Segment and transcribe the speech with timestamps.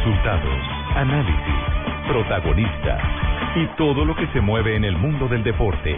[0.00, 0.62] Resultados,
[0.96, 3.02] análisis, protagonistas
[3.54, 5.94] y todo lo que se mueve en el mundo del deporte.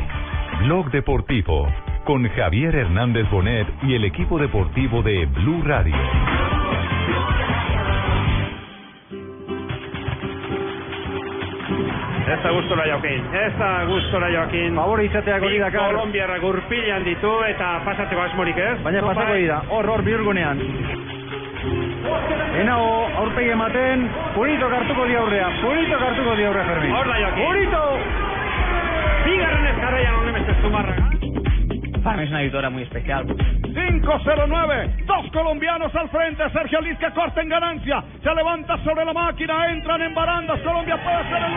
[0.64, 1.68] Blog Deportivo
[2.04, 5.94] con Javier Hernández Bonet y el equipo deportivo de Blue Radio.
[12.26, 14.74] Ez da gustora jokin, ez da gustora jokin.
[14.74, 15.92] Favor izatea gori Bi dakar.
[15.92, 18.82] Kolonbiarra gurpilan ditu eta pasatzeko asmorik ez?
[18.82, 21.01] Baina pasako dira, hor hor bihurgunean.
[22.60, 26.92] Enao, aurpegi ematen, Purito hartuko di aurrea, Purito hartuko di aurrea, Fermin.
[26.92, 27.44] Hor da jokin.
[27.44, 27.98] Purito!
[29.24, 31.10] Bigarren ez jarraian honen beste zumarraga.
[32.02, 33.26] Para mí es una victoria muy especial.
[33.26, 39.12] 5-0-9, dos colombianos al frente, Sergio Liz que corta en ganancia, se levanta sobre la
[39.12, 41.54] máquina, entran en barandas, Colombia puede hacer el 1-2.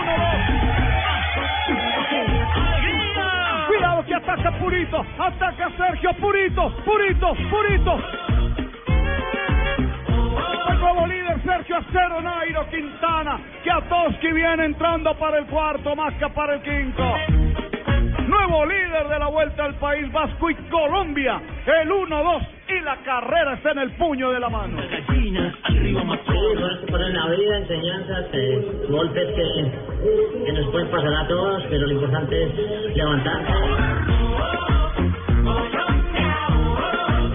[3.67, 7.99] Cuidado que ataca Purito, ataca Sergio Purito, Purito, Purito.
[11.07, 16.62] Líder Sergio Acero Nairo Quintana, que Atoski viene entrando para el cuarto, Masca para el
[16.62, 17.03] quinto.
[18.27, 23.53] Nuevo líder de la vuelta al País Vasco y Colombia, el 1-2 y la carrera
[23.53, 24.81] está en el puño de la mano.
[25.12, 31.13] Sí, cosas que pasan en la vida, enseñanzas, eh, golpes que, que nos pueden pasar
[31.13, 33.51] a todos, pero lo importante es levantarse,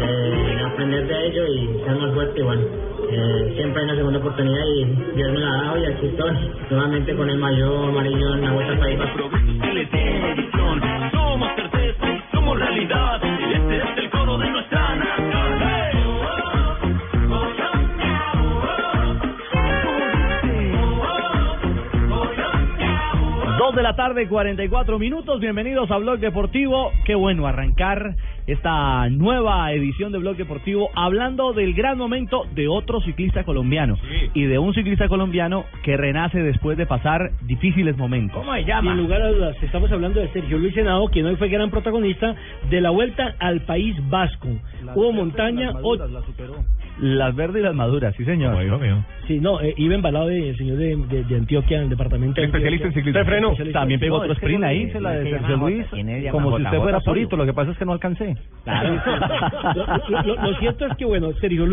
[0.00, 2.40] eh, aprender de ello y ser más fuerte.
[2.40, 4.84] y Bueno, eh, siempre hay una segunda oportunidad y
[5.16, 6.36] Dios me la ha dado y aquí estoy,
[6.70, 9.30] nuevamente con el mayor amarillo en la vuelta al País Vasco.
[11.12, 13.20] Somos certeza somos realidad.
[13.22, 15.40] Y este es el coro de nuestra nación.
[23.58, 25.38] Dos de la tarde, 44 minutos.
[25.38, 26.92] Bienvenidos a Blog Deportivo.
[27.04, 33.00] Qué bueno arrancar esta nueva edición de Blog Deportivo hablando del gran momento de otro
[33.00, 33.96] ciclista colombiano
[34.34, 38.44] y de un ciclista colombiano que renace después de pasar difíciles momentos.
[38.62, 38.92] se llama?
[38.94, 42.34] Sin lugar a dudas, estamos hablando de Sergio Luis Henao, quien hoy fue gran protagonista
[42.68, 44.48] de la vuelta al País Vasco.
[44.94, 45.96] Hubo montaña, o-
[46.98, 48.56] Las verdes y las maduras, sí señor.
[49.26, 52.40] sí, no, eh, iba embalado del señor de, de- de Antioquia, en el departamento.
[52.40, 53.54] de Especialista en ciclismo.
[53.72, 55.86] También pegó No, otro sprint ahí, le- se la de Sergio Luis,
[56.30, 58.34] como si usted fuera purito, lo que pasa es que no alcancé.
[58.66, 58.72] Lo,
[59.74, 61.66] lo- lo- lo- lo cierto es que, bueno, Sergio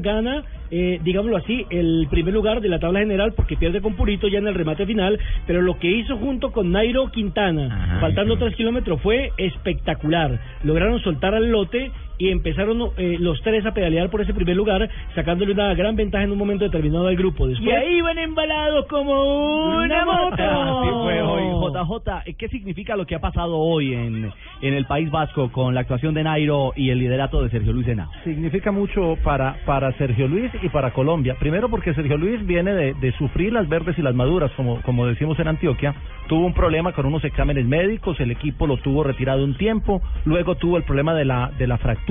[0.00, 4.26] gana, eh, digámoslo así, el primer lugar de la tabla general porque pierde con Purito
[4.28, 8.00] ya en el remate final, pero lo que hizo junto con Nairo Quintana, Ajá.
[8.00, 10.38] faltando tres kilómetros, fue espectacular.
[10.64, 14.88] Lograron soltar al lote y empezaron eh, los tres a pedalear por ese primer lugar,
[15.14, 17.46] sacándole una gran ventaja en un momento determinado al grupo.
[17.46, 20.42] Después, Y ahí van embalados como una moto.
[20.42, 21.42] Así fue hoy.
[21.72, 24.30] JJ, ¿qué significa lo que ha pasado hoy en,
[24.60, 27.88] en el País Vasco con la actuación de Nairo y el liderato de Sergio Luis
[27.88, 28.10] Henao?
[28.24, 31.36] Significa mucho para, para Sergio Luis y para Colombia.
[31.38, 35.06] Primero porque Sergio Luis viene de, de sufrir las verdes y las maduras, como, como
[35.06, 35.94] decimos en Antioquia.
[36.28, 40.54] Tuvo un problema con unos exámenes médicos, el equipo lo tuvo retirado un tiempo, luego
[40.54, 42.01] tuvo el problema de la, de la fractura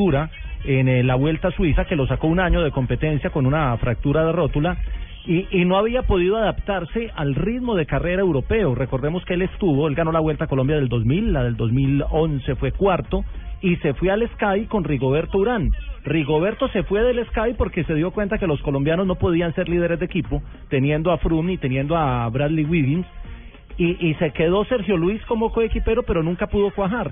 [0.64, 4.26] en eh, la Vuelta Suiza, que lo sacó un año de competencia con una fractura
[4.26, 4.78] de rótula.
[5.24, 8.74] Y, y no había podido adaptarse al ritmo de carrera europeo.
[8.74, 12.56] Recordemos que él estuvo, él ganó la Vuelta a Colombia del 2000, la del 2011
[12.56, 13.24] fue cuarto,
[13.62, 15.70] y se fue al Sky con Rigoberto Urán.
[16.04, 19.70] Rigoberto se fue del Sky porque se dio cuenta que los colombianos no podían ser
[19.70, 23.06] líderes de equipo, teniendo a Froome y teniendo a Bradley Wiggins,
[23.78, 27.12] y, y se quedó Sergio Luis como coequipero, pero nunca pudo cuajar.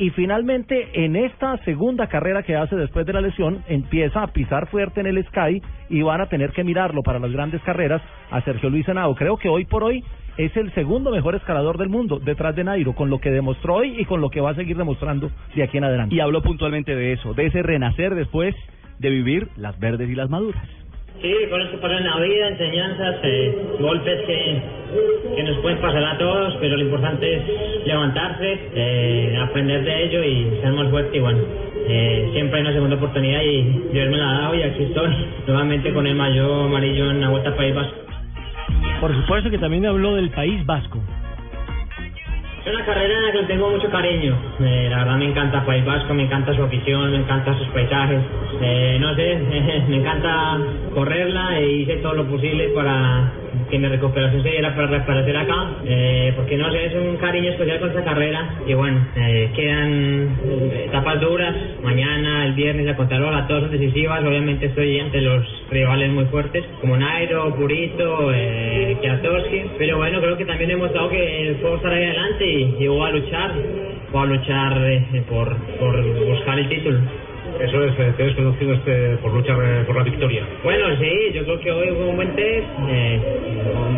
[0.00, 4.66] Y finalmente, en esta segunda carrera que hace después de la lesión, empieza a pisar
[4.68, 8.00] fuerte en el Sky y van a tener que mirarlo para las grandes carreras
[8.30, 9.14] a Sergio Luis Henao.
[9.14, 10.02] Creo que hoy por hoy
[10.38, 14.00] es el segundo mejor escalador del mundo, detrás de Nairo, con lo que demostró hoy
[14.00, 16.14] y con lo que va a seguir demostrando de aquí en adelante.
[16.14, 18.54] Y habló puntualmente de eso, de ese renacer después
[19.00, 20.66] de vivir las verdes y las maduras.
[21.20, 24.62] Sí, que pasan en la vida, enseñanzas, eh, golpes que,
[25.42, 30.60] nos pueden pasar a todos, pero lo importante es levantarse, eh, aprender de ello y
[30.62, 31.16] ser más fuerte.
[31.16, 31.40] Y bueno,
[31.88, 33.62] eh, siempre hay una segunda oportunidad y
[33.92, 35.10] Dios me la ha dado y aquí estoy,
[35.46, 37.96] nuevamente con el mayor amarillo en la vuelta País Vasco.
[39.00, 41.00] por supuesto que también habló del País Vasco.
[42.70, 44.38] Es una carrera en la que tengo mucho cariño.
[44.60, 48.20] Eh, la verdad me encanta País Vasco, me encanta su afición, me encantan sus paisajes.
[48.62, 49.38] Eh, no sé,
[49.88, 50.56] me encanta
[50.94, 53.32] correrla e hice todo lo posible para
[53.70, 55.70] que mi recuperación se diera para reaparecer acá.
[55.84, 58.54] Eh, porque no sé, es un cariño especial con esta carrera.
[58.66, 61.54] Y bueno, eh, quedan eh, etapas duras.
[61.82, 64.22] Mañana, el viernes, la contrarreloj, todas son decisivas.
[64.24, 69.62] Obviamente estoy ante los rivales muy fuertes como Nairo, Purito, eh, Kwiatkowski.
[69.78, 73.12] Pero bueno, creo que también he demostrado que puedo estar ahí adelante y, voy a
[73.12, 73.52] luchar.
[74.12, 76.98] Voy a luchar eh, por, por buscar el título.
[77.60, 80.44] Eso es, eh, tienes conocido este, por luchar eh, por la victoria.
[80.64, 82.66] Bueno, sí, yo creo que hoy hubo un buen test.
[82.88, 83.20] Eh,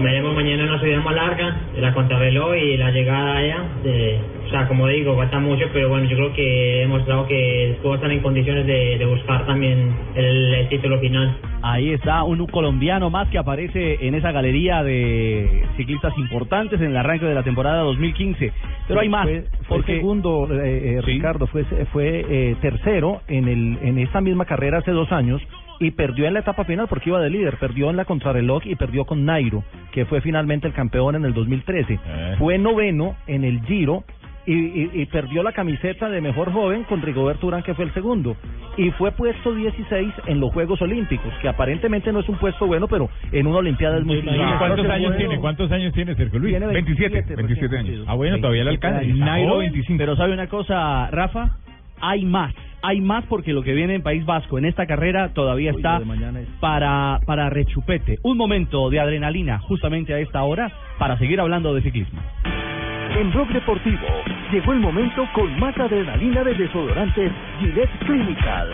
[0.03, 3.65] veremos mañana una subida más larga, la contrarreloj y la llegada allá.
[3.85, 4.19] De,
[4.53, 8.11] sea, como digo, falta mucho, pero bueno, yo creo que hemos demostrado que puedo estar
[8.11, 11.37] en condiciones de, de buscar también el, el título final.
[11.63, 16.97] Ahí está un colombiano más que aparece en esa galería de ciclistas importantes en el
[16.97, 18.53] arranque de la temporada 2015.
[18.89, 19.25] Pero hay más.
[19.25, 21.13] Fue, fue porque segundo, eh, eh, Sí.
[21.13, 25.41] Ricardo, fue, fue eh, tercero en, el, en esta misma carrera hace dos años
[25.81, 28.77] y perdió en la etapa final porque iba de líder, perdió en la contrarreloj y
[28.77, 31.99] perdió con Nairo, que fue finalmente el campeón en el 2013.
[32.39, 34.05] Fue noveno en el Giro
[34.47, 37.93] y, y- y perdió la camiseta de mejor joven con Rigoberto Urán, que fue el
[37.95, 38.37] segundo.
[38.77, 42.89] Y fue puesto 16 en los Juegos Olímpicos, que aparentemente no es un puesto bueno,
[42.89, 44.23] pero en una Olimpiada es muy ¿Y
[44.59, 45.39] ¿Cuántos años tiene?
[45.39, 46.53] ¿Cuántos años tiene Sergio Luis?
[46.53, 48.05] Tiene 27, 27 años.
[48.09, 49.03] Ah, bueno, todavía le alcanza.
[49.03, 49.99] Nairo 25.
[49.99, 51.57] Pero sabe una cosa, Rafa,
[52.01, 52.55] hay más.
[52.85, 55.99] Hay más porque lo que viene en País Vasco en esta carrera todavía Uy, está
[55.99, 58.19] es- para, para rechupete.
[58.25, 62.21] Un momento de adrenalina justamente a esta hora para seguir hablando de ciclismo.
[63.15, 64.07] En Blog Deportivo
[64.51, 67.31] llegó el momento con más adrenalina de desodorantes
[67.61, 68.71] Gillette Clinical.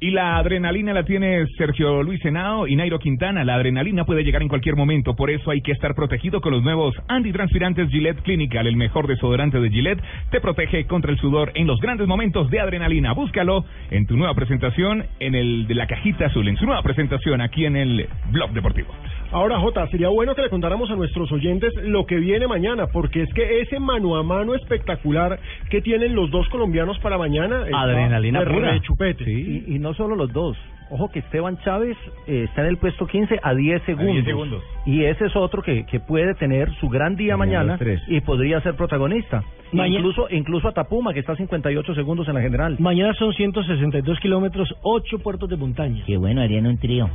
[0.00, 3.44] Y la adrenalina la tiene Sergio Luis Henao y Nairo Quintana.
[3.44, 6.62] La adrenalina puede llegar en cualquier momento, por eso hay que estar protegido con los
[6.62, 8.66] nuevos antitranspirantes Gillette Clinical.
[8.66, 12.60] El mejor desodorante de Gillette te protege contra el sudor en los grandes momentos de
[12.60, 13.12] adrenalina.
[13.12, 17.40] Búscalo en tu nueva presentación, en el de la cajita azul, en su nueva presentación
[17.40, 18.88] aquí en el Blog Deportivo.
[19.34, 23.22] Ahora, Jota, sería bueno que le contáramos a nuestros oyentes lo que viene mañana, porque
[23.22, 25.40] es que ese mano a mano espectacular
[25.70, 28.80] que tienen los dos colombianos para mañana Adrenalina de pura.
[29.26, 30.56] Y, y no solo los dos.
[30.88, 31.96] Ojo que Esteban Chávez
[32.28, 34.24] eh, está en el puesto 15 a 10 segundos.
[34.24, 34.62] segundos.
[34.86, 37.76] Y ese es otro que, que puede tener su gran día mañana
[38.06, 39.42] y podría ser protagonista.
[39.72, 42.76] Incluso incluso a Tapuma, que está a 58 segundos en la general.
[42.78, 46.04] Mañana son 162 kilómetros, 8 puertos de montaña.
[46.06, 47.10] Qué bueno, harían un trío.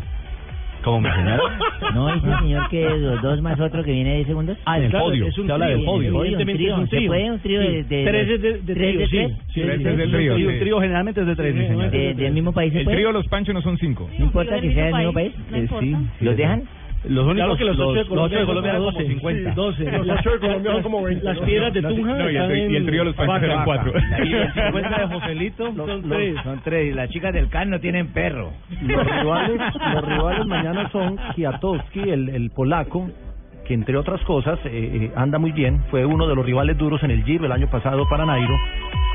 [0.84, 1.42] ¿Cómo me señala?
[1.94, 4.58] ¿No dice el señor que los dos más otro que viene de 10 segundos?
[4.66, 5.26] Ah, en el Claro, podio.
[5.28, 6.10] es un Se habla del trío, podio.
[6.16, 6.74] un Evidentemente trío.
[6.74, 7.08] es un ¿Se trío.
[7.10, 9.12] puede un trío de, de Tres los- de, de tres trío, de sí.
[9.18, 9.31] tres?
[9.54, 9.98] Sí, Tres sí, es sí.
[9.98, 10.48] del trío, Sí, sí.
[10.48, 11.92] un trío generalmente es de tres, sí, señor.
[11.92, 12.98] De- ¿Del mismo país se El puede?
[12.98, 14.10] trío Los Panchos no son cinco.
[14.18, 15.34] No importa que sea del mismo país.
[15.54, 16.64] Eh, sí, ¿Los dejan?
[17.06, 19.00] Los únicos, Claro que los ocho de los ocho de Colombia Colombia eran son como
[19.00, 19.13] 12.
[19.13, 19.50] 50.
[19.50, 19.92] Sí, 12.
[20.06, 21.24] Los ocho de Colombia son como 20.
[21.25, 23.66] Las piedras de Tunja No, y el, y el trío Los Panchos eran vaca.
[23.66, 23.94] cuatro.
[24.25, 26.36] Y el 50 de Joselito Son Los- tres.
[26.44, 26.92] Son tres.
[26.92, 28.51] Y las chicas del CAN no tienen perro.
[28.81, 29.62] Los rivales,
[29.94, 33.10] los rivales mañana son Kwiatkowski, el, el polaco,
[33.69, 37.04] que entre otras cosas eh, eh, anda muy bien, fue uno de los rivales duros
[37.04, 38.56] en el Giro el año pasado para Nairo,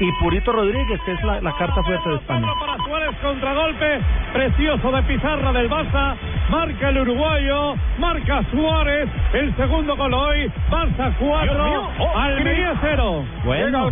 [0.00, 2.46] y Purito Rodríguez, que es la, la carta fuerte de España.
[2.60, 4.00] Para Suárez, contragolpe
[4.32, 6.14] precioso de pizarra del Barça.
[6.50, 9.08] Marca el uruguayo, marca Suárez.
[9.32, 10.50] El segundo gol hoy.
[10.70, 13.24] Barça 4, Almería 0.
[13.44, 13.90] Bueno,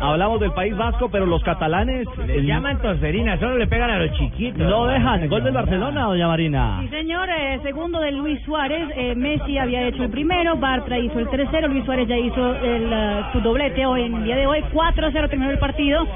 [0.00, 4.12] hablamos del País Vasco, pero los catalanes Les llaman tosferina, solo le pegan a los
[4.16, 4.60] chiquitos.
[4.66, 5.28] no dejan.
[5.28, 6.78] Gol del Barcelona, doña Marina.
[6.82, 8.88] Sí, señor, eh, segundo de Luis Suárez.
[8.96, 12.90] eh, Messi había hecho el primero, Bartra hizo el tercero, Luis Suárez ya hizo el,
[12.92, 14.62] eh, su doblete hoy en el día de hoy.
[14.72, 16.06] 4-0 terminó el partido,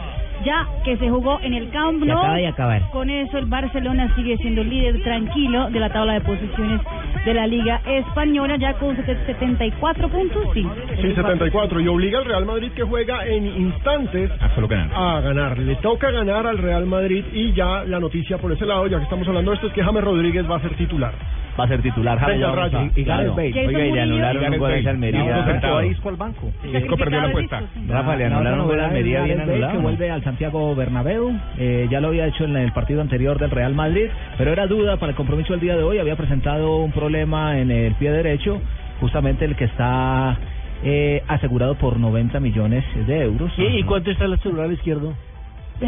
[0.45, 2.19] ya que se jugó en el Camp Nou.
[2.19, 2.83] acaba de acabar.
[2.91, 6.81] Con eso el Barcelona sigue siendo el líder tranquilo de la tabla de posiciones
[7.25, 10.43] de la Liga Española, ya con 74 puntos.
[10.53, 10.67] Sí,
[11.01, 11.81] Sí, 74.
[11.81, 14.91] Y obliga al Real Madrid que juega en instantes A solo ganar.
[14.95, 15.59] a ganar.
[15.59, 19.05] Le toca ganar al Real Madrid y ya la noticia por ese lado, ya que
[19.05, 21.15] estamos hablando de esto, es que James Rodríguez va a ser titular.
[21.59, 22.19] Va a ser titular.
[22.19, 22.73] James Rodríguez.
[22.73, 22.91] Rayo.
[22.97, 23.35] Y- y Gareth.
[23.35, 23.67] Bale.
[23.67, 24.91] Oiga, y le anularon un gol a ese Bale.
[24.91, 25.45] Almería.
[25.45, 25.83] Centavos.
[25.83, 26.53] ahí al banco.
[26.75, 27.63] Isco perdió la apuesta.
[27.89, 29.73] Rafa, le anularon un gol a Almería bien anulado.
[29.73, 33.51] que vuelve al Santiago Bernabéu, eh, ya lo había hecho en el partido anterior del
[33.51, 36.91] Real Madrid, pero era duda para el compromiso del día de hoy, había presentado un
[36.93, 38.61] problema en el pie derecho,
[39.01, 40.37] justamente el que está
[40.83, 43.53] eh, asegurado por 90 millones de euros.
[43.57, 45.15] ¿Y, y cuánto está el celular izquierdo?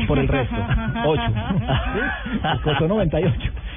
[0.06, 0.54] Por el resto,
[1.04, 1.22] 8.
[2.62, 3.34] Costó 98.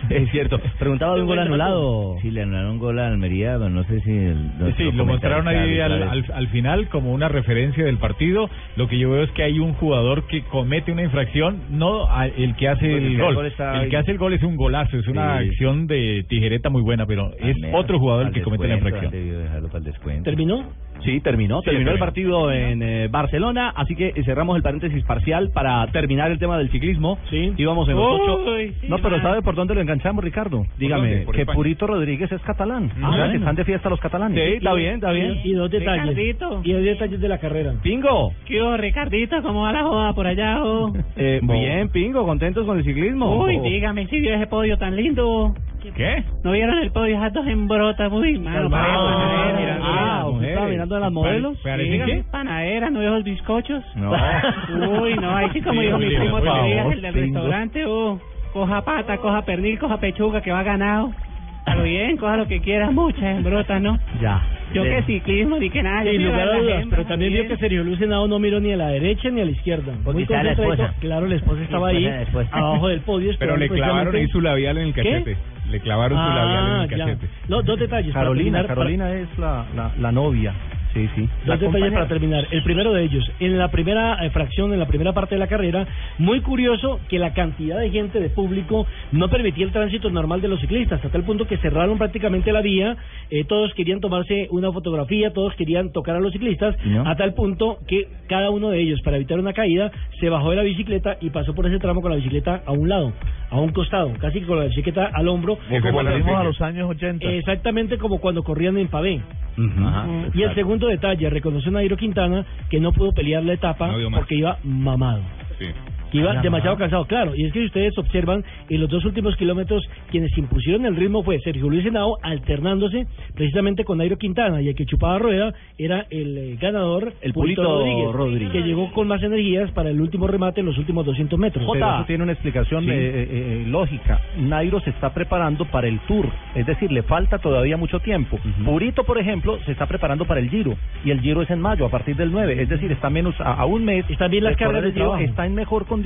[0.09, 0.59] Es cierto.
[0.79, 2.15] Preguntaba de un gol anulado.
[2.21, 4.11] Sí, le anularon un gol a Almería, pero no sé si...
[4.11, 8.49] el- Sí, lo mostraron ahí al, al, al final como una referencia del partido.
[8.75, 12.27] Lo que yo veo es que hay un jugador que comete una infracción, no a-
[12.27, 13.35] el que hace el gol.
[13.35, 15.49] gol está El que hace el gol es un golazo, es una Sí.
[15.49, 19.11] acción de tijereta muy buena, pero es otro jugador el que comete la infracción.
[19.11, 20.23] debió dejarlo para el descuento.
[20.23, 20.63] ¿Terminó?
[21.03, 21.59] Sí, terminó.
[21.61, 22.05] Sí, terminó el terminó.
[22.05, 26.69] partido en eh, Barcelona, así que cerramos el paréntesis parcial para terminar el tema del
[26.71, 27.17] ciclismo.
[27.29, 27.53] Sí.
[27.57, 28.43] Íbamos en los ocho.
[28.51, 30.65] Uy, No, pero ¿sabe por dónde lo enganchamos, Ricardo?
[30.77, 31.25] Dígame.
[31.31, 31.55] Que España.
[31.55, 32.91] Purito Rodríguez es catalán.
[33.01, 33.39] Ah, o sea, que bueno.
[33.39, 34.43] están de fiesta los catalanes.
[34.43, 35.39] Sí, está bien, está bien.
[35.43, 36.01] Y, y dos detalles.
[36.15, 36.61] Ricardito.
[36.63, 37.73] Y dos detalles de la carrera.
[37.81, 38.33] Pingo.
[38.45, 39.41] ¿Qué hubo, Ricardito?
[39.41, 40.63] ¿Cómo va la joda por allá?
[40.63, 40.93] oh?
[41.15, 43.43] Eh, bien, Pingo, contentos con el ciclismo.
[43.43, 45.53] Uy, dígame si vio ese podio tan lindo.
[45.95, 46.23] ¿Qué?
[46.43, 47.15] ¿No vieron el podio?
[47.17, 48.69] Esas dos embrotas, muy mano.
[48.73, 51.57] Ah, ah, ¿usted estaba mirando a las modelos?
[51.57, 52.23] Sí, ¿Qué?
[52.31, 53.83] panaderas, ¿no vio esos bizcochos?
[53.95, 54.11] No.
[55.01, 58.19] Uy, no, ahí sí como dijo mi primo favor, el del restaurante, uh,
[58.53, 61.11] coja pata, coja pernil, coja pechuga, que va ganado.
[61.59, 63.99] Está bien, coja lo que quiera, muchas embrotas, ¿no?
[64.21, 64.41] Ya.
[64.73, 64.97] Yo Bien.
[64.97, 66.03] que ciclismo, ni que nada.
[66.03, 68.71] yo Sin lugar a dudas, pero también vio que Sergio Luis Henao no miró ni
[68.71, 69.93] a la derecha ni a la izquierda.
[70.03, 70.93] Porque Muy estaba la esposa.
[70.99, 72.49] Claro, la esposa estaba ahí, esposa, la esposa.
[72.57, 73.31] abajo del podio.
[73.39, 75.01] Pero le clavaron ahí su labial en el ¿Qué?
[75.03, 75.37] cachete.
[75.69, 76.97] Le clavaron su labial en Ah, el ya.
[77.05, 77.27] cachete.
[77.47, 78.13] No, dos detalles.
[78.13, 80.53] Carolina, terminar, para- Carolina es la, la, la novia.
[80.99, 81.21] Sí, sí.
[81.45, 81.93] La Dos detalles compañera.
[81.93, 82.47] para terminar.
[82.51, 85.47] El primero de ellos, en la primera eh, fracción, en la primera parte de la
[85.47, 85.87] carrera,
[86.17, 90.47] muy curioso que la cantidad de gente de público no permitía el tránsito normal de
[90.49, 92.97] los ciclistas, hasta tal punto que cerraron prácticamente la vía,
[93.29, 97.07] eh, todos querían tomarse una fotografía, todos querían tocar a los ciclistas, ¿No?
[97.07, 100.57] a tal punto que cada uno de ellos, para evitar una caída, se bajó de
[100.57, 103.13] la bicicleta y pasó por ese tramo con la bicicleta a un lado,
[103.51, 105.57] a un costado, casi que con la bicicleta al hombro.
[105.81, 106.39] Como noticia.
[106.39, 107.25] a los años 80.
[107.31, 109.21] Exactamente como cuando corrían en pavé.
[109.57, 114.11] Ajá, Y el segundo detalle, reconoció Nairo Quintana que no pudo pelear la etapa No
[114.11, 115.21] porque iba mamado.
[115.57, 115.67] Sí.
[116.11, 117.35] Que iba demasiado cansado, claro.
[117.35, 121.23] Y es que si ustedes observan, en los dos últimos kilómetros, quienes impusieron el ritmo
[121.23, 124.61] fue Sergio Luis Henao, alternándose precisamente con Nairo Quintana.
[124.61, 128.51] Y el que chupaba rueda era el eh, ganador, El Pulito Rodríguez.
[128.51, 131.65] que llegó con más energías para el último remate en los últimos 200 metros.
[131.71, 132.89] Pero eso tiene una explicación Sí.
[132.91, 134.21] eh, eh, eh, lógica.
[134.37, 138.39] Nairo se está preparando para el Tour, es decir, le falta todavía mucho tiempo.
[138.65, 140.75] Purito, por ejemplo, se está preparando para el Giro
[141.05, 143.53] y el Giro es en mayo, a partir del 9, es decir, está menos a,
[143.53, 144.05] a un mes.
[144.09, 145.23] Está bien las el de Giro, trabajo.
[145.23, 145.98] está en mejor condición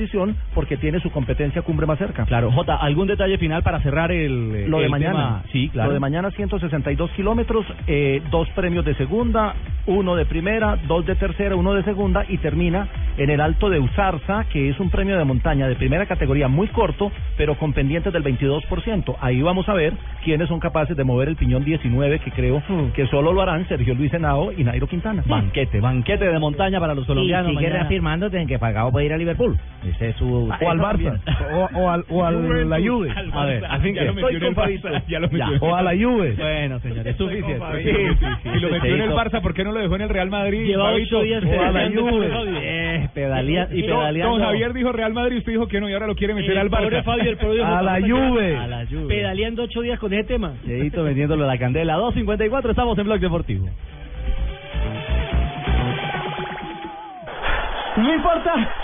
[0.54, 2.24] porque tiene su competencia cumbre más cerca.
[2.24, 5.12] Claro, Jota, ¿algún detalle final para cerrar el Lo de mañana.
[5.14, 5.42] tema?
[5.52, 5.88] Sí, claro.
[5.90, 9.54] Lo de mañana 162 kilómetros, eh, dos premios de segunda,
[9.86, 13.78] uno de primera, dos de tercera, uno de segunda y termina en el Alto de
[13.78, 18.12] Usarza, que es un premio de montaña de primera categoría muy corto, pero con pendientes
[18.12, 19.16] del 22%.
[19.20, 19.92] Ahí vamos a ver
[20.24, 22.90] quiénes son capaces de mover el piñón 19, que creo Hmm.
[22.94, 25.22] que solo lo harán Sergio Luis Henao y Nairo Quintana.
[25.26, 27.48] Banquete, banquete de montaña para los colombianos.
[27.52, 27.80] Y sigue mañana.
[27.82, 29.56] reafirmando en que pagado puede ir a Liverpool.
[29.88, 30.26] Ese es su...
[30.26, 31.20] O al Barça,
[31.52, 33.10] o, o al, o a la Juve.
[33.32, 36.34] A ver, al Ya que Barça, ya lo metió O a la Juve.
[36.38, 37.60] Bueno, señor, es suficiente.
[37.82, 38.50] Sí, sí, sí.
[38.52, 40.64] Si lo metió en el Barça, ¿por qué no lo dejó en el Real Madrid?
[40.64, 42.30] Lleva ocho días O a la pedaleando Juve.
[42.62, 44.36] Eh, pedalea, y pedaleando.
[44.36, 46.58] Don Javier dijo Real Madrid, usted dijo que no y ahora lo quiere meter El
[46.58, 47.02] al Barça.
[47.04, 48.56] Fabio, el pobre A la Juve.
[48.56, 49.08] A la Juve.
[49.08, 50.54] Pedaleando ocho días con ese tema.
[50.64, 51.98] Cheito vendiéndole la candela.
[51.98, 53.68] 2.54, estamos en Blog Deportivo.
[57.96, 58.83] No importa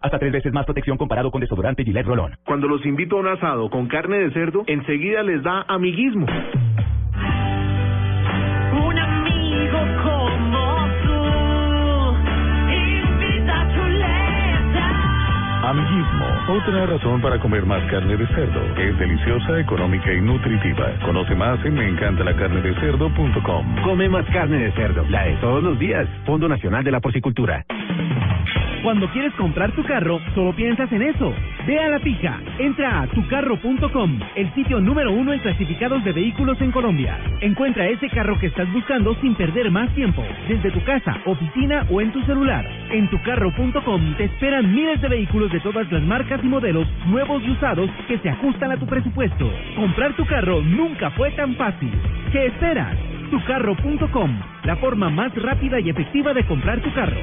[0.00, 2.36] Hasta tres veces más protección comparado con desodorante Gillette Rolón.
[2.44, 6.26] Cuando los invito a un asado con carne de cerdo, enseguida les da amiguismo.
[8.72, 11.24] Un amigo como tú
[12.74, 14.86] invita chuleta.
[15.70, 18.60] Amiguismo, otra razón para comer más carne de cerdo.
[18.76, 20.86] Es deliciosa, económica y nutritiva.
[21.04, 23.82] Conoce más en meencantalacarnedecerdo.com.
[23.84, 26.06] Come más carne de cerdo, la de todos los días.
[26.26, 27.64] Fondo Nacional de la Porcicultura.
[28.84, 31.32] Cuando quieres comprar tu carro, solo piensas en eso.
[31.66, 32.38] Ve a la fija.
[32.58, 37.18] Entra a tucarro.com, el sitio número uno en clasificados de vehículos en Colombia.
[37.40, 42.02] Encuentra ese carro que estás buscando sin perder más tiempo, desde tu casa, oficina o
[42.02, 42.62] en tu celular.
[42.90, 47.52] En tucarro.com te esperan miles de vehículos de todas las marcas y modelos, nuevos y
[47.52, 49.50] usados, que se ajustan a tu presupuesto.
[49.76, 51.90] Comprar tu carro nunca fue tan fácil.
[52.30, 52.98] ¿Qué esperas?
[53.30, 57.22] Tucarro.com, la forma más rápida y efectiva de comprar tu carro.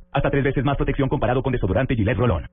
[0.11, 2.47] Hasta tres veces más protección comparado con desodorante Gillette Rolón.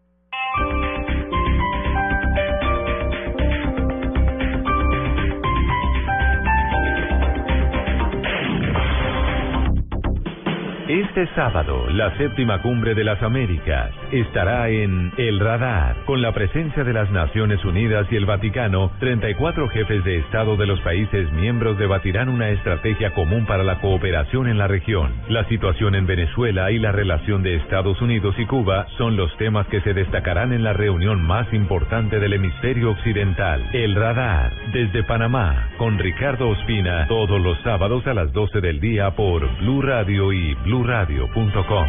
[10.89, 16.83] Este sábado, la séptima cumbre de las Américas estará en El Radar, con la presencia
[16.83, 18.91] de las Naciones Unidas y el Vaticano.
[18.99, 24.49] 34 jefes de Estado de los países miembros debatirán una estrategia común para la cooperación
[24.49, 25.13] en la región.
[25.29, 29.67] La situación en Venezuela y la relación de Estados Unidos y Cuba son los temas
[29.67, 33.63] que se destacarán en la reunión más importante del hemisferio occidental.
[33.75, 39.11] El Radar, desde Panamá, con Ricardo Ospina, todos los sábados a las 12 del día
[39.11, 41.87] por Blue Radio y bluradio.com.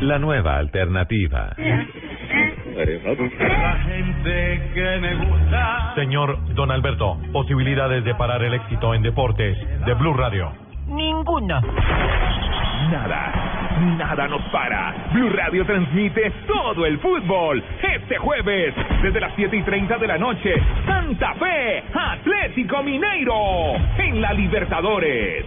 [0.00, 1.54] La nueva alternativa.
[1.56, 1.86] La
[3.86, 5.92] gente que me gusta.
[5.94, 10.50] Señor Don Alberto, posibilidades de parar el éxito en deportes de Blue Radio.
[10.88, 11.60] Ninguna.
[12.90, 13.32] Nada,
[13.96, 14.92] nada nos para.
[15.12, 17.62] Blue Radio transmite todo el fútbol.
[17.82, 24.20] Este jueves, desde las 7 y 30 de la noche, Santa Fe, Atlético Mineiro, en
[24.20, 25.46] la Libertadores.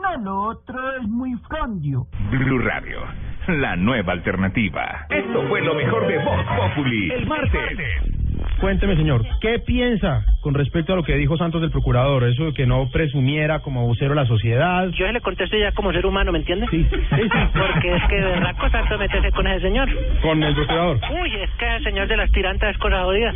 [0.00, 2.06] No, lo otro es muy frondio.
[2.30, 3.00] Blue Radio,
[3.48, 5.06] la nueva alternativa.
[5.10, 7.10] Esto fue lo mejor de Voz Populi.
[7.10, 8.17] El martes.
[8.60, 12.24] Cuénteme, señor, ¿qué piensa con respecto a lo que dijo Santos del procurador?
[12.24, 14.88] Eso de que no presumiera como vocero de la sociedad.
[14.90, 16.66] Yo le contesto ya como ser humano, ¿me entiende?
[16.70, 17.28] Sí, sí, sí.
[17.54, 19.88] Porque es que de verdad cosa meterse con ese señor.
[20.22, 20.98] Con el procurador.
[21.22, 23.32] Uy, es que el señor de las tirantas es cosa jodida.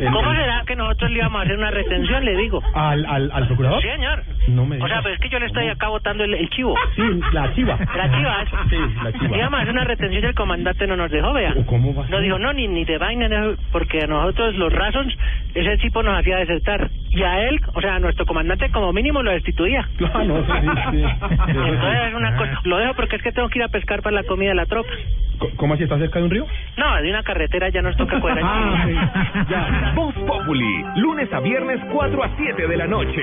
[0.00, 2.62] El- ¿Cómo será que nosotros le íbamos a hacer una retención, le digo?
[2.74, 3.82] ¿Al, al, al procurador?
[3.82, 4.22] Sí, señor.
[4.48, 5.02] No me O sea, digas.
[5.02, 6.74] pues es que yo le estoy acá botando el, el chivo.
[6.96, 7.02] Sí,
[7.32, 7.78] la chiva.
[7.96, 8.56] La chiva, eso.
[8.70, 9.36] Sí, la chiva.
[9.36, 11.54] Íbamos a hacer una retención y el comandante no nos dejó, vea.
[11.66, 12.22] ¿Cómo va a Nos ser?
[12.22, 13.28] dijo, no, ni, ni de vaina,
[13.72, 14.06] porque a
[14.54, 15.16] nosotros los Razons,
[15.54, 16.90] ese tipo nos hacía desertar.
[17.10, 19.88] Y a él, o sea, a nuestro comandante como mínimo lo destituía.
[20.14, 20.52] Ah, no, sí,
[20.92, 21.02] sí.
[21.48, 24.14] Entonces es una cosa, lo dejo porque es que tengo que ir a pescar para
[24.14, 24.90] la comida de la tropa.
[25.56, 25.82] ¿Cómo así?
[25.82, 26.46] ¿Está cerca de un río?
[26.76, 28.44] No, de una carretera ya nos toca cuadrar.
[28.46, 28.94] Ah, sí.
[29.50, 29.92] Ya.
[29.94, 33.22] Voz Populi, lunes a viernes 4 a 7 de la noche.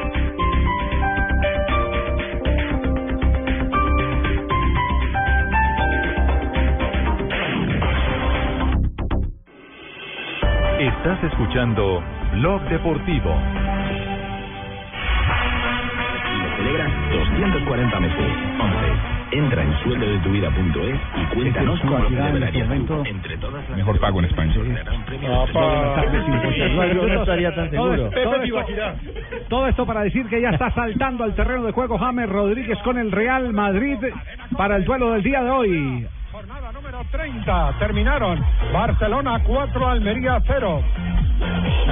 [11.03, 12.03] Estás escuchando
[12.33, 13.35] Blog Deportivo.
[16.37, 18.17] Lo celebras 240 meses.
[18.59, 19.37] 11.
[19.37, 23.03] Entra en sueldodetuvida.es y cuéntanos cómo lo celebrarías tú.
[23.03, 24.53] Entre todas las Mejor pago en España.
[24.53, 24.63] Yo
[27.07, 28.11] no estaría tan seguro.
[28.11, 28.65] Todo esto,
[29.49, 32.99] todo esto para decir que ya está saltando al terreno de juego James Rodríguez con
[32.99, 33.97] el Real Madrid
[34.55, 36.07] para el duelo del día de hoy.
[37.01, 37.79] Jornada número 30.
[37.79, 38.39] Terminaron.
[38.73, 40.81] Barcelona 4, Almería 0.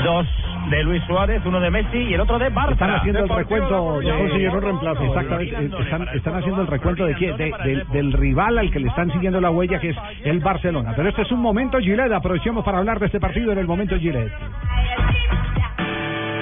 [0.04, 0.28] Dos
[0.70, 2.74] de Luis Suárez, uno de Messi y el otro de Barça.
[2.74, 5.04] Están haciendo el recuento consiguieron reemplazo.
[5.04, 5.82] Exactamente.
[5.84, 7.38] Están, están haciendo el recuento de, quién?
[7.38, 10.94] De- del, del rival al que le están siguiendo la huella, que es el Barcelona.
[10.96, 12.12] Pero este es un momento Gillette.
[12.14, 14.32] Aprovechemos para hablar de este partido en el momento Gillette.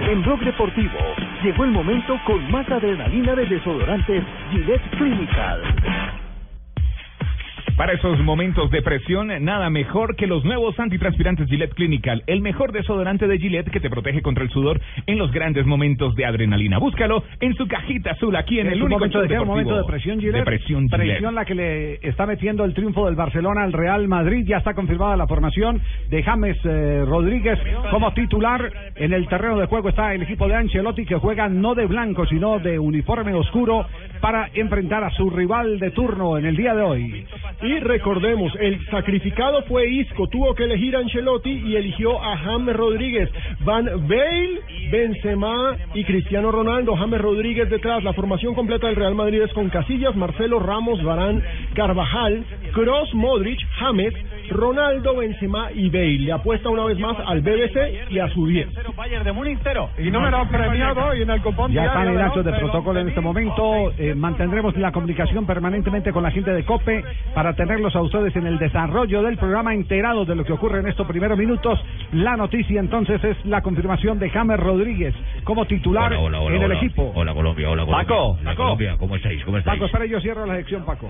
[0.09, 0.97] En Blog Deportivo
[1.43, 5.61] llegó el momento con más adrenalina de desodorantes Gillette Clinical.
[7.77, 12.71] Para esos momentos de presión, nada mejor que los nuevos antitranspirantes Gillette Clinical, el mejor
[12.71, 16.79] desodorante de Gillette que te protege contra el sudor en los grandes momentos de adrenalina.
[16.79, 19.39] Búscalo en su cajita azul aquí en el único momento de qué?
[19.39, 20.37] momento de presión Gillette.
[20.37, 21.07] De presión Gillette.
[21.07, 24.43] Presión la que le está metiendo el triunfo del Barcelona al Real Madrid.
[24.47, 27.59] Ya está confirmada la formación de James eh, Rodríguez
[27.91, 28.71] como titular.
[28.95, 32.25] En el terreno de juego está el equipo de Ancelotti que juega no de blanco
[32.25, 33.85] sino de uniforme oscuro
[34.19, 37.27] para enfrentar a su rival de turno en el día de hoy.
[37.67, 42.73] Y recordemos, el sacrificado fue Isco, tuvo que elegir a Ancelotti y eligió a James
[42.73, 43.29] Rodríguez.
[43.65, 46.95] Van Bale, Benzema y Cristiano Ronaldo.
[46.95, 48.05] James Rodríguez detrás.
[48.05, 53.59] La formación completa del Real Madrid es con Casillas, Marcelo, Ramos, Barán, Carvajal, Cross, Modric,
[53.79, 54.13] James,
[54.49, 56.19] Ronaldo, Benzema y Bale.
[56.19, 58.69] Le apuesta una vez más al BBC y a su 10.
[58.95, 59.59] Bayern de Múnich
[59.99, 63.21] Y número premiado hoy en el cupón Ya están en actos de protocolo en este
[63.21, 63.91] momento.
[63.97, 68.47] Eh, mantendremos la comunicación permanentemente con la gente de COPE para tenerlos a ustedes en
[68.47, 71.79] el desarrollo del programa enterados de lo que ocurre en estos primeros minutos.
[72.13, 76.61] La noticia entonces es la confirmación de James Rodríguez como titular Hola, hola, hola, en
[76.63, 76.77] el hola.
[76.79, 77.11] equipo.
[77.15, 78.07] Hola Colombia, hola Colombia.
[78.07, 78.63] Paco, Hola, Paco.
[78.63, 79.43] Colombia, ¿cómo estáis?
[79.43, 79.75] ¿Cómo estáis?
[79.75, 81.09] Paco, espera, yo cierro la sección, Paco.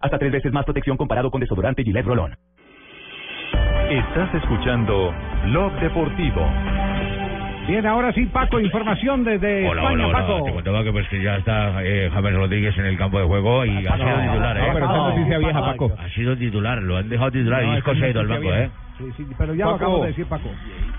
[0.00, 2.34] Hasta tres veces más protección comparado con desodorante Gillette Rolón.
[3.90, 5.12] Estás escuchando
[5.46, 6.46] Blog Deportivo.
[7.68, 10.26] Bien, ahora sí, Paco, información desde Hola, España, hola, hola.
[10.26, 10.44] Paco.
[10.44, 13.64] Te contaba que pues que ya está eh, James Rodríguez en el campo de juego
[13.64, 14.66] y ha sido titular, ¿eh?
[14.66, 15.92] no, pero esa noticia vieja, Paco.
[15.98, 18.64] Ha sido titular, lo han dejado titular No, y ido al noticia banco, vieja.
[18.64, 18.70] ¿eh?
[18.98, 19.84] Sí, sí, pero ya lo Paco.
[19.84, 20.50] acabo de decir, Paco.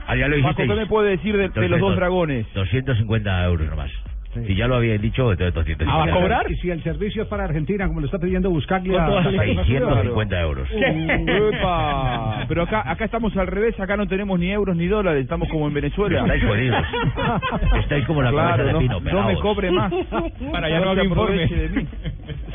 [0.07, 0.55] Ah, ya lo Paco.
[0.57, 2.45] ¿qué me puede decir de, de los dos dragones?
[2.53, 3.91] 250 euros nomás.
[4.33, 7.99] Si ya lo había dicho, entonces 250 Y si el servicio es para Argentina, como
[7.99, 8.93] lo está pidiendo Buscaglia...
[9.05, 9.37] ¿Cuánto vale?
[9.39, 10.69] Hasta 650 euros.
[10.71, 12.45] ¡Epa!
[12.47, 15.67] Pero acá acá estamos al revés, acá no tenemos ni euros ni dólares, estamos como
[15.67, 16.21] en Venezuela.
[16.21, 16.85] Estáis jodidos.
[17.79, 19.91] Estáis como la cabeza claro, de no, pino, no me cobre más.
[20.51, 21.47] Para ya no se había informe.
[21.47, 21.87] de mí.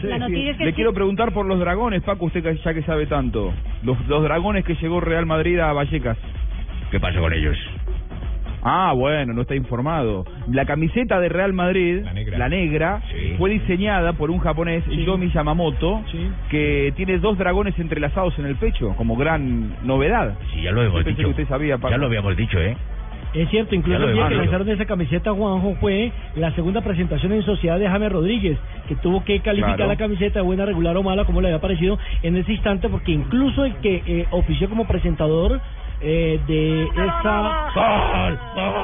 [0.03, 3.53] Le sí- quiero preguntar por los dragones, Paco, usted que- ya que sabe tanto.
[3.83, 6.17] Los, los dragones que llegó Real Madrid a Vallecas.
[6.91, 7.57] ¿Qué pasa con ellos?
[8.69, 10.25] Ah, bueno, no está informado.
[10.51, 12.05] La camiseta de Real Madrid,
[12.37, 13.01] la negra,
[13.39, 16.03] fue diseñada por un japonés, Yomi Yamamoto,
[16.51, 20.35] que tiene dos dragones entrelazados en el pecho, como gran novedad.
[20.53, 21.23] Sí, ya lo hemos Yo pensé dicho.
[21.35, 21.91] que usted sabía, Paco.
[21.91, 22.77] Ya lo habíamos dicho, ¿eh?
[23.35, 27.43] Es cierto, incluso el día que lanzaron esa camiseta, Juanjo, fue la segunda presentación en
[27.43, 29.91] sociedad de James Rodríguez, que tuvo que calificar Claro.
[29.93, 33.13] la camiseta de buena, regular o mala, como le había parecido en ese instante, porque
[33.13, 35.61] incluso el que eh, ofició como presentador
[36.01, 37.71] eh, de esa...
[37.75, 38.39] ¡Gol!
[38.55, 38.75] ¡Gol!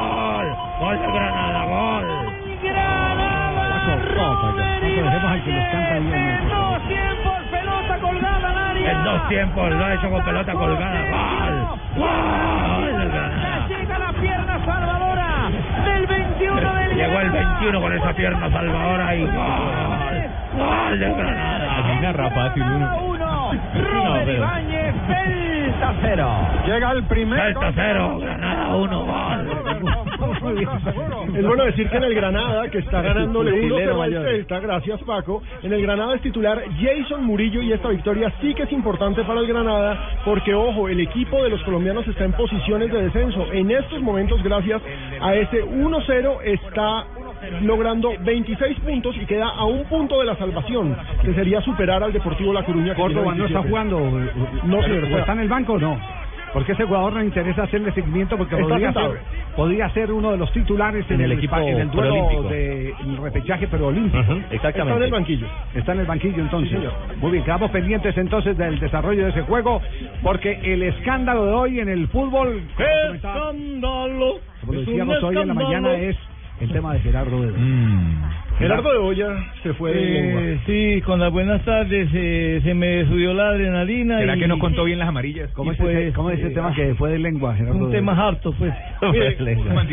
[0.00, 0.46] ¡Gol!
[0.80, 1.64] ¡Gol de Granada!
[1.66, 2.32] ¡Gol!
[4.16, 6.48] Paco, dejemos al que nos canta ahí en.
[6.48, 8.92] Dos tiempos, pelota colgada al área.
[8.92, 11.76] En dos tiempos lo ha hecho con pelota colgada.
[11.96, 12.06] ¡Gol!
[12.76, 13.66] ¡Gol del Granada!
[13.68, 15.50] Llega la pierna salvadora
[15.84, 20.41] del 21 del Llegó el 21 con esa pierna salvadora y ¡gol!
[20.56, 21.62] ¡Gol del Granada!
[22.34, 22.98] fácil uno.
[23.08, 23.50] uno.
[23.72, 26.28] Pero- Ibáñez, Celta cero.
[26.66, 27.40] Llega el primer.
[27.40, 29.62] Celta cero, Granada uno, gol.
[31.34, 34.24] Es bueno decir que en el Granada, que está ganándole Fusilero 1-0 al mayor.
[34.24, 38.64] Celta, gracias Paco, en el Granada es titular Jason Murillo y esta victoria sí que
[38.64, 42.92] es importante para el Granada porque, ojo, el equipo de los colombianos está en posiciones
[42.92, 43.46] de descenso.
[43.52, 44.82] En estos momentos, gracias
[45.20, 47.04] a ese 1-0, está
[47.62, 52.12] logrando 26 puntos y queda a un punto de la salvación, que sería superar al
[52.12, 52.94] Deportivo La Coruña.
[52.94, 53.68] que Córdoba no está 27.
[53.68, 54.00] jugando.
[54.64, 55.98] No, señor, ¿O está- en el banco o no?
[56.52, 59.10] Porque ese jugador no interesa hacerle seguimiento porque podría ser,
[59.56, 62.42] podría ser uno de los titulares en, En el equipo en el duelo preolímpico.
[62.50, 64.18] de el repechaje pero olímpico.
[64.50, 64.56] exactamente.
[64.66, 65.46] Está en el banquillo.
[65.74, 66.78] Está en el banquillo entonces.
[66.78, 67.16] Sí.
[67.22, 69.80] Muy bien, quedamos pendientes entonces del desarrollo de ese juego
[70.22, 74.34] porque el escándalo de hoy en el fútbol, ¡Qué como comentaba- escándalo!
[74.60, 76.16] como Es decíamos un hoy en la mañana, es
[76.60, 77.56] el tema de Gerardo Bedo.
[78.62, 79.28] Gerardo de Olla
[79.62, 80.40] se fue de lengua.
[80.42, 84.18] Eh, sí, con las buenas tardes eh, se me subió la adrenalina.
[84.18, 85.50] ¿Será y, que no contó bien las amarillas?
[85.52, 87.74] ¿Cómo es, ese, pues, cómo es ese eh, tema que fue de lengua, Gerardo?
[87.74, 87.90] Un Bedo?
[87.92, 88.72] tema harto, pues.
[89.12, 89.36] Mire,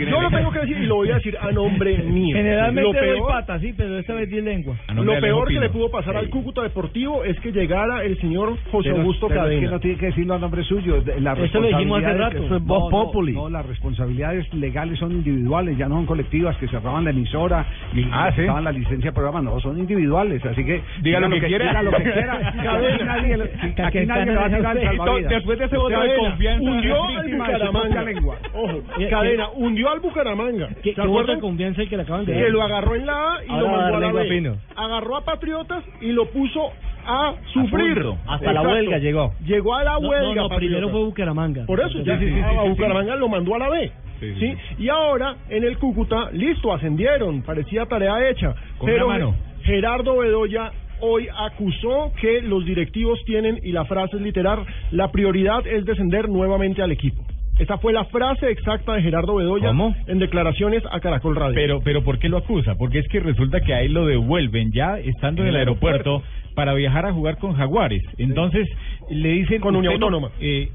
[0.10, 2.36] yo lo tengo que decir y lo voy a decir a nombre mío.
[2.36, 4.76] Generalmente lo doy peor, pata, sí, pero esta vez di lengua.
[4.94, 8.90] lo peor que le pudo pasar al Cúcuta Deportivo es que llegara el señor José
[8.90, 9.62] Pero- Augusto pero es Cadena.
[9.62, 11.02] que no tiene que decirlo a nombre suyo.
[11.02, 13.34] de- las Eso lo dijimos hace rato, eso es no, populi.
[13.34, 18.04] No, las responsabilidades legales son individuales, ya no son colectivas que cerraban la emisora y
[18.12, 18.42] Ah, ¿sí?
[18.62, 20.44] La licencia de programa, no, son individuales.
[20.46, 21.66] Así que Diga lo que quiera.
[21.70, 22.34] Diga lo que quiera.
[22.50, 23.44] Aquí nadie, le-
[23.84, 25.30] aquí nadie le va a tirar el salvavidas.
[25.30, 26.70] Después de ese voto de confianza.
[26.70, 27.80] hundió al Bucaramanga.
[27.82, 28.36] propia lengua.
[28.54, 30.70] Ojo, Cadena hundió al Bucaramanga.
[30.84, 31.36] ¿Qué, ¿Se acuerdan?
[31.38, 33.62] de confianza el que le acaban de Que lo agarró en la A y Ahora
[33.62, 34.54] lo mandó a la B.
[34.76, 36.72] Agarró a Patriotas y lo puso
[37.06, 37.94] a sufrir.
[37.96, 38.18] punto.
[38.28, 39.34] Hasta la huelga llegó.
[39.46, 40.36] Llegó a la huelga.
[40.44, 41.66] no, no, primero fue Bucaramanga.
[41.66, 43.92] Por eso, ya sí, sí, sí, a sí, Bucaramanga lo mandó a la B.
[44.20, 48.54] Sí, Y ahora en el Cúcuta, listo, ascendieron, parecía tarea hecha.
[48.78, 49.36] Con pero mano.
[49.64, 55.66] Gerardo Bedoya hoy acusó que los directivos tienen, y la frase es literal, la prioridad
[55.66, 57.24] es descender nuevamente al equipo.
[57.58, 59.94] Esta fue la frase exacta de Gerardo Bedoya ¿Cómo?
[60.08, 61.56] en declaraciones a Caracol Radio.
[61.56, 62.76] Pero, pero ¿por qué lo acusa?
[62.76, 66.24] Porque es que resulta que a él lo devuelven ya estando en el aeropuerto
[66.56, 68.02] para viajar a jugar con Jaguares.
[68.18, 68.68] Entonces
[69.10, 70.30] le dicen Con Unión Autónoma.
[70.40, 70.70] eh,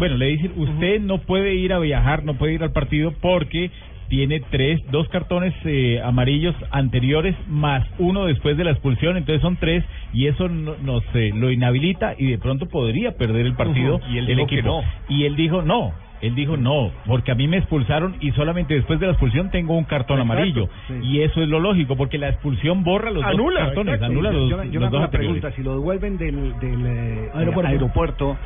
[0.00, 3.70] bueno, le dicen usted no puede ir a viajar, no puede ir al partido porque
[4.08, 9.56] tiene tres, dos cartones eh, amarillos anteriores más uno después de la expulsión, entonces son
[9.56, 14.00] tres y eso no- nos eh, lo inhabilita y de pronto podría perder el partido.
[14.10, 14.82] Y él el dijo que equipo.
[14.82, 15.14] no.
[15.16, 15.92] Y él dijo no.
[16.22, 19.74] Él dijo no, porque a mí me expulsaron y solamente después de la expulsión tengo
[19.78, 20.68] un cartón Exacto, amarillo.
[20.86, 20.94] sí.
[21.02, 24.12] Y eso es lo lógico, porque la expulsión borra los Anula, dos cartones, exacto.
[24.12, 25.40] anula los, yo, me- yo me los hago dos la anteriores.
[25.40, 27.68] pregunta, si lo devuelven del, del eh, Aeropuerto.
[27.70, 28.38] aeropuerto,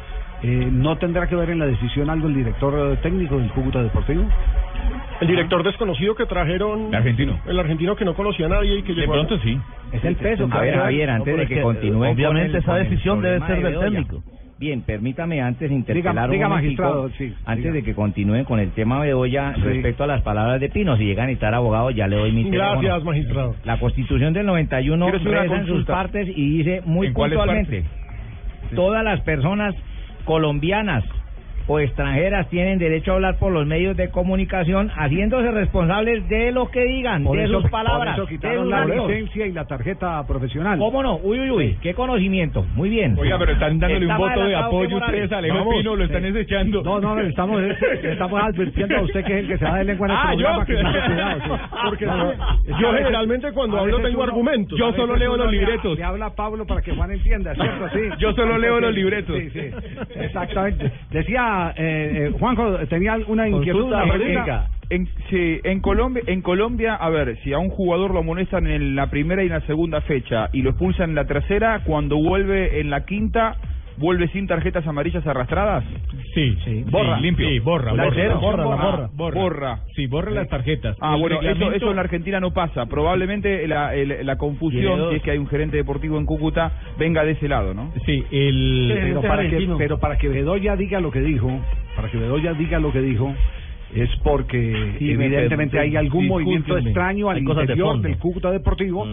[0.44, 3.82] eh, ¿no tendrá que ver en la decisión algo el director eh, técnico del Cúcuta
[3.82, 4.24] Deportivo?
[5.20, 6.88] El director desconocido que trajeron.
[6.88, 7.38] El argentino.
[7.46, 9.12] El argentino que no conocía a nadie y que De llegó.
[9.14, 9.58] pronto sí.
[9.92, 10.48] Es el peso.
[10.50, 12.04] A ver, Javier, antes de que continúe.
[12.10, 14.22] obviamente esa decisión debe ser del técnico.
[14.58, 17.74] Bien, permítame antes interpelar Diga- diga, un momentico, magistrado, sí, antes diga.
[17.74, 19.60] de que continúen con el tema Bedoya Sí.
[19.62, 20.96] respecto a las palabras de Pino.
[20.96, 23.04] Si llegan a necesitar abogado, ya le doy mi Gracias, teléfono.
[23.04, 23.54] magistrado.
[23.64, 27.14] La Constitución del 91 Quiero hacer una reza en sus partes y dice muy ¿En
[27.14, 27.84] cuáles puntualmente,
[28.74, 29.74] todas las personas
[30.24, 31.04] colombianas
[31.66, 36.70] o extranjeras tienen derecho a hablar por los medios de comunicación haciéndose responsables de lo
[36.70, 39.52] que digan, Por de eso, sus palabras, por eso de quitaron sus la licencia y
[39.52, 40.78] la tarjeta profesional.
[40.78, 41.16] ¿Cómo no?
[41.16, 42.64] Uy, uy, uy, qué conocimiento.
[42.74, 43.16] Muy bien.
[43.18, 45.70] Oiga, pero están dándole un Está voto de apoyo ustedes a Alejo.
[45.70, 46.82] Pino, lo están desechando.
[46.82, 49.76] No, no, le estamos, le estamos advirtiendo a usted que es el que se da
[49.76, 50.58] de lengua en el Ah, programa.
[50.58, 50.66] yo.
[50.66, 51.62] que cuidado, sí.
[51.88, 52.32] Porque No, no,
[52.80, 54.78] yo generalmente cuando hablo tengo uno- argumentos.
[54.78, 55.96] Yo solo leo los libretos.
[55.98, 57.88] Le habla Pablo para que Juan entienda, ¿cierto?
[57.90, 58.00] Sí.
[58.18, 59.36] Yo solo leo los libretos.
[59.38, 59.70] Sí, sí,
[60.16, 60.92] exactamente.
[61.10, 64.68] Decía, eh, eh, Juanjo, tenía una inquietud, una pregunta.
[64.90, 68.94] En, sí, en Colombia, en Colombia, a ver, si a un jugador lo amonestan en
[68.94, 72.80] la primera y en la segunda fecha y lo expulsan en la tercera, cuando vuelve
[72.80, 73.56] en la quinta,
[73.96, 75.84] vuelve sin tarjetas amarillas arrastradas.
[76.34, 76.84] Sí, sí.
[76.90, 77.16] Borra.
[77.18, 77.48] Sí, limpio.
[77.48, 78.34] Sí, borra, La borra.
[78.34, 79.40] borra, borra, borra, borra.
[79.40, 79.78] Borra.
[79.94, 80.96] Sí, borra las tarjetas.
[81.00, 82.86] Ah, El bueno, eso, reglamento- eso en la Argentina no pasa.
[82.86, 87.24] Probablemente la, el- la confusión, si es que hay un gerente deportivo en Cúcuta, venga
[87.24, 87.92] de ese lado, ¿no?
[88.06, 88.92] Sí, el...
[88.94, 91.50] Pero para, que, pero para que Bedoya diga lo que dijo,
[91.96, 93.32] para que Bedoya diga lo que dijo,
[93.94, 99.06] es porque Sí, evidentemente me- hay algún movimiento extraño al de interior del Cúcuta Deportivo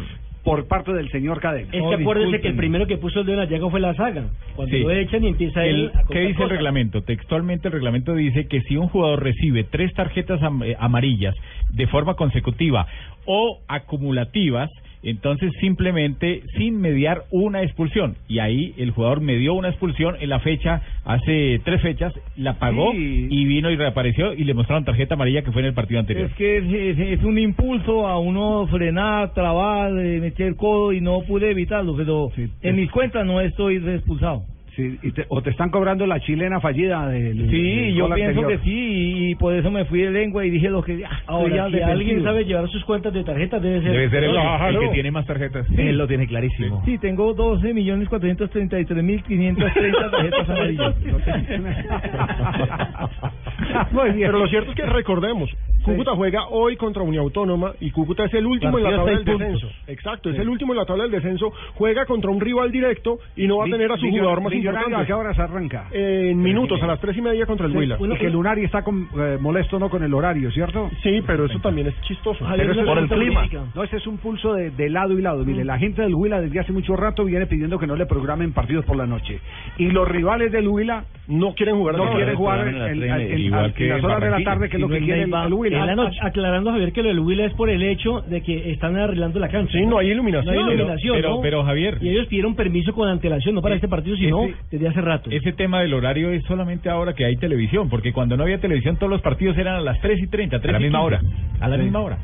[0.43, 1.69] por parte del señor Cadena.
[1.71, 3.93] Es que acuérdense que el primero que puso el dedo en la llaga fue la
[3.93, 4.23] saga.
[4.55, 4.81] Cuando Sí.
[4.81, 7.03] lo echan y empieza El- él a ¿Qué dice el reglamento?
[7.03, 11.35] Textualmente el reglamento dice que si un jugador recibe tres tarjetas am- eh, amarillas
[11.69, 12.87] de forma consecutiva
[13.25, 14.69] o acumulativas,
[15.03, 18.15] entonces simplemente sin mediar una expulsión.
[18.27, 22.91] Y ahí el jugador medió una expulsión en la fecha, hace tres fechas, la pagó
[22.93, 23.27] Sí.
[23.29, 26.27] y vino y reapareció y le mostraron tarjeta amarilla que fue en el partido anterior.
[26.27, 30.93] Es que es, es- es un impulso a uno frenar, trabar, eh, meter el codo
[30.93, 32.29] y no pude evitarlo, pero
[32.61, 34.43] en mis cuentas no estoy expulsado.
[34.81, 38.39] Sí, y te- o te están cobrando la chilena fallida del Sí, del yo pienso
[38.41, 38.59] anterior.
[38.61, 41.03] que sí, y, por eso me fui de lengua y dije lo que...
[41.05, 43.91] ah, Ahora, si alguien sabe llevar sus cuentas de tarjetas, debe ser.
[43.91, 45.67] Debe ser el, que tiene más tarjetas.
[45.67, 45.75] Sí.
[45.81, 46.81] Él lo tiene clarísimo.
[46.85, 50.95] Sí, tengo 12 millones 433 mil 530 tarjetas amarillas.
[53.91, 54.27] Muy bien.
[54.27, 55.49] Pero lo cierto es que recordemos,
[55.83, 59.25] Cúcuta juega hoy contra Unión Autónoma y Cúcuta es el último en la tabla del
[59.25, 59.67] descenso.
[59.67, 59.71] puntos.
[59.87, 61.51] Exacto, es el último en la tabla del descenso.
[61.75, 64.97] Juega contra un rival directo y no va a tener a su jugador más millonario.
[64.97, 65.85] ¿A qué arranca?
[65.91, 67.97] En minutos, a las tres y media contra el Sí, Huila.
[67.99, 70.89] y que Lunari está con- eh, molesto no con el horario, ¿cierto?
[71.03, 72.45] Sí, pero eso también es chistoso.
[72.55, 73.47] Pero eso es por el clima.
[73.75, 75.43] No, ese es un pulso de, de lado y lado.
[75.45, 78.53] Mire, la gente del Huila desde hace mucho rato viene pidiendo que no le programen
[78.53, 79.39] partidos por la noche.
[79.77, 81.97] Y los rivales del Huila no quieren jugar.
[81.97, 85.23] no quieren jugar en, en- las horas de la tarde, que es lo que quiere
[85.23, 85.85] el, Huila.
[85.85, 86.17] la noche.
[86.21, 89.49] Aclarando, Javier, que lo del Huila es por el hecho de que están arreglando la
[89.49, 89.71] cancha.
[89.73, 90.53] Sí, no hay iluminación.
[90.55, 93.75] No hay Pero- iluminación, pero- pero, Javier- Y ellos pidieron permiso con antelación, no para
[93.75, 95.29] este partido, sino ese- desde hace rato.
[95.31, 98.97] Ese tema del horario es solamente ahora que hay televisión, porque cuando no había televisión
[98.97, 101.05] todos los partidos eran a las 3 y 30, 3 A la misma 15.
[101.15, 101.21] hora.
[101.59, 101.81] A la Sí.
[101.83, 102.17] misma hora.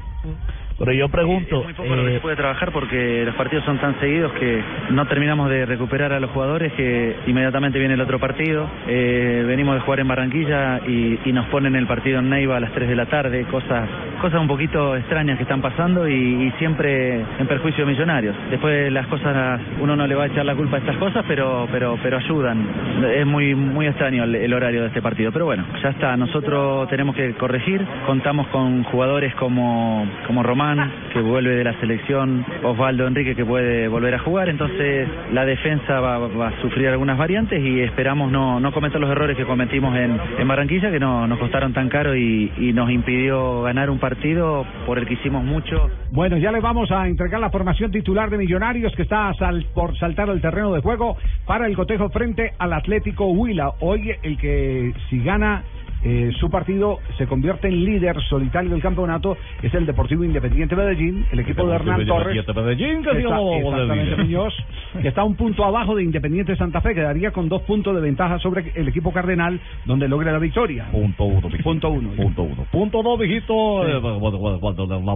[0.79, 3.79] Pero yo pregunto, Muy poco lo que eh, se puede trabajar porque los partidos son
[3.79, 4.61] tan seguidos que
[4.91, 8.69] no terminamos de recuperar a los jugadores que inmediatamente viene el otro partido.
[8.87, 12.59] Eh, venimos de jugar en Barranquilla y, y nos ponen el partido en Neiva a
[12.59, 13.89] las 3 de la tarde, cosas
[14.21, 18.35] cosas un poquito extrañas que están pasando y, y siempre en perjuicio de millonarios.
[18.51, 21.67] Después las cosas, uno no le va a echar la culpa a estas cosas, pero
[21.71, 22.67] pero pero ayudan.
[23.15, 26.15] Es muy muy extraño el, el horario de este partido, pero bueno, ya está.
[26.15, 27.83] Nosotros tenemos que corregir.
[28.05, 30.66] Contamos con jugadores como como Román
[31.13, 35.99] que vuelve de la selección, Osvaldo Enrique que puede volver a jugar, entonces la defensa
[36.01, 40.19] va, a sufrir algunas variantes y esperamos no, no cometer los errores que cometimos en,
[40.37, 44.65] en Barranquilla que no, nos costaron tan caro y, y nos impidió ganar un partido
[44.85, 45.89] por el que hicimos mucho.
[46.11, 49.97] Bueno, ya le vamos a entregar la formación titular de Millonarios que está sal- por
[49.97, 53.71] saltar al terreno de juego para el cotejo frente al Atlético Huila.
[53.79, 55.63] Hoy el que si gana
[56.03, 61.25] eh, su partido se convierte en líder solitario del campeonato es el Deportivo Independiente Medellín,
[61.31, 62.35] el equipo de Hernán Torres.
[62.35, 64.23] Independiente Medellín, que está- exactamente.
[64.23, 64.53] Muñoz,
[65.01, 68.39] que está un punto abajo de Independiente Santa Fe, quedaría con dos puntos de ventaja
[68.39, 70.87] sobre el equipo cardenal, donde logre la victoria.
[70.91, 71.63] Punto uno, mijito.
[71.63, 72.09] Punto uno.
[72.15, 72.65] Punto uno.
[72.71, 73.83] Punto dos, mijito.
[73.85, 73.91] Sí.
[73.91, 73.99] Eh,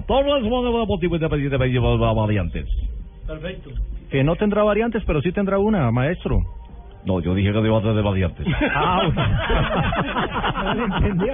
[0.07, 2.65] Torres, Deportivo Independiente Medellín va a variantes.
[3.27, 3.69] Perfecto.
[4.09, 6.39] Que no tendrá variantes, pero sí tendrá una, maestro.
[7.05, 8.45] No, yo dije que iba a tener variantes.
[8.73, 9.01] Ah,
[10.63, 11.33] no lo entendió.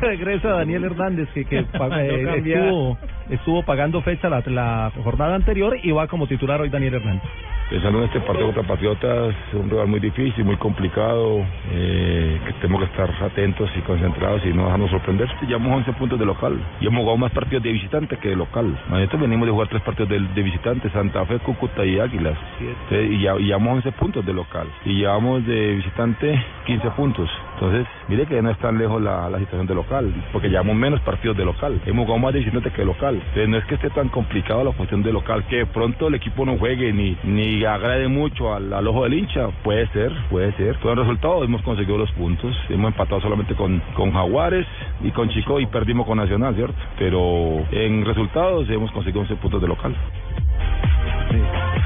[0.00, 2.98] Regresa Daniel Hernández, que, que eh, estuvo,
[3.30, 7.30] estuvo pagando fecha la, la jornada anterior y va como titular hoy Daniel Hernández.
[7.68, 12.82] Pensando en este partido contra Patriotas, un rival muy difícil, muy complicado, eh, que tenemos
[12.82, 15.28] que estar atentos y concentrados y no dejarnos sorprender.
[15.46, 18.78] Llevamos 11 puntos de local y hemos jugado más partidos de visitante que de local.
[18.88, 22.38] Nosotros venimos de jugar tres partidos de, de visitante, Santa Fe, Cúcuta y Águilas.
[22.60, 27.28] Entonces, y, ya, y llevamos 11 puntos de local y llevamos de visitante 15 puntos.
[27.54, 31.00] Entonces, mire que no es tan lejos la, la situación de local, porque llevamos menos
[31.00, 31.80] partidos de local.
[31.86, 33.14] Hemos jugado más de visitante que de local.
[33.14, 36.14] Entonces, no es que esté tan complicado la cuestión de local, que de pronto el
[36.14, 39.48] equipo no juegue ni, ni agrade mucho al, al ojo del hincha.
[39.62, 40.78] Puede ser, puede ser.
[40.78, 42.56] Todo el resultado hemos conseguido los puntos.
[42.68, 44.66] Hemos empatado solamente con, con Jaguares
[45.02, 46.76] y con Chico y perdimos con Nacional, ¿cierto?
[46.98, 49.94] Pero en resultados hemos conseguido 11 puntos de local.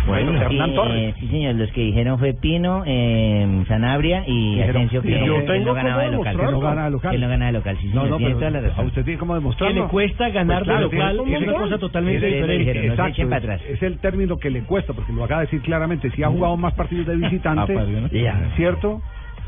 [0.07, 0.97] Bueno, Hernán sí, Torres.
[0.97, 5.67] eh, sí, señor, los que dijeron fue Pino, eh, Sanabria y Asensio que, yo tengo
[5.67, 6.37] no ganaba de local.
[6.37, 7.11] Que no gana de local.
[7.13, 8.85] Que no gana de local, sí, No, señor, no, tiene pero toda la razón.
[8.85, 9.75] a usted tiene cómo demostrarlo.
[9.77, 12.73] Que le cuesta ganar de local, tiene- es una cosa totalmente tiene- diferente.
[12.73, 13.63] tiene- no exacto, echen para es- atrás.
[13.71, 16.11] Es el término que le cuesta, porque lo acaba de decir claramente.
[16.11, 18.09] Si ha jugado más partidos de visitante, Ah, pues, ¿no?
[18.09, 19.01] ya, ¿cierto?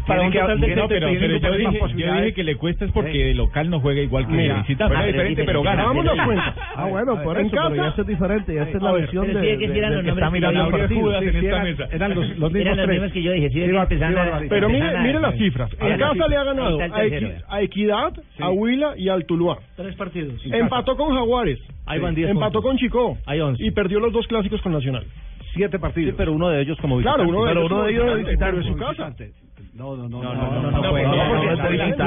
[0.07, 2.45] Para un que- total de tiene no, que pero, pero yo, dije, yo dije que
[2.45, 4.95] le cuesta es porque el local no juega igual que Mira, el visitante.
[4.95, 5.83] pero es diferente, pero gana.
[5.83, 6.55] Hagámonos cuenta.
[6.75, 8.55] Ah, bueno, por En eso, pero casa- ya es diferente.
[8.55, 9.59] Ya es la versión de, que de-
[10.03, 11.01] que está nombres que mirando yo a dije.
[11.01, 11.89] Judas en esta eran- mesa.
[11.93, 13.13] eran los, los mismos tres.
[13.13, 14.49] que yo dije, sí, que.
[14.49, 15.71] Pero mire, Empezaron a- mire las cifras.
[15.81, 16.79] En casa le ha ganado
[17.49, 19.59] a, Equidad, a Huila y al Tuluá.
[19.77, 20.35] Tres partidos.
[20.47, 21.59] Empató con Jaguares.
[21.87, 23.19] Ahí van 10 Empató con Chico.
[23.27, 23.65] Hay 11.
[23.65, 25.05] Y perdió los dos clásicos con Nacional.
[25.55, 26.13] Siete partidos.
[26.13, 27.45] Sí, pero uno de ellos como Claro, visitante.
[27.45, 29.15] de ellos uno de ellos como de visitante, en su casa.
[29.75, 30.83] No, no, no, No, no, no, no,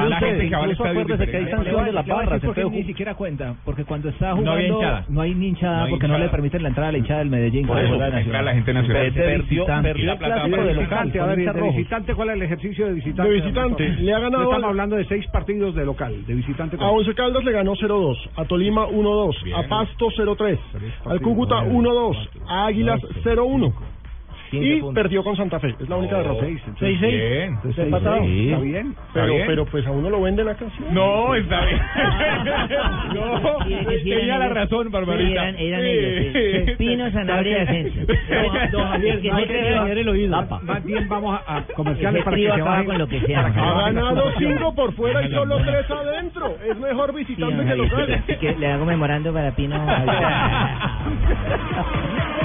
[0.08, 2.40] la gente que va al estadio que hay sanción de la barra.
[2.40, 6.20] se puede ni siquiera cuenta, porque cuando está No jugando no hay hinchada porque no
[6.20, 7.66] le permiten la entrada a la hinchada del Medellín.
[7.66, 8.12] Por eso, la
[8.54, 9.12] gente nacional.
[9.14, 9.66] Perdió-
[10.12, 13.32] el clásico de local, visitante, a ver, de visitante, ¿cuál es el ejercicio de visitante?
[13.32, 16.78] De visitante, le ha ganado No estamos hablando de seis partidos de local, de visitante.
[16.80, 20.60] A Once Caldas le ganó 0-2, a Tolima 1-2, a Pasto 0-3,
[21.06, 22.16] al Cúcuta 1-2,
[22.48, 23.74] a Águilas 0-1
[24.64, 25.76] y perdió con Santa Fe.
[25.80, 26.46] Es la única derrota.
[26.46, 27.00] 6-6.
[27.00, 27.54] Bien.
[27.56, 28.18] Entonces, Empatado.
[28.20, 28.96] seis, Está bien.
[29.14, 29.44] Pero, bien.
[29.48, 30.66] pero pues a uno lo venden acá.
[30.78, 30.84] ¿sí?
[30.92, 31.80] No, está bien.
[33.14, 33.58] no,
[34.04, 35.32] tenía la razón, Barbarita.
[35.50, 35.88] eran, eran Sí.
[35.88, 36.36] ellos.
[36.36, 38.06] eh, Espino, Sanabria y Asensio.
[38.72, 40.46] Don Javier, que no hay que dañar el oído.
[40.64, 42.86] Más bien vamos a, a comerciales para que se acaba vayan.
[42.86, 43.40] con lo que sea.
[43.46, 44.58] Ha ganado promociones.
[44.60, 46.56] 5 por fuera y solo 3 adentro.
[46.70, 48.24] Es mejor Sí, visitante que local.
[48.60, 49.76] le hago memorando para Pino.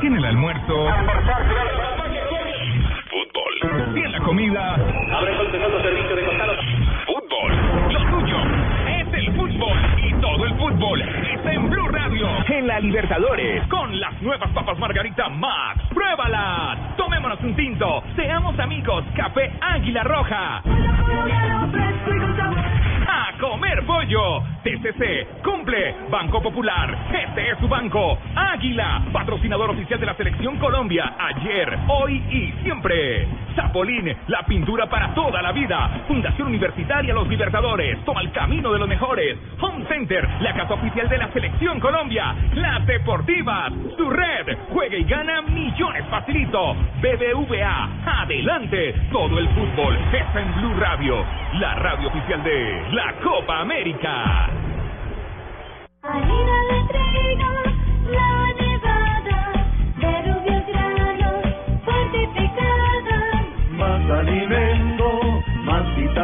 [0.00, 0.86] Tiene el almuerzo.
[3.10, 3.94] Fútbol.
[3.94, 4.74] Tiene la comida.
[4.74, 6.52] Abre con segundo servicio de costado.
[7.06, 7.92] Fútbol.
[7.92, 8.36] Lo tuyo
[8.88, 9.78] es el fútbol.
[10.04, 12.28] Y todo el fútbol está en Blue Radio.
[12.48, 13.66] En la Libertadores.
[13.68, 15.82] Con las nuevas papas Margarita Max.
[15.92, 16.96] ¡Pruébalas!
[16.96, 18.02] Tomémonos un tinto.
[18.16, 19.04] Seamos amigos.
[19.16, 20.62] Café Águila Roja.
[23.10, 24.42] A comer pollo.
[24.62, 25.94] TCC cumple.
[26.10, 27.08] Banco Popular.
[27.10, 28.18] Este es su banco.
[28.36, 31.14] Águila, patrocinador oficial de la Selección Colombia.
[31.18, 33.47] Ayer, hoy y siempre.
[33.58, 36.04] Zapolín, la pintura para toda la vida.
[36.06, 38.04] Fundación Universitaria Los Libertadores.
[38.04, 39.36] Toma el camino de los mejores.
[39.60, 42.36] Home Center, la casa oficial de la Selección Colombia.
[42.54, 44.56] Las Deportivas, su red.
[44.72, 46.74] Juega y gana millones facilito.
[47.02, 48.94] BBVA, adelante.
[49.10, 51.24] Todo el fútbol está en Blue Radio.
[51.54, 54.50] La radio oficial de la Copa América.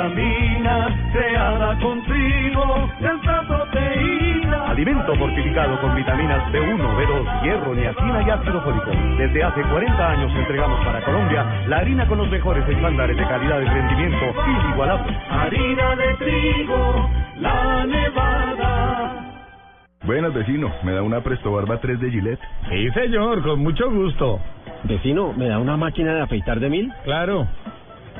[0.05, 4.71] Más vitaminas, creada con trigo, tanta proteína.
[4.71, 8.90] Alimento fortificado con vitaminas B1, B2, hierro, niacina y ácido fólico.
[9.19, 13.61] Desde hace 40 años entregamos para Colombia la harina con los mejores estándares de calidad
[13.61, 15.17] y rendimiento inigualables.
[15.31, 19.21] Harina de trigo, la nevada.
[20.05, 20.71] Buenas, vecino.
[20.83, 22.40] ¿Me da una Presto Barba 3 de Gillette?
[22.69, 24.38] Sí, señor, con mucho gusto.
[24.83, 26.93] Vecino, ¿me da una máquina de afeitar de mil?
[27.05, 27.49] Claro,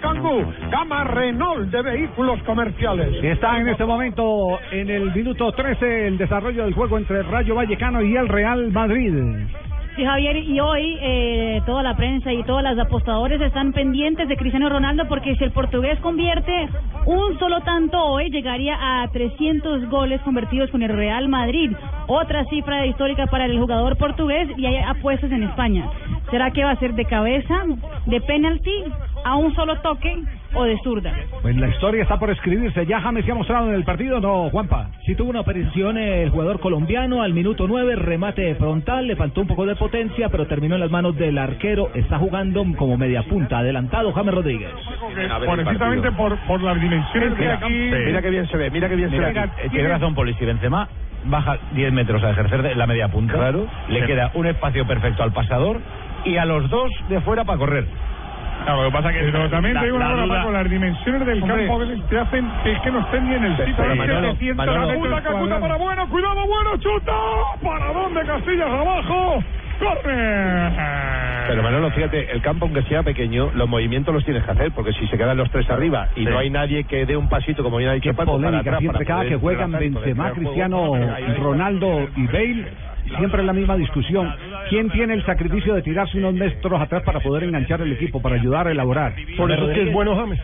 [0.00, 3.22] Kangoo, gama Renault de vehículos comerciales.
[3.22, 8.02] Está en este momento en el minuto 13 el desarrollo del juego entre Rayo Vallecano
[8.02, 9.12] y el Real Madrid.
[9.96, 14.36] Sí, Javier, y hoy eh, toda la prensa y todas las apostadores están pendientes de
[14.36, 16.68] Cristiano Ronaldo porque si el portugués convierte
[17.06, 21.70] un solo tanto hoy, llegaría a 300 goles convertidos con el Real Madrid.
[22.08, 25.88] Otra cifra histórica para el jugador portugués y hay apuestas en España.
[26.30, 27.62] ¿Será que va a ser de cabeza,
[28.06, 28.82] de penalti,
[29.24, 30.14] a un solo toque
[30.54, 31.12] o de zurda?
[31.42, 32.86] Pues la historia está por escribirse.
[32.86, 34.20] ¿Ya James se ha mostrado en el partido?
[34.20, 34.90] No, Juanpa.
[35.06, 39.46] Sí tuvo una aparición el jugador colombiano al minuto 9, remate frontal, le faltó un
[39.48, 41.90] poco de potencia, pero terminó en las manos del arquero.
[41.94, 44.70] Está jugando como media punta, adelantado James Rodríguez.
[45.54, 47.68] Precisamente por, por las dimensiones que aquí...
[47.68, 49.40] mira qué bien se ve, mira qué bien Mira, se ve.
[49.40, 50.88] mira, Tiene tiene- razón Poli, si Benzema
[51.26, 53.66] baja 10 metros a ejercer de la media punta, Claro.
[53.88, 54.06] le Sí.
[54.06, 55.80] queda un espacio perfecto al pasador
[56.24, 57.86] y a los dos de fuera para correr.
[58.64, 60.70] Claro, lo que pasa que Pero también la- te digo una la cosa, Paco, las
[60.70, 61.66] dimensiones del Hombre.
[61.66, 63.74] campo que te hacen que es que no estén ni en el sitio.
[63.76, 67.12] pero Es Manolo, 700 Manolo, metros Cacuta para bueno, cuidado, bueno, chuta.
[67.62, 69.44] ¿Para dónde Casillas abajo?
[69.78, 70.70] ¡Corre!
[71.46, 74.92] Pero Manolo, fíjate, el campo aunque sea pequeño, los movimientos los tienes que hacer, porque
[74.94, 76.30] si se quedan los tres arriba y Sí.
[76.30, 79.04] no hay nadie que dé un pasito, como bien ha dicho Paco, para atrás, siempre
[79.04, 80.30] para cada que juegan Benzema.
[80.32, 80.92] Cristiano.
[81.38, 82.68] Ronaldo y Bale.
[83.18, 84.30] Siempre es la misma discusión.
[84.70, 88.36] ¿Quién tiene el sacrificio de tirarse unos metros atrás para poder enganchar el equipo, para
[88.36, 89.14] ayudar a elaborar?
[89.36, 90.40] Por eso es que es bueno James.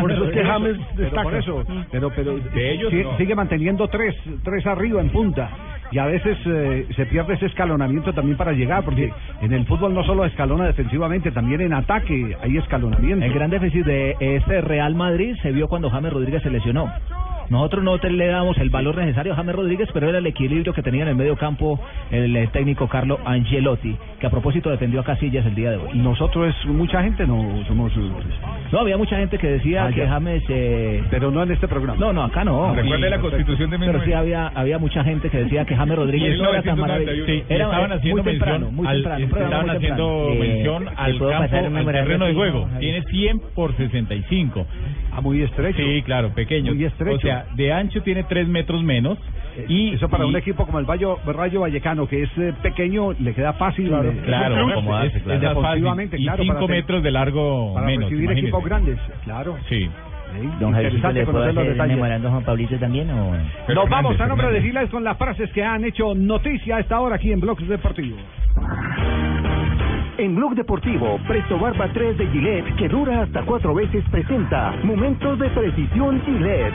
[0.00, 1.22] Por eso es que James Pero destaca.
[1.22, 3.16] por eso, pero, pero De ellos si- no.
[3.18, 4.14] sigue manteniendo tres,
[4.44, 5.50] tres arriba en punta.
[5.92, 9.12] Y a veces eh, se pierde ese escalonamiento también para llegar, porque
[9.42, 13.24] en el fútbol no solo escalona defensivamente, también en ataque hay escalonamiento.
[13.26, 16.88] El gran déficit de este Real Madrid se vio cuando James Rodríguez se lesionó.
[17.50, 20.72] Nosotros no te le damos el valor necesario a James Rodríguez, pero era el equilibrio
[20.72, 21.78] que tenía en el medio campo
[22.10, 25.88] el eh, técnico Carlo Angelotti, que a propósito defendió a Casillas el día de hoy.
[25.94, 27.92] Y nosotros, mucha gente, no somos...
[28.72, 30.06] No, había mucha gente que decía Ah, que.
[30.06, 30.42] James...
[30.48, 31.98] eh, Pero no en este programa.
[31.98, 32.72] No, no, acá no.
[32.74, 34.20] Recuerde Y- la Constitución de Pero sí 1900.
[34.20, 37.26] había, había mucha gente que decía que James Rodríguez no era tan maravilloso.
[37.26, 39.76] Sí, Era estaban eh, haciendo muy temprano, mención muy al, temprano, un programa estaban muy
[39.76, 40.40] haciendo temprano.
[40.40, 42.68] mención Eh, al ¿le puedo campo, al terreno de juego.
[42.78, 44.66] Tiene 100 por 65.
[45.12, 45.78] Ah, muy estrecho.
[45.78, 46.72] Sí, claro, pequeño.
[46.74, 47.16] Muy estrecho.
[47.16, 49.18] O sea, de ancho tiene 3 metros menos.
[49.68, 53.12] Y Eso para y- un equipo como el Rayo, Rayo Vallecano, que es eh, pequeño,
[53.14, 53.88] le queda fácil.
[53.88, 55.40] Claro, eh, claro, acomodarse, es- claro.
[55.60, 56.42] defensivamente, Y claro.
[56.42, 58.46] cinco para hacer- metros de largo para menos, recibir imagínese.
[58.48, 59.56] equipos grandes, claro.
[59.68, 59.90] Sí.
[60.60, 61.98] Don Interesante conocer los detalles.
[61.98, 63.32] Juan Pablito también o...?
[63.74, 67.00] Nos vamos a nombre de Giles con las frases que han hecho noticia a esta
[67.00, 68.20] hora aquí en Bloques Deportivos.
[70.20, 75.38] En Blog Deportivo, Presto Barba 3 de Gillette, que dura hasta cuatro veces, presenta Momentos
[75.38, 76.74] de Precisión Gillette.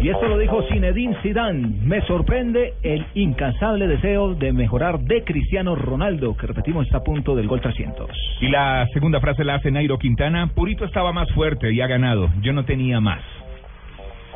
[0.00, 1.76] Y esto lo dijo Zinedine Zidane.
[1.84, 7.36] Me sorprende el incansable deseo de mejorar de Cristiano Ronaldo, que repetimos está a punto
[7.36, 8.08] del gol 300.
[8.40, 10.46] Y la segunda frase la hace Nairo Quintana.
[10.54, 12.30] Purito estaba más fuerte y ha ganado.
[12.40, 13.20] Yo no tenía más.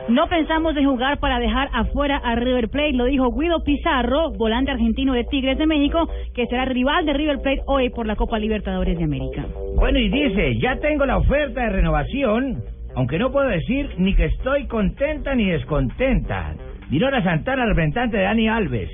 [0.08, 4.70] No pensamos en jugar para dejar afuera a River Plate, lo dijo Guido Pizarro, volante
[4.70, 8.38] argentino de Tigres de México, que será rival de River Plate hoy por la Copa
[8.38, 9.44] Libertadores de América.
[9.74, 12.62] Bueno, y dice, ya tengo la oferta de renovación,
[12.94, 16.54] aunque no puedo decir ni que estoy contenta ni descontenta.
[16.88, 18.90] Dinora Santana, representante de Dani Alves.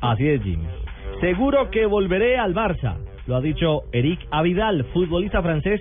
[0.00, 0.66] Así es, Jimmy.
[1.20, 2.96] Seguro que volveré al Barça,
[3.28, 5.80] lo ha dicho Eric Avidal, futbolista francés,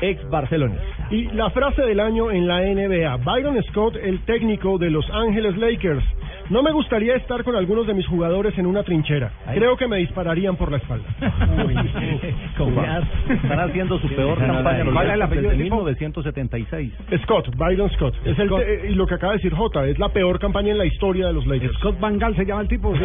[0.00, 0.84] ex barcelonista.
[1.10, 5.56] Y la frase del año en la NBA, Byron Scott, el técnico de Los Ángeles
[5.56, 6.04] Lakers.
[6.50, 9.30] No me gustaría estar con algunos de mis jugadores en una trinchera.
[9.54, 11.06] Creo que me dispararían por la espalda.
[13.30, 15.76] Están haciendo su peor campaña ¿cuál es el apellido desde del tipo?
[15.76, 16.92] 1976.
[17.22, 18.14] Scott, Byron Scott.
[18.24, 18.62] Es el Scott.
[18.88, 21.32] y lo que acaba de decir Jota, es la peor campaña en la historia de
[21.32, 21.74] los Lakers.
[21.78, 22.92] Scott Van Gaal se llama el tipo.
[22.96, 23.02] ¿sí?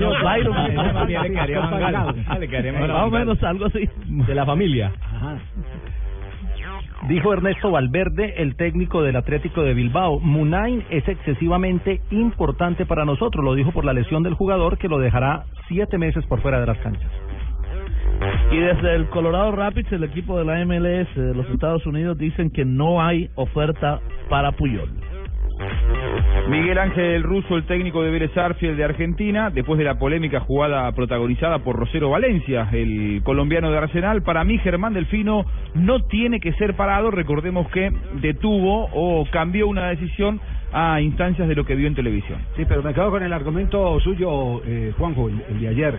[0.00, 0.54] No, Byron.
[2.42, 4.92] Ese más o menos algo así, de la familia.
[5.02, 5.38] Ajá.
[7.08, 13.44] Dijo Ernesto Valverde, el técnico del Atlético de Bilbao, Munain es excesivamente importante para nosotros,
[13.44, 16.66] lo dijo por la lesión del jugador que lo dejará siete meses por fuera de
[16.66, 17.10] las canchas.
[18.50, 22.48] Y desde el Colorado Rapids, el equipo de la MLS de los Estados Unidos, dicen
[22.50, 24.00] que no hay oferta
[24.30, 24.88] para Puyol.
[26.48, 30.90] Miguel Ángel Russo, el técnico de Vélez Arfield de Argentina, después de la polémica jugada
[30.92, 35.44] protagonizada por Rosero Valencia, el colombiano de Arsenal, para mí Germán Delfino
[35.74, 37.90] no tiene que ser parado, recordemos que
[38.20, 40.40] detuvo o cambió una decisión
[40.72, 42.40] a instancias de lo que vio en televisión.
[42.56, 45.98] Sí, pero me quedo con el argumento suyo, eh, Juanjo, el, el de ayer,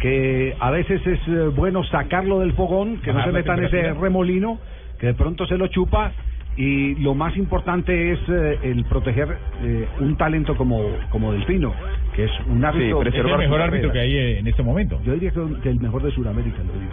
[0.00, 3.92] que a veces es eh, bueno sacarlo del fogón, que no se meta en ese
[3.94, 4.58] remolino,
[4.98, 6.12] que de pronto se lo chupa.
[6.60, 11.72] Y lo más importante es eh, el proteger eh, un talento como, como Delfino,
[12.14, 13.00] que es un árbitro.
[13.00, 15.00] Es el mejor árbitro que hay en este momento.
[15.02, 16.92] Yo diría que, que el mejor de Sudamérica, lo digo.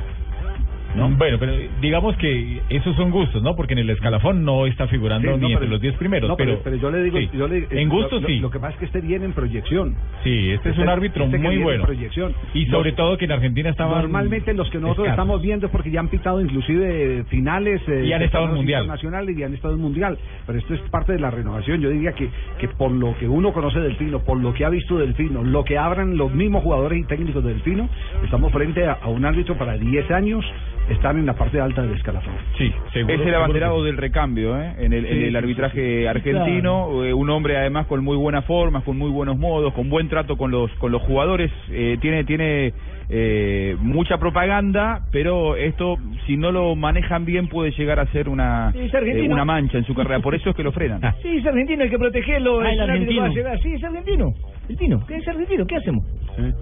[1.18, 3.56] Bueno, pero digamos que esos son gustos, ¿no?
[3.56, 6.28] Porque en el escalafón no está figurando Sí, no, ni entre los 10 primeros.
[6.30, 7.30] no, pero, yo le digo, sí.
[7.34, 8.40] yo le- en gusto lo- sí.
[8.40, 9.96] Lo, que pasa es que este viene en proyección.
[10.24, 11.84] Sí, este es un árbitro este muy bueno.
[11.86, 12.34] proyección.
[12.54, 15.24] Y sobre Los- todo que en Argentina estaban Normalmente los que nosotros escasos.
[15.24, 18.82] estamos viendo es porque ya han pitado inclusive finales eh, Y han estado en Mundial.
[18.84, 20.18] internacionales y han estado en mundial.
[20.46, 21.82] Pero esto es parte de la renovación.
[21.82, 22.30] Yo diría que,
[22.60, 25.44] que por lo que uno conoce del Fino, por lo que ha visto del Fino,
[25.44, 27.90] lo que abran los mismos jugadores y técnicos del Fino,
[28.24, 30.46] estamos frente a, a un árbitro para 10 años
[30.90, 32.34] estar en la parte alta del escalafón.
[32.58, 34.74] Sí, es el abanderado del recambio ¿eh?
[34.80, 36.08] en el, en arbitraje sí, sí.
[36.08, 40.10] argentino, eh, un hombre además con muy buenas formas, con muy buenos modos, con buen
[40.10, 42.74] trato con los con los jugadores, eh, tiene tiene
[43.10, 48.74] eh, mucha propaganda, pero esto si no lo manejan bien puede llegar a ser una
[48.76, 51.02] eh, una mancha en su carrera, por eso es que lo frenan.
[51.22, 52.62] Sí, es argentino, hay que protegerlo.
[52.62, 53.32] Ah, el argentino.
[53.62, 54.34] Sí, es argentino.
[54.70, 55.66] El Tino, ¿qué es argentino?
[55.66, 56.04] ¿Qué hacemos?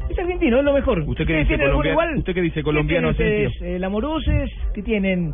[0.09, 0.99] Es argentino, es lo mejor.
[0.99, 2.15] ¿Usted qué ¿Ustedes dice, tienen igual?
[2.17, 3.49] ¿Usted qué dice, ¿Qué colombiano, tienen Asensio?
[3.49, 3.75] ustedes?
[3.75, 4.49] Eh, ¿Lamoruces?
[4.73, 5.33] ¿Qué tienen?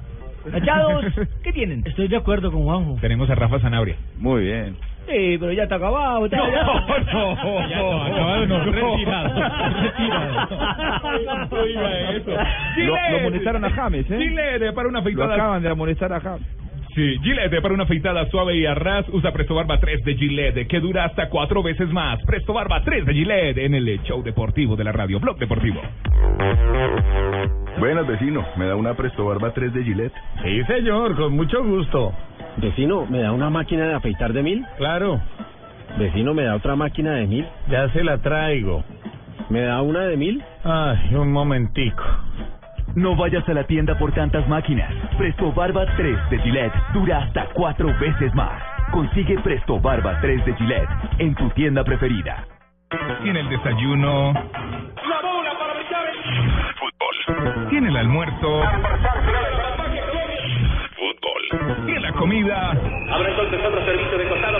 [0.51, 1.05] ¿Machados?
[1.43, 1.83] ¿Qué tienen?
[1.85, 2.97] Estoy de acuerdo con Juanjo.
[3.01, 3.95] Tenemos a Rafa Sanabria.
[4.17, 4.75] Muy bien.
[5.07, 6.25] Sí, pero ya está acabado.
[6.25, 9.33] Está, No, ya- no, Ya no, acabado no, retirado,
[11.49, 11.57] No
[12.11, 12.31] eso.
[12.77, 14.17] Lo, lo amonestaron a James, ¿eh?
[14.17, 16.47] Gillette para una Lo acaban de amonestar a James.
[16.93, 20.67] Sí, Gillette para una afeitada suave y a ras usa Presto Barba 3 de Gillette,
[20.67, 22.19] que dura hasta cuatro veces más.
[22.25, 25.79] Presto Barba 3 de Gillette en el show deportivo de la radio, Blog Deportivo.
[27.79, 28.45] Buenas, vecino.
[28.57, 30.13] ¿Me da una Presto Barba 3 de Gillette?
[30.43, 32.13] Sí, señor, con mucho gusto.
[32.57, 34.65] Vecino, ¿me da una máquina de afeitar de mil?
[34.77, 35.21] Claro.
[35.97, 37.47] Vecino, ¿me da otra máquina de mil?
[37.69, 38.83] Ya se la traigo.
[39.49, 40.43] ¿Me da una de mil?
[40.65, 42.03] Ay, un momentico.
[42.95, 44.93] No vayas a la tienda por tantas máquinas.
[45.17, 48.61] Presto Barba 3 de Gillette dura hasta cuatro veces más.
[48.91, 50.89] Consigue Presto Barba 3 de Gillette
[51.19, 52.45] en tu tienda preferida.
[53.23, 54.33] Tiene el desayuno.
[56.79, 57.69] Fútbol.
[57.69, 58.61] Tiene el almuerzo.
[60.97, 61.85] Fútbol.
[61.85, 62.71] Tiene la comida.
[62.71, 64.59] Habrá entonces otro servicio de costado.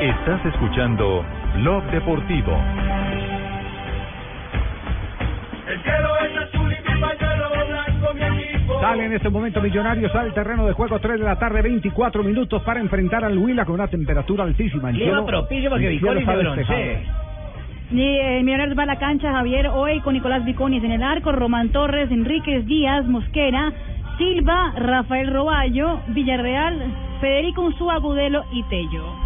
[0.00, 1.24] Estás escuchando
[1.56, 2.52] Blog Deportivo.
[5.68, 8.80] El cielo es azul y mi pañuelo blanco, mi equipo.
[8.80, 12.62] Sale en este momento Millonarios al terreno de juego 3 de la tarde, 24 minutos
[12.62, 14.90] para enfrentar al Huila con una temperatura altísima.
[14.90, 17.02] El cielo- propicio para que el cielo Viconi está se broncee.
[17.92, 21.32] Y eh, Millonarios va a la cancha Javier hoy con Nicolás Viconis en el arco,
[21.32, 23.72] Román Torres, Enríquez Díaz, Mosquera,
[24.18, 26.80] Silva, Rafael Roballo, Villarreal,
[27.20, 29.25] Federico Unzúa, Agudelo y Tello.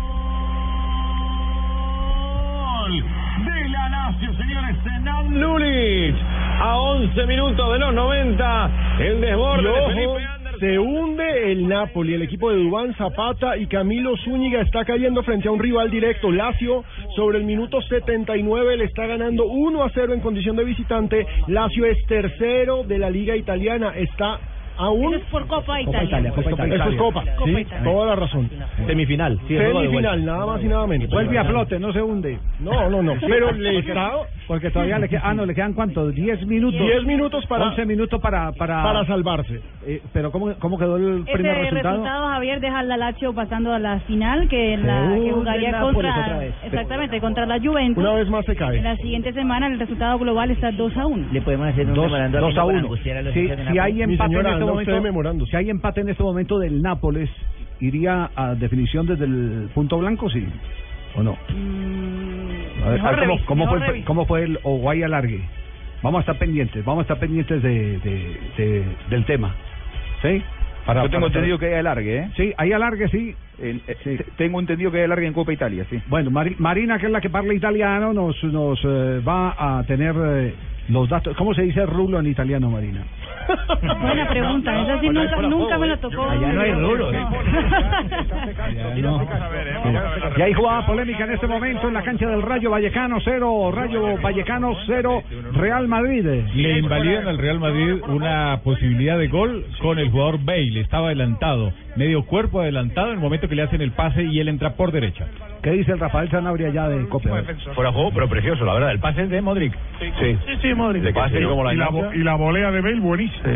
[2.98, 4.76] De la Lazio, señores.
[4.82, 6.16] Senam Lulich,
[6.60, 8.70] a 11 minutos de los 90,
[9.00, 14.14] el desborde de Felipe se hunde el Napoli, el equipo de Dubán Zapata y Camilo
[14.18, 16.84] Zúñiga está cayendo frente a un rival directo, Lazio,
[17.16, 21.86] sobre el minuto 79 le está ganando 1 a 0 en condición de visitante, Lazio
[21.86, 24.38] es tercero de la liga italiana, está
[24.76, 25.14] aún...
[25.14, 26.02] Es por Copa Copa Italia.
[26.04, 26.74] Italia, Copa Italia.
[26.76, 27.84] Esto es Copa, Copa sí, Italia.
[27.84, 28.50] toda la razón.
[28.86, 29.38] Semifinal.
[29.48, 29.56] sí.
[29.56, 31.10] Semifinal, nada más y nada menos.
[31.10, 32.38] Vuelve a flote, no se hunde.
[32.60, 34.10] No, no, no, pero le porque, está...
[34.46, 36.80] porque todavía le quedan, ah, no, le quedan cuántos, 10 minutos.
[36.80, 38.52] 10 minutos para- 11 minutos para...
[38.52, 39.60] Para, Para salvarse.
[39.86, 41.96] Eh, pero ¿cómo, ¿cómo quedó el Ese primer resultado?
[41.96, 42.28] resultado?
[42.28, 46.14] Javier deja a la Lazio pasando a la final que la que jugaría Nápoles otra
[46.14, 46.54] contra vez.
[46.64, 47.96] exactamente contra la Juventus.
[48.02, 48.78] Una vez más se cae.
[48.78, 51.28] En la siguiente semana el resultado global está 2 a 1.
[51.32, 52.78] Le podemos hacer un Dos, memorando dos a para uno.
[52.78, 55.46] angustiar a los Si, hinchas de si hay empate en este momento, usted memorando.
[55.46, 57.30] si hay empate en este momento del Nápoles,
[57.80, 60.46] iría a definición desde el punto blanco, sí,
[61.14, 61.36] o no.
[62.84, 65.40] A ver, a ver cómo, revis- cómo fue, el- cómo fue el Oguay alargue.
[66.02, 69.54] Vamos a estar pendientes, vamos a estar pendientes de, de- de- del tema,
[70.22, 70.42] ¿sí?
[70.86, 71.68] Para- Yo tengo para entendido saber.
[71.70, 72.30] que hay alargue, ¿eh?
[72.36, 73.34] Sí, hay alargue, sí.
[73.58, 76.00] En- eh, te- Tengo entendido que hay alargue en Copa Italia, sí.
[76.08, 80.14] Bueno, Mari- Marina, que es la que habla italiano, nos, nos eh, va a tener
[80.16, 80.54] eh,
[80.88, 83.04] Los datos, ¿cómo se dice rulo en italiano, Marina?
[84.00, 86.28] Buena pregunta, esa sí nunca, nunca me la tocó.
[86.28, 87.14] Allá no hay rulos.
[90.36, 94.16] Y hay jugada polémica en este momento en la cancha del Rayo Vallecano 0, Rayo
[94.18, 95.22] Vallecano 0,
[95.52, 96.24] Real Madrid.
[96.54, 100.80] Le invalidan al Real Madrid una posibilidad de gol con el jugador Bale.
[100.80, 104.48] Estaba adelantado, medio cuerpo adelantado en el momento que le hacen el pase y él
[104.48, 105.26] entra por derecha.
[105.62, 107.42] ¿Qué dice el Rafael Sanabria ya de Copa?
[107.74, 108.92] Fuera juego, pero precioso, la verdad.
[108.92, 109.74] El pase es de Modric.
[109.98, 111.02] Sí, Sí, sí, Modric.
[111.02, 113.48] De pase como la y, la, y la volea de Bale buenísima.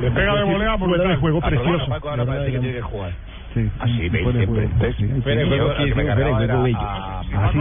[0.00, 1.86] Le pega de volea de está- juego Ah, precioso.
[1.88, 3.12] Paco ahora parece que tiene que jugar.
[3.54, 4.68] Sí, Así, siempre.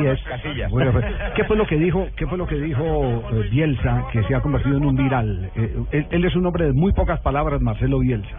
[0.08, 0.22] es.
[0.24, 0.72] Casillas.
[0.72, 1.06] Bueno, pues,
[1.36, 2.08] ¿Qué fue lo que dijo?
[2.16, 5.50] ¿Qué fue lo que dijo eh, Bielsa que se ha convertido en un viral?
[5.56, 8.38] Eh, él, él es un hombre de muy pocas palabras, Marcelo Bielsa.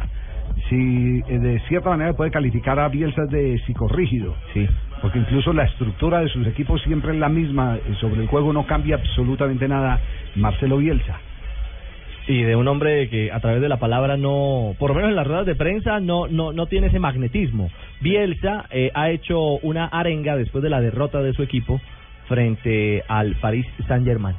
[0.70, 4.34] Si eh, de cierta manera puede calificar a Bielsa de psicorrígido.
[4.54, 4.66] Sí.
[5.02, 7.76] Porque incluso la estructura de sus equipos siempre es la misma.
[7.76, 9.98] eh, Sobre el juego no cambia absolutamente nada.
[10.36, 11.18] Marcelo Bielsa.
[12.28, 15.16] Y de un hombre que a través de la palabra no, por lo menos en
[15.16, 17.68] las ruedas de prensa, no, no, no tiene ese magnetismo.
[18.00, 21.80] Bielsa eh, ha hecho una arenga después de la derrota de su equipo
[22.28, 24.36] frente al Paris Saint Germain.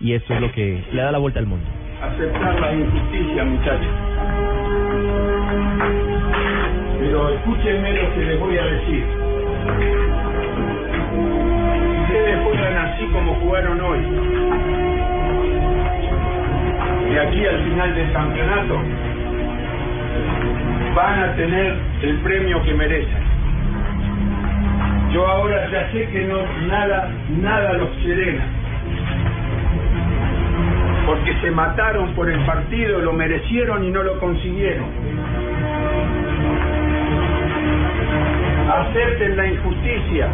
[0.00, 1.66] Y esto es lo que le da la vuelta al mundo.
[2.02, 3.94] aceptar la injusticia, muchachos.
[7.00, 9.04] Pero escúchenme lo que les voy a decir.
[12.02, 14.00] Ustedes juegan así como jugaron hoy,
[17.10, 18.80] de aquí al final del campeonato,
[20.94, 23.30] van a tener el premio que merecen.
[25.12, 26.38] Yo ahora ya sé que no
[26.68, 28.60] nada, nada los serena
[31.10, 34.86] porque se mataron por el partido, lo merecieron y no lo consiguieron.
[38.70, 40.28] Acepten la injusticia,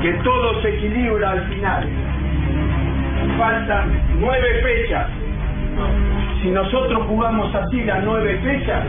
[0.00, 1.88] que todo se equilibra al final.
[3.36, 5.08] Faltan nueve fechas.
[6.40, 8.84] Si nosotros jugamos así las nueve fechas,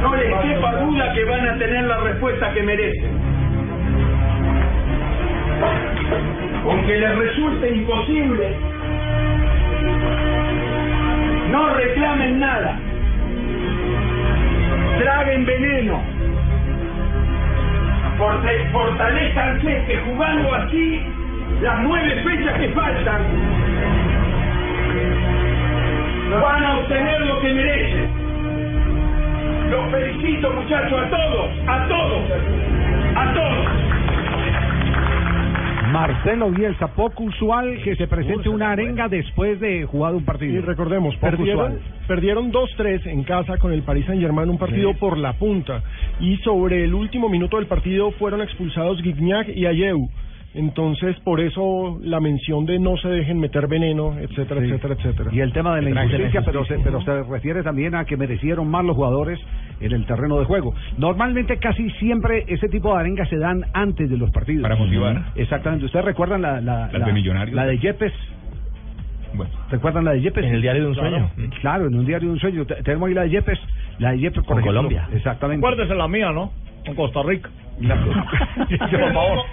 [0.00, 3.10] no les quepa duda que van a tener la respuesta que merecen.
[6.64, 8.56] Aunque les resulte imposible,
[11.50, 12.78] no reclamen nada.
[14.98, 16.20] Traguen veneno.
[18.20, 21.00] Fortalezcanse que jugando así
[21.62, 23.22] las nueve fechas que faltan
[26.42, 28.10] van a obtener lo que merecen.
[29.70, 32.22] Los felicito muchachos a todos, a todos,
[33.16, 33.99] a todos.
[35.92, 40.54] Marcelo Bielsa, poco usual que se presente una arenga después de jugado un partido.
[40.54, 41.80] Y recordemos, Poco perdieron, usual.
[42.06, 44.98] perdieron 2-3 en casa con el Paris Saint Germain, un partido Sí.
[45.00, 45.82] por la punta.
[46.20, 50.08] Y sobre el último minuto del partido fueron expulsados Guignac y Ayew.
[50.52, 54.66] Entonces, por eso la mención de no se dejen meter veneno, etcétera, Sí.
[54.66, 55.30] etcétera, etcétera.
[55.32, 58.68] Y el tema de la injusticia, pero se, pero se refiere también a que merecieron
[58.68, 59.38] más los jugadores
[59.80, 60.74] en el terreno de juego.
[60.98, 64.62] Normalmente casi siempre ese tipo de arengas se dan antes de los partidos.
[64.62, 65.22] Para motivar.
[65.36, 65.84] Exactamente.
[65.86, 67.54] ¿Ustedes recuerdan la, la, la- de Millonarios.
[67.54, 68.12] la de Yepes?
[69.32, 69.52] Bueno.
[69.70, 70.44] ¿Recuerdan la de Yepes?
[70.44, 71.10] En el diario de un Claro.
[71.36, 71.50] sueño.
[71.60, 72.64] Claro, en un diario de un sueño.
[72.66, 73.58] Te- Tenemos ahí la de Yepes.
[74.00, 74.80] La de Yepes por Con ejemplo.
[74.80, 75.08] Colombia.
[75.14, 75.64] Exactamente.
[75.64, 76.50] Acuérdese la mía, ¿no?
[76.84, 77.48] Con Costa Rica.
[77.80, 79.46] Por favor.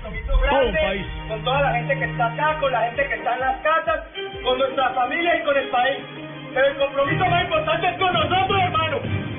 [0.50, 1.06] Todo un país.
[1.30, 4.04] Con toda la gente que está acá, con la gente que está en las casas,
[4.44, 5.98] con nuestra familia y con el país.
[6.54, 8.98] Pero el compromiso más importante es con nosotros, hermano.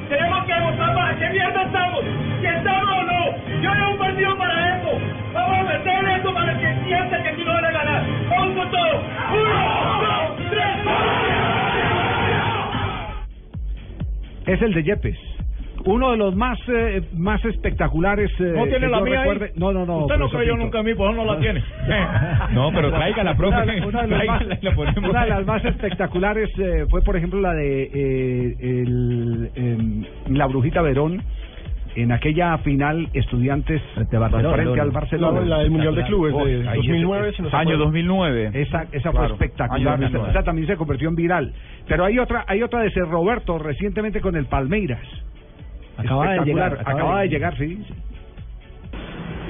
[0.09, 2.05] Tenemos que demostrar para qué mierda estamos.
[2.41, 3.61] Si estamos o no.
[3.61, 4.99] Yo no he un partido para eso.
[5.35, 8.05] Vamos a meter eso para que sienta que aquí no van a ganar.
[8.31, 9.03] Vamos con todo.
[9.33, 10.77] Uno, dos, tres.
[14.47, 15.38] Es el de Yepes.
[15.85, 18.31] Uno de los más eh, más espectaculares.
[18.41, 19.29] eh, ¿No tiene la mía ahí?
[19.31, 19.53] recuerde.
[19.57, 19.99] No, no, no.
[20.05, 20.65] Usted no creyó Pinto.
[20.65, 21.63] nunca en mí, por eso no la tiene.
[22.53, 23.57] No, pero tráigala, profe.
[23.63, 25.11] Una, una de las más, Tráigala y la ponemos.
[25.11, 30.05] una de las más espectaculares eh, fue, por ejemplo, la de eh, el, em,
[30.37, 31.23] la Brujita Verón
[31.97, 34.83] en aquella final Estudiantes frente, Barcelona.
[34.83, 35.41] al Barcelona.
[35.41, 37.79] No, la del Mundial de Clubes de Oh, ahí 2009, ese- si no Año acuerda.
[37.85, 38.51] 2009.
[38.55, 39.95] Esa, esa Claro, fue espectacular.
[39.95, 40.31] Esa, 2009.
[40.31, 41.53] esa también se convirtió en viral.
[41.89, 45.01] Pero hay otra, hay otra de Ser Roberto recientemente con el Palmeiras.
[45.99, 47.85] Acaba de llegar, acaba Acaba de llegar, sí.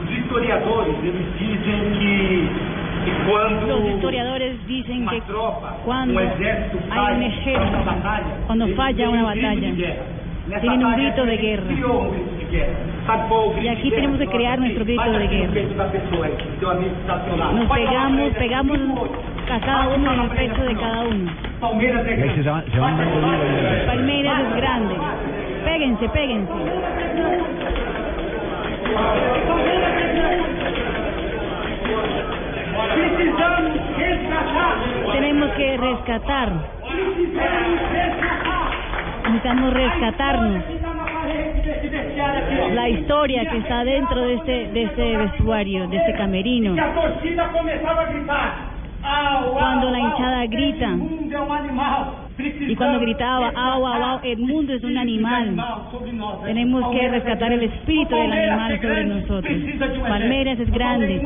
[0.09, 1.12] Historiadores, que,
[3.66, 5.22] Los historiadores dicen que
[5.84, 6.26] cuando hay
[7.16, 7.78] un ejército,
[8.46, 9.74] cuando falla una batalla,
[10.61, 11.64] tienen un grito de guerra.
[13.61, 15.53] Y aquí tenemos que crear nuestro grito de guerra.
[17.53, 18.78] Nos pegamos, pegamos
[19.51, 21.30] a cada uno en el pecho de cada uno.
[23.86, 24.94] Palmeiras es grande.
[25.69, 26.53] Péguense, péguense.
[35.12, 36.53] Tenemos que rescatar.
[39.25, 40.64] Necesitamos rescatarnos.
[42.73, 46.75] La historia que está dentro de este, de este vestuario, de este camerino.
[49.53, 50.97] Cuando la hinchada grita.
[52.39, 55.57] Y cuando gritaba, au, au, au, el mundo es un animal.
[56.45, 59.53] Tenemos que rescatar el espíritu del animal sobre nosotros.
[60.09, 61.20] Palmeiras es grande.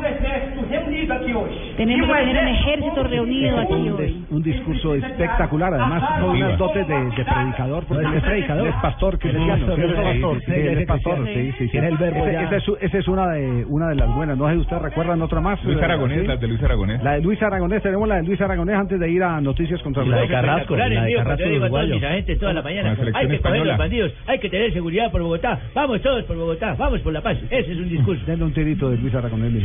[1.77, 4.25] Tenemos que tener un ejército reunido aquí hoy.
[4.31, 8.75] Un discurso espectacular, además con unas dotes de, de predicador, porque él es predicador, es
[8.75, 9.73] pastor cristiano.
[9.73, 11.67] Es pastor, Sí, sí.
[11.69, 14.37] Tiene el verbo esa es, es una de una de las buenas.
[14.37, 15.63] No sé si ustedes recuerdan otra más.
[15.63, 16.27] Luis Aragonés, ¿sí?
[16.27, 17.03] las de Luis Aragonés.
[17.03, 20.03] La de Luis Aragonés, tenemos la de Luis Aragonés antes de ir a Noticias contra
[20.05, 20.27] La de.
[20.27, 21.95] Carrasco, mío, cuando digo a todos uruguayo.
[21.95, 25.21] mis agentes toda la mañana, hay que coger los bandidos, hay que tener seguridad por
[25.21, 28.23] Bogotá, vamos todos por Bogotá, vamos por la paz, ese es un discurso.
[28.25, 29.53] Denle un tirito de Luis Aragonés.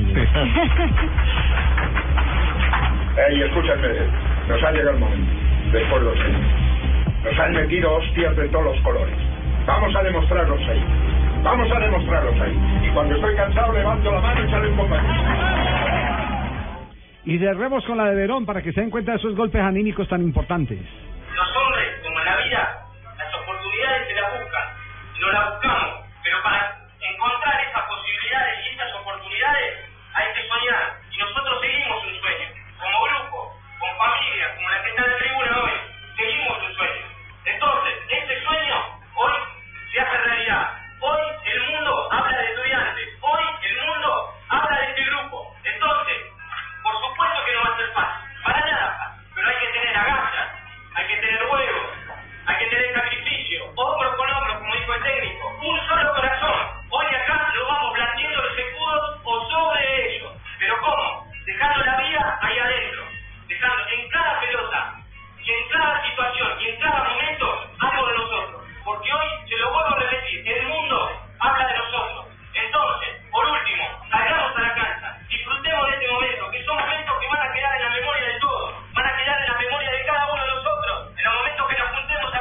[3.28, 3.88] Ey, escúchame,
[4.48, 5.32] nos ha llegado el momento.
[5.72, 6.30] Después lo sé.
[7.24, 9.14] Nos han metido hostias de todos los colores.
[9.66, 10.84] Vamos a demostrarlos ahí.
[11.42, 12.56] Vamos a demostrarlos ahí.
[12.86, 15.14] Y cuando estoy cansado levanto la mano y sale un compañero.
[17.24, 20.08] Y cerremos con la de Verón para que se den cuenta de esos golpes anímicos
[20.08, 20.78] tan importantes.
[21.38, 22.82] Los hombres, como en la vida,
[23.16, 24.66] las oportunidades se las buscan.
[25.20, 26.04] No las buscamos.
[26.24, 30.98] Pero para encontrar esas posibilidades y esas oportunidades, hay que soñar.
[31.12, 32.48] Y nosotros seguimos un sueño.
[32.82, 35.72] Como grupo, con familia, como la que está en la tribuna hoy.
[36.16, 37.06] Seguimos un sueño.
[37.44, 39.32] Entonces, ese sueño hoy
[39.92, 40.76] se hace realidad.
[40.98, 42.57] Hoy el mundo habla de
[51.20, 51.86] que tener huevos,
[52.46, 56.56] hay que tener sacrificio, hombro con hombro, como dijo el técnico, un solo corazón.
[56.90, 60.32] Hoy acá lo vamos blandiendo los escudos o sobre ellos.
[60.58, 61.26] Pero ¿cómo?
[61.44, 63.02] Dejando la vida ahí adentro,
[63.48, 64.94] dejando en cada pelota
[65.42, 68.62] y en cada situación y en cada momento algo de nosotros.
[68.84, 72.26] Porque hoy, se lo vuelvo a repetir, el mundo habla de nosotros.
[72.54, 73.97] Entonces, por último,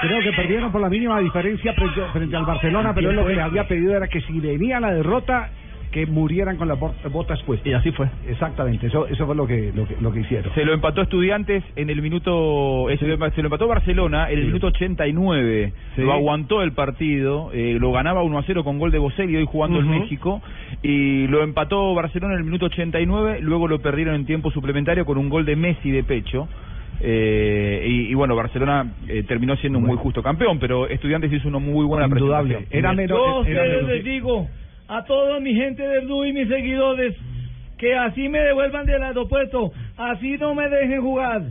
[0.07, 3.35] Creo que perdieron por la mínima diferencia frente, frente al Barcelona, pero él lo que
[3.35, 5.49] le había pedido era que si venía la derrota,
[5.91, 7.65] que murieran con las bot- botas puestas.
[7.65, 8.07] Y así fue.
[8.27, 10.53] Exactamente, eso eso fue lo que lo que, lo que hicieron.
[10.53, 12.89] Se lo empató Estudiantes en el minuto.
[12.89, 15.73] eh, Se lo, se lo empató Barcelona en el minuto 89.
[15.95, 16.01] Sí.
[16.01, 17.51] Lo aguantó el partido.
[17.53, 19.89] eh, lo ganaba 1 a 0 con gol de Boselli, hoy jugando en.
[19.89, 20.41] México.
[20.83, 23.39] Y lo empató Barcelona en el minuto 89.
[23.41, 26.49] Luego lo perdieron en tiempo suplementario con un gol de Messi de pecho.
[26.99, 31.47] Eh, y, y bueno, Barcelona eh, terminó siendo un muy justo campeón, pero Estudiantes hizo
[31.47, 32.55] una muy buena Indudable.
[32.55, 32.79] presentación.
[32.79, 34.47] Era Yo mero- a era mero- les digo,
[34.87, 37.15] a toda mi gente del Blue y mis seguidores,
[37.77, 41.43] que así me devuelvan del aeropuerto, así no me dejen jugar,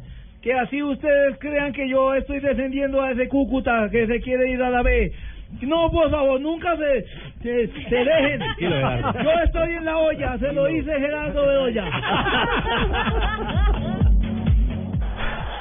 [0.43, 4.61] que así ustedes crean que yo estoy defendiendo a ese Cúcuta que se quiere ir
[4.63, 5.13] a la B.
[5.63, 7.05] No, por favor, nunca se,
[7.41, 8.41] se, se dejen.
[8.59, 11.85] Yo estoy en la olla, se lo dice Gerardo de olla.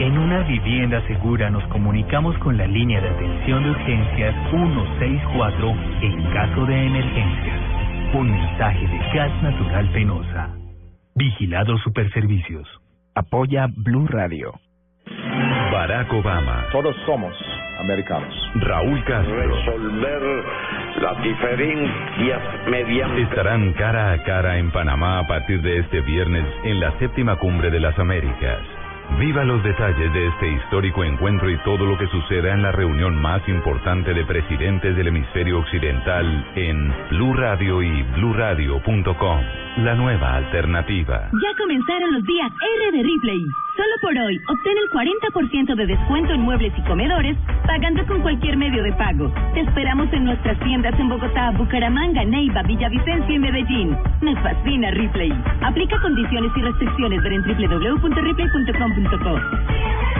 [0.00, 6.32] En una vivienda segura nos comunicamos con la línea de atención de urgencias 164 en
[6.32, 7.60] caso de emergencias.
[8.14, 10.48] Un mensaje de Gas Natural Penosa.
[11.14, 12.66] Vigilado Superservicios.
[13.14, 14.54] Apoya Blue Radio.
[15.70, 16.64] Barack Obama.
[16.72, 17.34] Todos somos
[17.80, 18.34] americanos.
[18.56, 19.36] Raúl Castro.
[19.36, 20.44] Resolver
[21.00, 23.22] las diferencias mediante...
[23.22, 27.70] Estarán cara a cara en Panamá a partir de este viernes en la séptima cumbre
[27.70, 28.60] de las Américas.
[29.18, 33.20] Viva los detalles de este histórico encuentro y todo lo que suceda en la reunión
[33.20, 39.40] más importante de presidentes del hemisferio occidental en Blue Radio y BlueRadio.com.
[39.78, 41.28] La nueva alternativa.
[41.32, 43.44] Ya comenzaron los días R de Ripley.
[43.80, 47.34] Solo por hoy, obtén el 40% de descuento en muebles y comedores
[47.66, 49.32] pagando con cualquier medio de pago.
[49.54, 53.96] Te esperamos en nuestras tiendas en Bogotá, Bucaramanga, Neiva, Villavicencio y Medellín.
[54.20, 55.32] Nos fascina Ripley.
[55.62, 60.19] Aplica condiciones y restricciones ver en www.ripley.com.co.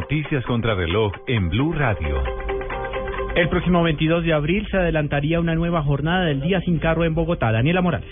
[0.00, 2.22] Noticias contra reloj en Blue Radio.
[3.36, 7.14] El próximo 22 de abril se adelantaría una nueva jornada del Día Sin Carro en
[7.14, 7.52] Bogotá.
[7.52, 8.08] Daniela Morales.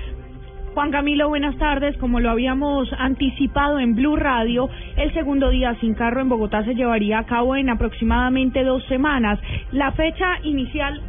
[0.74, 1.96] Juan Camilo, buenas tardes.
[1.96, 4.68] Como lo habíamos anticipado en Blue Radio,
[4.98, 9.40] el segundo día sin carro en Bogotá se llevaría a cabo en aproximadamente dos semanas.
[9.72, 11.00] La fecha inicial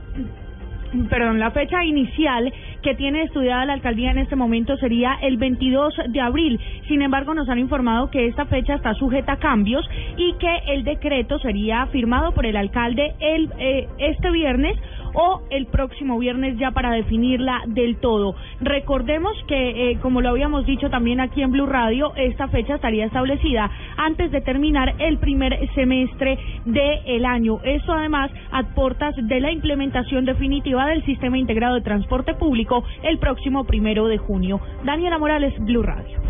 [1.10, 5.94] perdón, la fecha inicial que tiene estudiada la alcaldía en este momento sería el 22
[6.10, 6.60] de abril.
[6.88, 9.88] Sin embargo, nos han informado que esta fecha está sujeta a cambios
[10.18, 14.76] y que el decreto sería firmado por el alcalde el eh, este viernes
[15.14, 18.36] o el próximo viernes ya para definirla del todo.
[18.62, 23.06] Recordemos que, eh, como lo habíamos dicho también aquí en Blue Radio, esta fecha estaría
[23.06, 27.60] establecida antes de terminar el primer semestre del año.
[27.64, 33.18] Esto además a portas de la implementación definitiva del sistema integrado de transporte público el
[33.20, 34.60] próximo primero de junio.
[34.84, 36.29] Daniela Morales, Blue Radio.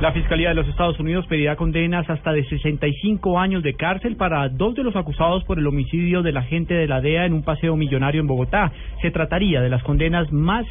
[0.00, 4.48] La Fiscalía de los Estados Unidos pedirá condenas hasta de 65 años de cárcel para
[4.48, 7.76] dos de los acusados por el homicidio del agente de la DEA en un paseo
[7.76, 8.72] millonario en Bogotá.
[9.02, 10.64] Se trataría de las condenas más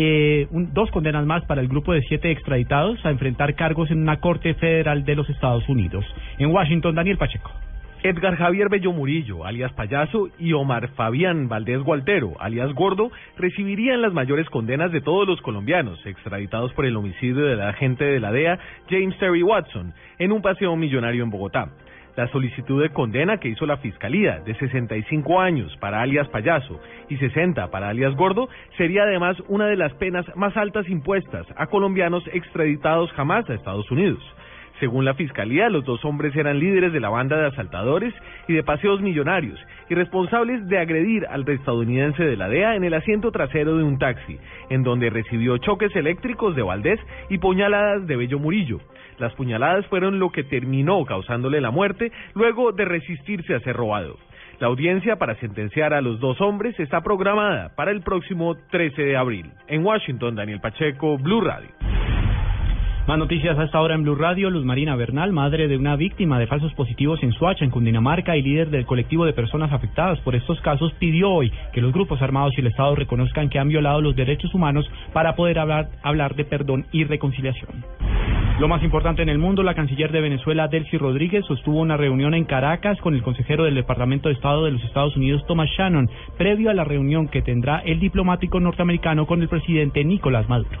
[0.00, 3.98] eh, un- dos condenas más para el grupo de siete extraditados a enfrentar cargos en
[4.00, 6.04] una corte federal de los Estados Unidos.
[6.38, 7.50] En Washington, Daniel Pacheco.
[8.04, 14.12] Edgar Javier Bello Murillo, alias Payaso, y Omar Fabián Valdés Gualtero, alias Gordo, recibirían las
[14.12, 18.58] mayores condenas de todos los colombianos, extraditados por el homicidio del agente de la DEA,
[18.88, 21.72] James Terry Watson, en un paseo millonario en Bogotá.
[22.14, 27.16] La solicitud de condena que hizo la Fiscalía, de 65 años para alias Payaso y
[27.16, 32.22] 60 para alias Gordo, sería además una de las penas más altas impuestas a colombianos
[32.32, 34.22] extraditados jamás a Estados Unidos.
[34.80, 38.14] Según la fiscalía, los dos hombres eran líderes de la banda de asaltadores
[38.46, 39.58] y de paseos millonarios
[39.88, 43.98] y responsables de agredir al estadounidense de la DEA en el asiento trasero de un
[43.98, 44.38] taxi,
[44.70, 48.78] en donde recibió choques eléctricos de Valdés y puñaladas de Bello Murillo.
[49.18, 54.16] Las puñaladas fueron lo que terminó causándole la muerte luego de resistirse a ser robado.
[54.60, 59.16] La audiencia para sentenciar a los dos hombres está programada para el próximo 13 de
[59.16, 59.50] abril.
[59.66, 61.70] En Washington, Daniel Pacheco, Blue Radio.
[63.08, 64.50] Más noticias a esta hora en Blue Radio.
[64.50, 68.42] Luz Marina Bernal, madre de una víctima de falsos positivos en Suacha, en Cundinamarca, y
[68.42, 72.52] líder del colectivo de personas afectadas por estos casos, pidió hoy que los grupos armados
[72.54, 76.44] y el Estado reconozcan que han violado los derechos humanos para poder hablar, hablar de
[76.44, 77.82] perdón y reconciliación.
[78.60, 82.34] Lo más importante en el mundo, la canciller de Venezuela, Delcy Rodríguez, sostuvo una reunión
[82.34, 86.10] en Caracas con el consejero del Departamento de Estado de los Estados Unidos, Thomas Shannon,
[86.36, 90.80] previo a la reunión que tendrá el diplomático norteamericano con el presidente Nicolás Maduro.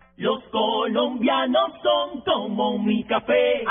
[0.21, 3.63] Los colombianos son como mi café.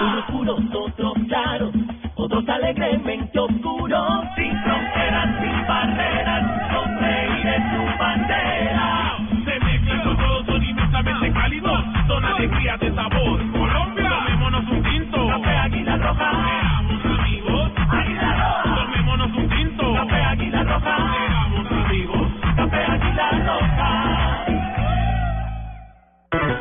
[0.00, 1.72] Unos puros, otros claros,
[2.16, 4.24] otros alegremente oscuros.
[4.34, 9.18] Sin fronteras, sin barreras, son reyes su bandera.
[9.44, 11.84] Se mezclan con todos, son inmensamente cálidos.
[12.08, 13.52] Son alegrías de sabor.
[13.52, 15.28] Colombia, tomémonos un tinto.
[15.28, 16.30] Café Águila Roja.
[16.42, 17.70] Seamos amigos.
[17.88, 18.84] Águila Roja.
[18.84, 19.94] Tomémonos un tinto.
[19.94, 21.27] Café Águila Roja.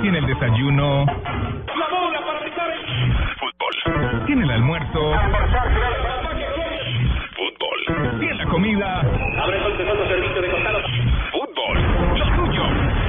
[0.01, 1.05] Tiene el desayuno.
[1.05, 2.71] La bola para picar
[3.39, 4.25] Fútbol.
[4.27, 5.13] Tiene el almuerzo.
[7.35, 8.19] Fútbol.
[8.19, 8.99] Tiene la comida.
[8.99, 9.77] Abre el
[10.07, 10.79] servicio de costado.
[11.31, 11.77] Fútbol.
[12.19, 12.63] Lo tuyo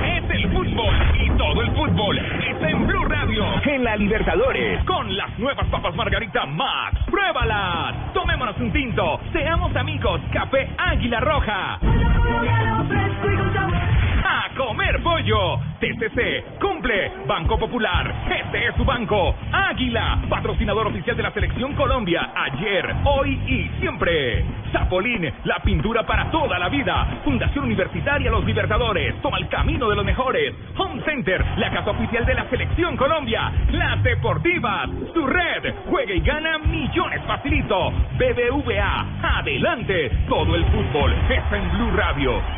[0.04, 0.94] es el fútbol.
[1.20, 3.44] Y todo el fútbol está en Blue Radio.
[3.64, 4.82] En la Libertadores.
[4.84, 6.98] Con las nuevas papas Margarita Max.
[7.10, 8.12] ¡Pruébalas!
[8.14, 9.20] Tomémonos un tinto.
[9.32, 10.20] Seamos amigos.
[10.32, 11.78] Café Águila Roja.
[15.80, 17.12] TCC cumple.
[17.26, 18.12] Banco Popular.
[18.30, 19.34] Este es su banco.
[19.52, 22.30] Águila, patrocinador oficial de la Selección Colombia.
[22.34, 24.44] Ayer, hoy y siempre.
[24.72, 27.20] Zapolín, la pintura para toda la vida.
[27.24, 29.20] Fundación Universitaria Los Libertadores.
[29.22, 30.54] Toma el camino de los mejores.
[30.76, 33.52] Home Center, la casa oficial de la Selección Colombia.
[33.70, 35.74] Las Deportivas, su red.
[35.86, 37.90] Juega y gana millones facilito.
[38.18, 40.10] BBVA, adelante.
[40.28, 42.57] Todo el fútbol está en Blue Radio.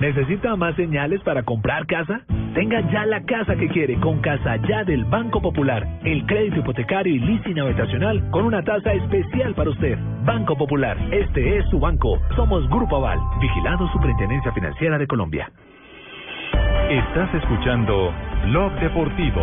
[0.00, 2.22] ¿Necesita más señales para comprar casa?
[2.54, 5.86] Tenga ya la casa que quiere con Casa Ya del Banco Popular.
[6.04, 9.98] El crédito hipotecario y leasing habitacional con una tasa especial para usted.
[10.24, 12.18] Banco Popular, este es su banco.
[12.34, 15.52] Somos Grupo Aval, vigilado Superintendencia Financiera de Colombia.
[16.88, 18.10] Estás escuchando
[18.46, 19.42] Blog Deportivo.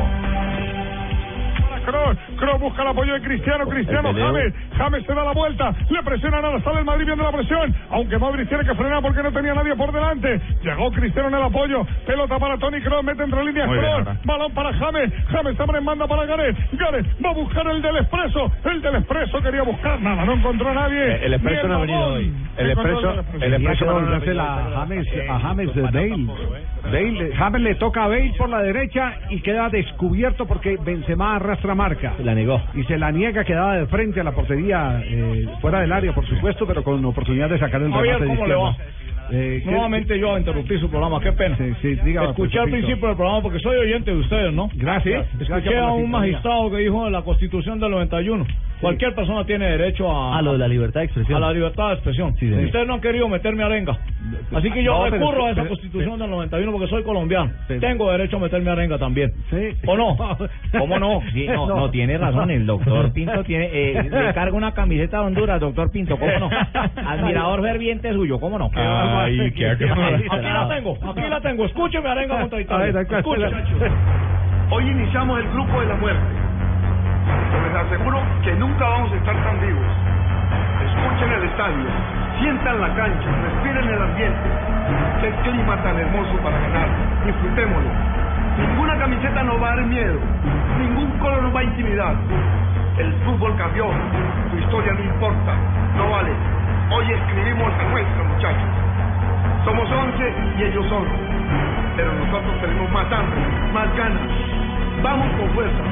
[1.88, 4.12] Kroos, Kroos busca el apoyo de Cristiano, Cristiano.
[4.14, 7.32] James, James se da la vuelta, le presionan a la sala el Madrid viendo la
[7.32, 11.36] presión, aunque Modric tiene que frenar porque no tenía nadie por delante, llegó Cristiano en
[11.36, 13.70] el apoyo, pelota para Tony Kroos, mete entre líneas
[14.04, 17.98] Kroos, balón para James, James abre manda para Gareth, Gareth va a buscar el del
[17.98, 21.76] Expreso, el del Expreso quería buscar, nada, no encontró a nadie, Eh, el Expreso no
[21.76, 22.34] ha venido hoy.
[22.58, 24.34] El Expreso- el Expreso hace venido.
[24.34, 26.26] la James, a James de Bale.
[26.84, 27.36] Bale.
[27.36, 32.14] James le toca a Bale por la derecha y queda descubierto porque Benzema arrastra marca.
[32.24, 32.62] La negó.
[32.74, 36.28] Y se la niega, quedaba de frente a la portería, eh, fuera del área, por
[36.28, 38.97] supuesto, pero con oportunidad de sacar el remate de ¿cómo le izquierda.
[39.32, 41.56] Eh, ¿qué- Nuevamente yo a interrumpir su programa, qué pena.
[42.30, 44.70] Escuché al principio del programa porque soy oyente de ustedes, ¿no?
[44.74, 45.26] Gracias.
[45.38, 48.46] Sí, Escuché a un magistrado que dijo en la Constitución del 91.
[48.80, 50.38] Cualquier persona tiene derecho a...
[50.38, 51.36] A lo de la libertad de expresión.
[51.44, 52.36] A la libertad de expresión.
[52.66, 53.98] Ustedes no han querido meterme arenga.
[54.54, 57.52] Así que yo No, pero- recurro a esa pero- Constitución del 91 porque soy colombiano.
[57.68, 59.32] Tengo derecho a meterme arenga también.
[59.88, 60.16] ¿O no?
[60.78, 61.22] ¿Cómo no?
[61.34, 62.52] Sí, no, no, tiene razón.
[62.52, 66.50] El doctor Pinto tiene, eh, le carga una camiseta de Honduras, doctor Pinto, ¿cómo no?
[66.96, 68.70] Admirador ferviente suyo, ¿cómo no?
[69.18, 71.66] Ay, qué Aquí la tengo, aquí la tengo.
[71.66, 73.06] Escúcheme arenga contra Italia.
[74.70, 76.22] Hoy iniciamos el grupo de la muerte.
[77.64, 79.86] Les aseguro que nunca vamos a estar tan vivos.
[80.88, 81.86] Escuchen el estadio,
[82.40, 84.50] sientan la cancha, respiren el ambiente.
[85.22, 86.90] Qué clima tan hermoso para ganar.
[87.26, 87.90] Disfrutémoslo.
[88.58, 90.20] Ninguna camiseta nos va a dar miedo.
[90.80, 92.16] Ningún color nos va a intimidar.
[92.98, 93.88] El fútbol cambió.
[94.52, 95.54] Tu historia no importa.
[95.98, 96.32] No vale.
[96.90, 98.87] Hoy escribimos la nuestra, muchachos.
[99.68, 101.04] Somos 11 y ellos son.
[101.98, 103.42] Pero nosotros tenemos más hambre,
[103.74, 104.22] más ganas.
[105.04, 105.84] Vamos con fuerza.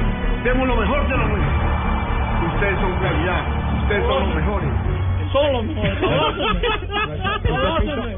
[0.44, 2.54] Demos lo mejor de lo nuestro.
[2.54, 3.44] Ustedes son calidad.
[3.82, 4.68] Ustedes son los mejores.
[5.30, 5.98] Son los mejores.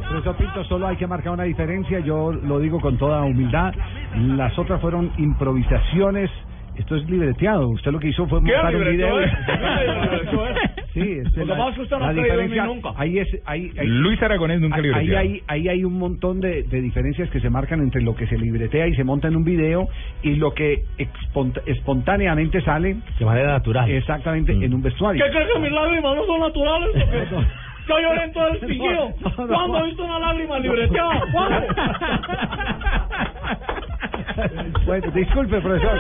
[0.09, 3.75] Profesor Pinto, solo hay que marcar una diferencia, yo lo digo con toda humildad.
[4.15, 6.31] Las otras fueron improvisaciones.
[6.77, 7.67] Esto es libreteado.
[7.71, 9.17] Usted lo que hizo fue ¿Qué montar un video.
[11.03, 12.67] Sí, es Lo que pasa es que usted no la ha creído en mí diferencia-
[12.67, 12.93] nunca.
[13.01, 15.19] Ahí es, ahí, ahí- Luis Aragonés nunca ahí, libreteado.
[15.19, 18.37] ahí, ahí hay un montón de, de diferencias que se marcan entre lo que se
[18.39, 19.89] libretea y se monta en un video
[20.23, 23.91] y lo que expont- espontáneamente sale de manera natural.
[23.91, 25.25] Exactamente, en un vestuario.
[25.25, 26.89] ¿Qué crees que mis lágrimas no son naturales?
[26.97, 27.25] o qué?
[27.89, 29.09] Yo lloré en todo el piquillo.
[29.21, 29.55] No, no, no.
[29.55, 31.23] ¿Cuándo he visto una lágrima libreteada?
[31.33, 31.59] ¿Cuándo?
[34.87, 35.99] Bueno, disculpe, profesor.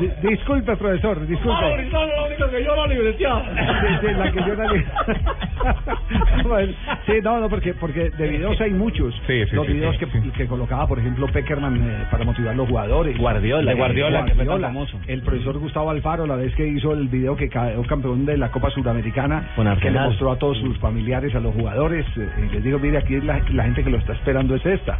[0.00, 1.82] Di- disculpe, profesor, disculpe.
[1.82, 3.44] Es la única que llora libreteada.
[3.44, 4.40] Sí, sí, la que
[7.06, 9.14] sí, no, no, porque, porque de videos hay muchos.
[9.26, 12.52] Sí, sí, los sí, videos sí, que, que colocaba, por ejemplo, Peckerman eh, para motivar
[12.52, 13.16] a los jugadores.
[13.18, 14.98] Guardiola, Eh, Guardiola, que fue tan famoso.
[15.06, 18.50] El profesor Gustavo Alfaro, la vez que hizo el video que quedó campeón de la
[18.50, 22.54] Copa Suramericana, Con que le mostró a todos sus familiares, a los jugadores, eh, y
[22.54, 24.98] les digo, mire, aquí la, la gente que lo está esperando es esta.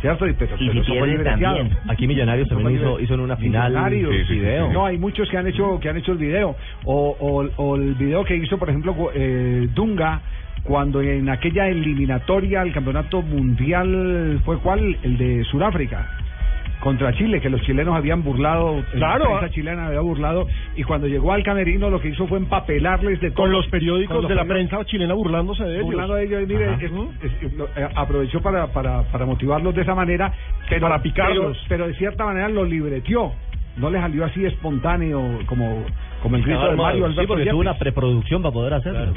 [0.00, 0.26] ¿Cierto?
[0.26, 1.56] Y, pero, Y pero si libreteado.
[1.56, 1.78] también.
[1.88, 3.72] Aquí Millonarios también hizo- hizo en una final
[4.34, 4.72] video.
[4.72, 6.56] No, hay muchos que han hecho que han hecho el video.
[6.84, 10.20] O, o, o el video que hizo, por ejemplo, eh, Dunga,
[10.62, 14.96] cuando en aquella eliminatoria al campeonato mundial, ¿fue cuál?
[15.02, 16.06] El de Sudáfrica.
[16.80, 21.06] Contra Chile, que los chilenos habían burlado, Claro, la prensa chilena había burlado, y cuando
[21.06, 23.42] llegó al camerino lo que hizo fue empapelarles de todo.
[23.44, 25.84] Con los periódicos con los de la prensa chilena burlándose de ellos.
[25.84, 26.78] burlando de ellos, y mire, Ajá.
[26.80, 30.32] es- es- lo- eh, aprovechó para, para, para motivarlos de esa manera,
[30.70, 31.56] pero, Para picarlos.
[31.68, 33.32] Pero, pero de cierta manera lo libreteó,
[33.76, 35.84] no le salió así espontáneo como,
[36.22, 37.70] como el grito de Mario sí, Alberto porque tuvo Yepes.
[37.72, 39.12] una preproducción para poder hacerlo.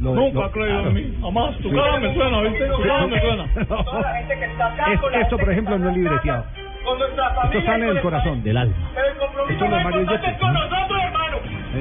[0.00, 0.88] Lo- Nunca lo- ha creído claro.
[0.88, 1.14] en mí.
[1.22, 1.56] Jamás.
[1.58, 1.76] Tu Sí.
[1.76, 2.66] cara me suena, ¿viste?
[2.66, 3.44] Tu cara me suena.
[4.92, 6.44] Es- esto, por ejemplo, no es acá, libreteado.
[6.84, 8.74] Con nuestra Esto familia y sale del el corazón, del alma.
[8.94, 10.60] El compromiso Esto más importante es con ¿no?
[10.60, 11.36] nosotros, hermano.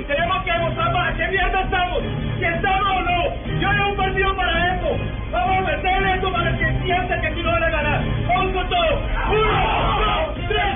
[0.08, 2.04] Tenemos que demostrar para qué mierda estamos.
[2.40, 3.60] Si estamos o no.
[3.60, 4.98] Yo no un partido para eso.
[5.32, 8.04] Vamos a meterle esto para que sienta que aquí no van a ganar.
[8.28, 9.02] Vamos con todo.
[9.30, 10.74] Uno, dos, tres.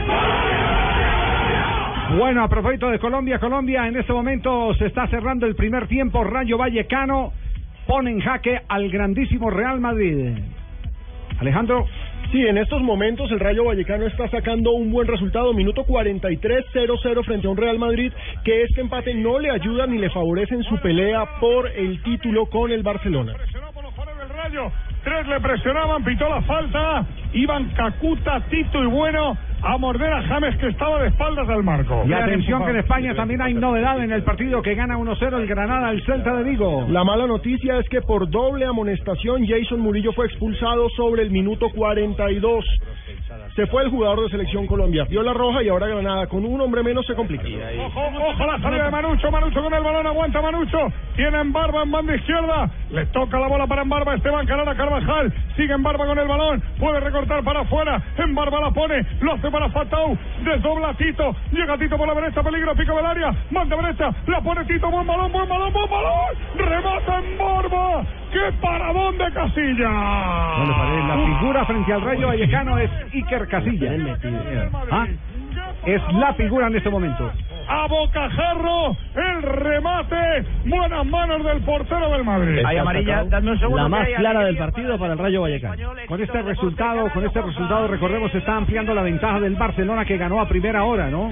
[2.17, 6.23] Bueno, a propósito de Colombia, Colombia en este momento se está cerrando el primer tiempo.
[6.23, 7.31] Rayo Vallecano
[7.85, 10.37] pone en jaque al grandísimo Real Madrid.
[11.39, 11.85] Alejandro.
[12.31, 17.23] Sí, en estos momentos el Rayo Vallecano está sacando un buen resultado, minuto 43, 0-0
[17.23, 18.11] frente a un Real Madrid
[18.43, 22.47] que este empate no le ayuda ni le favorece en su pelea por el título
[22.47, 23.33] con el Barcelona.
[25.05, 27.05] Tres le presionaban, pitó la falta.
[27.31, 29.37] Iban Cacuta, Tito y Bueno.
[29.67, 32.03] A morder a James que estaba de espaldas al marco.
[32.07, 35.45] Y atención que en España también hay novedad en el partido que gana 1-0 el
[35.45, 36.85] Granada al Celta de Vigo.
[36.89, 41.67] La mala noticia es que por doble amonestación Jason Murillo fue expulsado sobre el minuto
[41.75, 42.65] 42.
[43.57, 45.05] Se fue el jugador de selección Colombia.
[45.09, 47.43] Vio la roja y ahora Granada con un hombre menos se complica.
[47.87, 50.77] Ojo, ojo la salida de Manucho, Manucho con el balón, aguanta Manucho,
[51.15, 54.75] tiene en barba en banda izquierda, le toca la bola para en barba Esteban Carana
[54.75, 59.03] Carvajal, sigue en barba con el balón, puede recortar para afuera, en barba la pone,
[59.21, 63.31] lo hace para Fatau, desdobla Tito, llega Tito por la derecha, peligro, pico del área,
[63.49, 68.51] manda derecha, la pone Tito, buen balón, buen balón, buen balón, remata en barba, qué
[68.61, 69.89] paradón de Casilla.
[71.07, 73.91] La figura frente al Rayo Vallecano es Iker Casilla.
[74.91, 75.07] Ah,
[75.85, 77.31] Es la figura en este momento.
[77.69, 82.61] A bocajarro, el remate, buenas manos del portero del Madrid.
[83.75, 85.75] La más clara del partido para el Rayo Vallecano.
[86.07, 90.17] Con este resultado, con este resultado, recordemos, se está ampliando la ventaja del Barcelona que
[90.17, 91.29] ganó a primera hora, ¿no?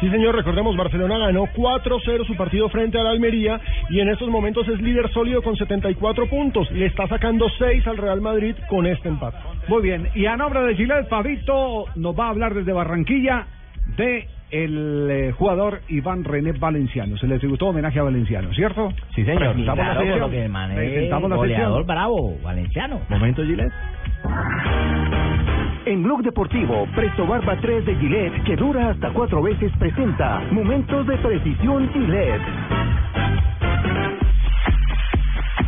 [0.00, 4.68] Sí, señor, recordemos, Barcelona ganó 4-0 su partido frente al Almería y en estos momentos
[4.68, 6.70] es líder sólido con 74 puntos.
[6.70, 9.38] Le está sacando 6 al Real Madrid con este empate.
[9.68, 13.46] Muy bien, y a nombre de Gillette, Fabito nos va a hablar desde Barranquilla
[13.96, 17.16] de el eh, jugador Iván René Valenciano.
[17.16, 18.90] Se le tributó homenaje a Valenciano, ¿cierto?
[19.14, 19.38] Sí, señor.
[19.38, 21.86] Presentamos la Claro, es Presentamos la goleador sección.
[21.86, 23.00] bravo, valenciano.
[23.08, 23.72] Momento, Gillette.
[25.86, 31.06] En Blog Deportivo, Presto Barba 3 de Gillette, que dura hasta cuatro veces, presenta Momentos
[31.06, 32.42] de Precisión Gillette.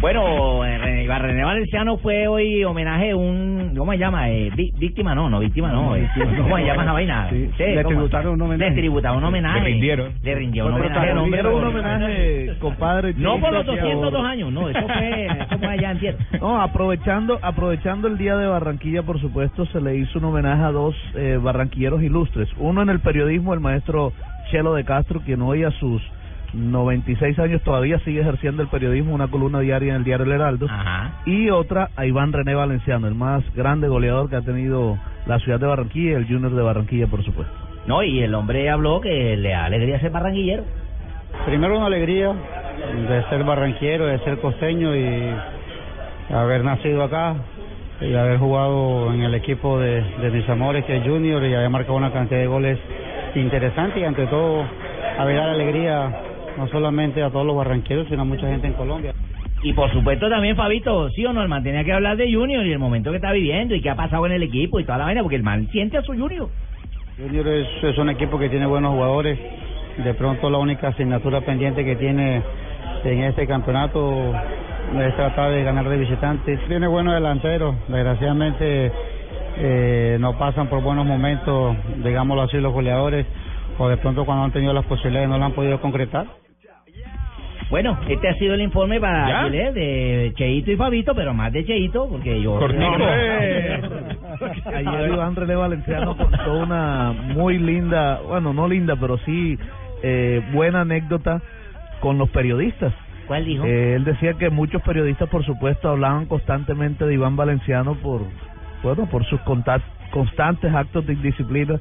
[0.01, 4.31] Bueno, eh, René, Valenciano fue hoy homenaje a un, ¿cómo se llama?
[4.31, 5.97] Eh, víctima, no, no, víctima no.
[5.97, 7.27] eh, ¿Cómo se llama esa vaina?
[7.31, 8.71] Sí, Sí, le tributaron un homenaje.
[8.71, 9.61] Le tributaron un homenaje.
[9.61, 10.13] Le rindieron.
[10.23, 11.13] Le rindieron un homenaje.
[11.49, 13.15] Un homenaje, compadre.
[13.17, 15.99] No por los Tito, 202 años, no, eso fue, eso fue allá en.
[16.41, 20.71] No, aprovechando, aprovechando el día de Barranquilla, por supuesto, se le hizo un homenaje a
[20.71, 22.49] dos eh, barranquilleros ilustres.
[22.59, 24.13] Uno en el periodismo, el maestro
[24.51, 26.01] Chelo de Castro, quien hoy a sus
[26.53, 30.67] 96 años todavía sigue ejerciendo el periodismo, una columna diaria en el diario El Heraldo.
[31.27, 35.61] Y otra a Iván René Valenciano, el más grande goleador que ha tenido la ciudad
[35.61, 37.53] de Barranquilla el Junior de Barranquilla, por supuesto.
[37.87, 40.65] No, y el hombre habló que le da alegría ser barranquillero.
[41.47, 42.33] Primero una alegría
[43.09, 45.35] de ser barranquero, de ser costeño y
[46.31, 47.35] haber nacido acá
[48.01, 51.71] y haber jugado en el equipo de, de mis amores que es Junior y haber
[51.71, 52.79] marcado una cantidad de goles
[53.35, 54.65] interesantes y ante todo
[55.19, 56.28] haber dado alegría
[56.59, 59.15] no solamente a todos los barranqueros sino a mucha gente en Colombia.
[59.63, 62.65] Y por supuesto también, Fabito, sí o no, el man tenía que hablar de Junior
[62.67, 64.99] y el momento que está viviendo y qué ha pasado en el equipo y toda
[64.99, 66.49] la vaina, porque el man siente a su Junior.
[67.17, 69.39] Junior es, es un equipo que tiene buenos jugadores.
[70.05, 72.43] De pronto la única asignatura pendiente que tiene
[73.05, 74.33] en este campeonato
[74.97, 76.61] es tratar de ganar de visitantes.
[76.69, 77.75] Tiene buenos delanteros.
[77.89, 78.93] Desgraciadamente
[79.57, 83.27] eh, no pasan por buenos momentos, digámoslo así, los goleadores.
[83.79, 86.27] O de pronto cuando han tenido las posibilidades no lo han podido concretar.
[87.71, 89.45] Bueno, este ha sido el informe para.
[89.47, 92.59] Chile de Cheito y Fabito, pero más de Cheito, porque yo...
[94.75, 99.59] Ayer Iván René Valenciano contó una muy linda, bueno, no linda, pero sí
[100.03, 101.43] eh, buena anécdota
[102.01, 102.93] con los periodistas.
[103.27, 103.65] ¿Cuál dijo?
[103.67, 108.23] Eh, él decía que muchos periodistas, por supuesto, hablaban constantemente de Iván Valenciano por,
[108.83, 111.79] bueno, por sus conta- constantes actos de indisciplina.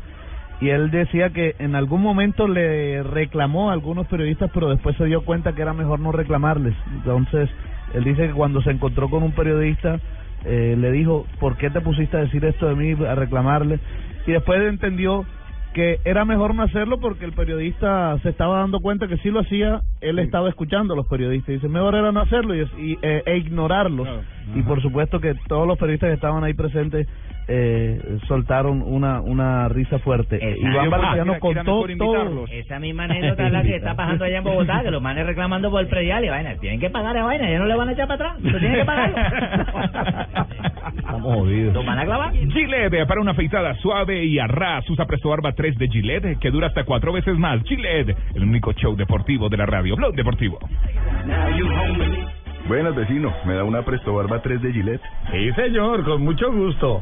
[0.59, 5.05] Y él decía que en algún momento le reclamó a algunos periodistas, pero después se
[5.05, 6.73] dio cuenta que era mejor no reclamarles.
[6.93, 7.49] Entonces,
[7.93, 9.99] él dice que cuando se encontró con un periodista,
[10.45, 13.79] eh, le dijo, ¿por qué te pusiste a decir esto de mí, a reclamarle?
[14.25, 15.25] Y después entendió
[15.73, 19.41] que era mejor no hacerlo porque el periodista se estaba dando cuenta que si lo
[19.41, 21.49] hacía, él estaba escuchando a los periodistas.
[21.49, 24.07] Y dice, mejor era no hacerlo y, y, eh, e ignorarlos.
[24.55, 27.07] Y por supuesto que todos los periodistas que estaban ahí presentes
[27.47, 30.39] eh, soltaron una una risa fuerte.
[30.59, 32.45] Iván Valenciano contó todo.
[32.51, 35.69] Esa misma anécdota es la que está pasando allá en Bogotá, que los manes reclamando
[35.69, 36.55] por el predial y vaina.
[36.57, 38.79] Tienen que pagar a vaina, ya no le van a echar para atrás, pero tienen
[38.79, 39.17] que pagarlo.
[40.97, 41.73] Estamos jodidos.
[41.73, 42.33] ¿Lo van a clavar?
[42.33, 46.51] Gillette, para una afeitada suave y a ras, usa Presto Barba 3 de Gillette, que
[46.51, 47.61] dura hasta cuatro veces más.
[47.63, 49.95] Gillette, el único show deportivo de la radio.
[49.95, 50.59] Blog Deportivo.
[52.67, 53.33] Buenas, vecino.
[53.45, 55.01] ¿Me da una Presto Barba 3 de Gillette?
[55.31, 57.01] Sí, señor, con mucho gusto.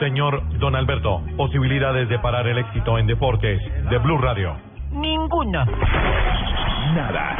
[0.00, 4.56] Señor Don Alberto, posibilidades de parar el éxito en deportes de Blue Radio.
[4.90, 5.64] Ninguna.
[6.94, 7.36] Nada,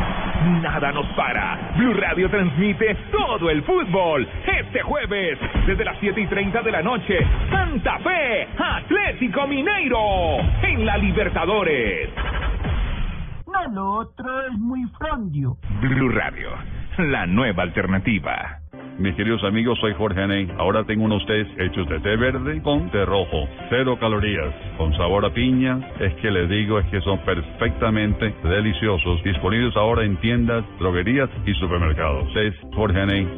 [0.62, 1.72] nada nos para.
[1.76, 4.28] Blue Radio transmite todo el fútbol.
[4.46, 7.18] Este jueves, desde las 7 y 30 de la noche,
[7.50, 12.10] Santa Fe, Atlético Mineiro, en la Libertadores.
[13.46, 15.56] No, lo otro es muy frondio.
[15.80, 16.50] Blue Radio,
[16.98, 18.58] la nueva alternativa.
[18.98, 20.48] Mis queridos amigos, soy Jorge Aney.
[20.58, 23.48] Ahora tengo unos tés hechos de té verde con té rojo.
[23.70, 25.80] Cero calorías, con sabor a piña.
[25.98, 29.22] Es que les digo, es que son perfectamente deliciosos.
[29.24, 32.32] Disponibles ahora en tiendas, droguerías y supermercados.
[32.34, 33.28] Tés Jorge Aney.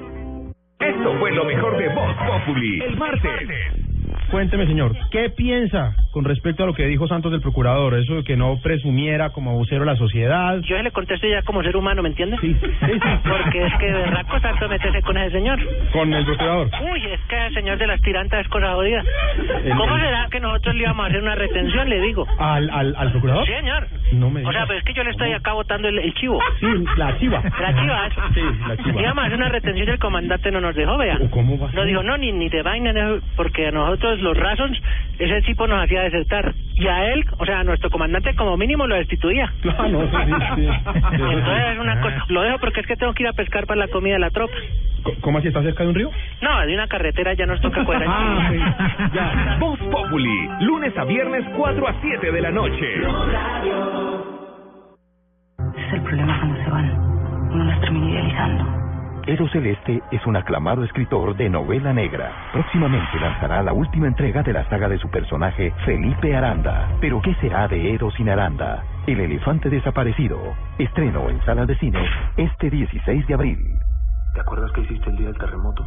[0.80, 2.80] Esto fue lo mejor de Voz Populi.
[2.80, 3.83] El martes.
[4.30, 7.94] Cuénteme, señor, ¿qué piensa con respecto a lo que dijo Santos del procurador?
[7.94, 10.58] Eso de que no presumiera como vocero la sociedad.
[10.62, 12.40] Yo le contesto ya como ser humano, ¿me entiendes?
[12.40, 12.54] Sí,
[13.24, 15.58] Porque es que de raco tanto meterse con ese señor.
[15.92, 16.68] Con el procurador.
[16.90, 19.02] Uy, es que el señor de las tirantas es cosa jodida.
[19.76, 22.26] ¿Cómo será que nosotros le íbamos a hacer una retención, le digo?
[22.38, 23.46] ¿Al, al, al procurador?
[23.46, 23.86] Sí, señor.
[24.12, 26.40] No me O sea, pues es que yo le estoy acá botando el, el chivo.
[26.60, 27.42] Sí, la chiva.
[27.60, 28.08] La chiva.
[28.34, 29.00] Sí, la chiva.
[29.02, 31.18] Íbamos a hacer una retención y el comandante no nos dejó, vea.
[31.30, 31.86] ¿Cómo va a No ser?
[31.86, 32.92] dijo, no, ni, ni de vaina,
[33.36, 34.80] porque a nosotros los razons,
[35.18, 36.54] ese tipo nos hacía desertar.
[36.74, 39.52] Y a él, o sea, a nuestro comandante como mínimo lo destituía.
[39.76, 40.68] Ah, no, sí, sí, sí.
[41.12, 43.80] Entonces es una cosa, lo dejo porque es que tengo que ir a pescar para
[43.80, 44.54] la comida de la tropa.
[45.20, 46.10] ¿Cómo así está cerca de un río?
[46.40, 48.08] No, de una carretera ya nos toca cuadrar.
[48.14, 48.58] Ah, sí.
[49.14, 49.56] Ya.
[49.58, 52.94] Voz Populi, lunes a viernes 4 a 7 de la noche.
[55.76, 56.90] Ese es el problema cuando se van.
[57.52, 58.83] Uno las termina idealizando.
[59.26, 62.30] Edo Celeste es un aclamado escritor de novela negra.
[62.52, 66.90] Próximamente lanzará la última entrega de la saga de su personaje, Felipe Aranda.
[67.00, 68.84] Pero ¿qué será de Edo sin Aranda?
[69.06, 70.38] El elefante desaparecido.
[70.78, 72.04] Estreno en salas de cine
[72.36, 73.58] este 16 de abril.
[74.34, 75.86] ¿Te acuerdas que hiciste el día del terremoto?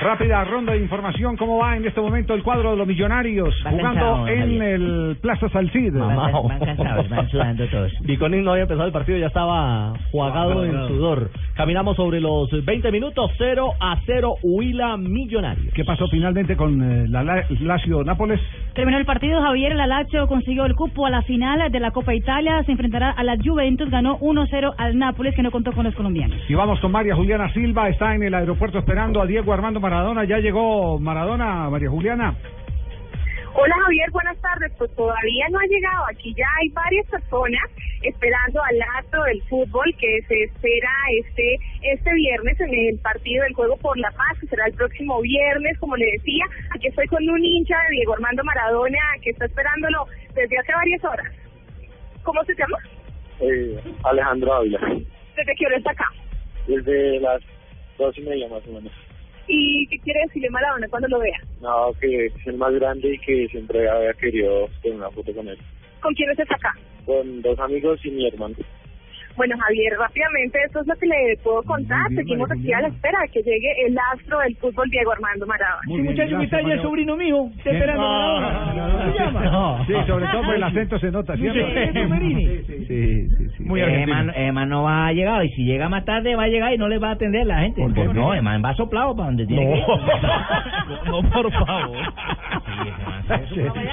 [0.00, 1.36] Rápida ronda de información.
[1.36, 3.54] ¿Cómo va en este momento el cuadro de los millonarios?
[3.66, 4.62] Va jugando cansado, en Javier.
[4.62, 5.92] el Plaza Salcid.
[5.94, 7.92] Van, van cansados, van sudando todos.
[8.02, 11.30] Biconín no había empezado el partido, ya estaba jugado en sudor.
[11.54, 15.70] Caminamos sobre los 20 minutos, 0 a 0, Huila Millonario.
[15.74, 18.40] ¿Qué pasó finalmente con eh, la La- Lazio Nápoles?
[18.74, 22.14] Terminó el partido, Javier La Lazio consiguió el cupo a la final de la Copa
[22.14, 25.94] Italia, se enfrentará a la Juventus, ganó 1-0 al Nápoles que no contó con los
[25.94, 26.38] colombianos.
[26.48, 30.24] Y vamos con María Juliana Silva, está en el aeropuerto esperando a Diego Armando Maradona.
[30.24, 32.32] ¿Ya llegó Maradona, María Juliana?
[33.52, 34.72] Hola Javier, buenas tardes.
[34.78, 36.04] Pues todavía no ha llegado.
[36.08, 37.64] Aquí ya hay varias personas
[38.02, 43.54] esperando al acto del fútbol que se espera este este viernes en el partido del
[43.54, 46.44] Juego por la Paz, que será el próximo viernes, como le decía.
[46.72, 50.06] Aquí estoy con un hincha de Diego Armando Maradona que está esperándolo
[50.36, 51.26] desde hace varias horas.
[52.22, 52.78] ¿Cómo se llama?
[53.40, 54.78] Eh, Alejandro Ávila,
[55.36, 56.06] ¿Desde qué hora está acá?
[56.68, 57.42] desde las
[57.98, 58.92] dos y media más o menos.
[59.46, 61.38] ¿Y qué quiere decirle Maradona cuando lo vea?
[61.60, 65.48] No, que es el más grande y que siempre había querido tener una foto con
[65.48, 65.58] él.
[66.00, 66.72] ¿Con quién está acá?
[67.04, 68.54] Con dos amigos y mi hermano.
[69.36, 72.08] Bueno, Javier, rápidamente, esto es lo que le puedo contar.
[72.14, 75.80] Seguimos aquí a la espera de que llegue el astro del fútbol, Diego Armando Maradona.
[75.86, 77.46] Sí, muchacho, mi talla es sobrino mío.
[77.58, 79.00] Está esperando a Maradona.
[79.00, 79.84] ¿Cómo se llama?
[79.86, 81.60] Sí, sobre todo por el acento se nota, ¿cierto?
[82.18, 83.62] Sí, sí, sí.
[83.64, 86.72] Muy Eman, Eman no va a llegar, y si llega más tarde va a llegar
[86.72, 87.80] y no le va a atender la gente.
[87.82, 88.04] ¿Por qué?
[88.04, 89.80] no, Eman va soplado para donde tiene que.
[91.10, 91.96] No, por favor.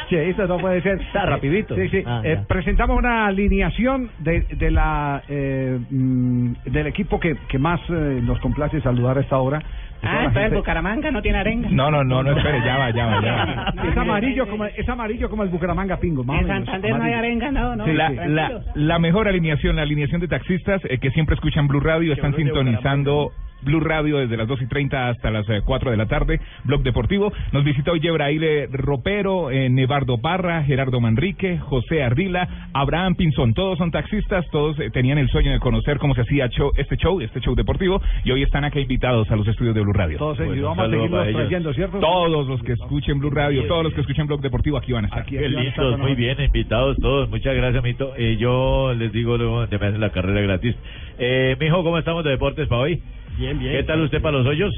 [0.09, 0.99] Sí, eso no puede ser.
[1.01, 1.75] Está rapidito.
[1.75, 2.03] Sí, sí.
[2.05, 2.47] Ah, Eh, ya.
[2.47, 8.39] presentamos una alineación de, de la eh, mm, del equipo que, que más eh, nos
[8.39, 9.61] complace saludar a esta hora.
[10.03, 11.69] Ah, entonces gente- Bucaramanga no tiene arenga.
[11.71, 13.73] No, no, no, no, espere, ya va, ya va, ya va.
[13.91, 16.23] Es amarillo como es amarillo como el Bucaramanga Pingo.
[16.23, 17.17] más En Santander no hay amarillo.
[17.17, 17.85] arenga, no, no.
[17.85, 21.79] Sí, la, la, la mejor alineación, la alineación de taxistas eh, que siempre escuchan Blue
[21.79, 23.31] Radio, están sintonizando
[23.61, 26.83] Blue Radio desde las 2 y 30 hasta las eh, 4 de la tarde, Blog
[26.83, 27.31] Deportivo.
[27.51, 33.53] Nos visita hoy Yebraile Ropero, eh, Nevardo Parra, Gerardo Manrique, José Ardila, Abraham Pinzón.
[33.53, 36.95] Todos son taxistas, todos eh, tenían el sueño de conocer cómo se hacía show- este
[36.97, 40.17] show, este show deportivo, y hoy están acá invitados a los estudios de Blue Radio.
[40.17, 41.99] Todos ellos, Pues, un vamos a seguirlos trayendo, ¿cierto?
[41.99, 45.07] Todos los que escuchen Blue Radio, todos los que escuchen Blog Deportivo, aquí van a
[45.07, 45.25] estar.
[45.25, 47.29] Qué lindos, muy bien, invitados todos.
[47.29, 48.13] Muchas gracias, Mito.
[48.17, 50.75] Eh, yo les digo luego te me hacen la carrera gratis.
[51.19, 53.01] Eh, mijo, ¿cómo estamos de deportes para hoy?
[53.37, 53.73] Bien, bien.
[53.73, 54.73] ¿Qué tal usted para los hoyos?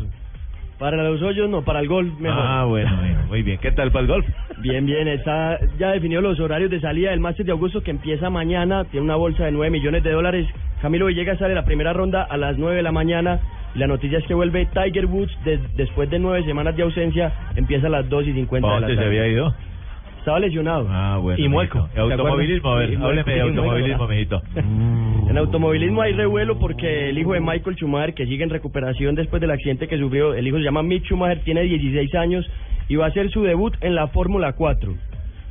[0.78, 2.40] Para los hoyos no, para el golf mejor.
[2.42, 3.60] Ah, bueno, bueno, muy bien.
[3.60, 4.26] ¿Qué tal para el golf?
[4.60, 8.30] Bien, bien, está ya definió los horarios de salida del Máster de Augusto que empieza
[8.30, 10.48] mañana, tiene una bolsa de 9 millones de dólares.
[10.82, 13.40] Camilo Villegas sale la primera ronda a las 9 de la mañana
[13.76, 17.34] y la noticia es que vuelve Tiger Woods de- después de nueve semanas de ausencia,
[17.56, 19.10] empieza a las 2 y 50 de la ¿Dónde tarde.
[19.12, 19.54] se había ido?
[20.20, 20.86] Estaba lesionado.
[20.90, 21.44] Ah, bueno.
[21.44, 21.90] Y mijito.
[21.96, 24.42] Automovilismo, a ver, hábleme de automovilismo, mijito.
[24.56, 29.42] En automovilismo hay revuelo porque el hijo de Michael Schumacher, que sigue en recuperación después
[29.42, 32.50] del accidente que sufrió, el hijo se llama Mick Schumacher, tiene 16 años
[32.90, 34.94] y va a hacer su debut en la Fórmula 4.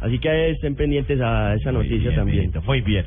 [0.00, 2.52] Así que estén pendientes a esa noticia también.
[2.66, 3.04] Muy bien.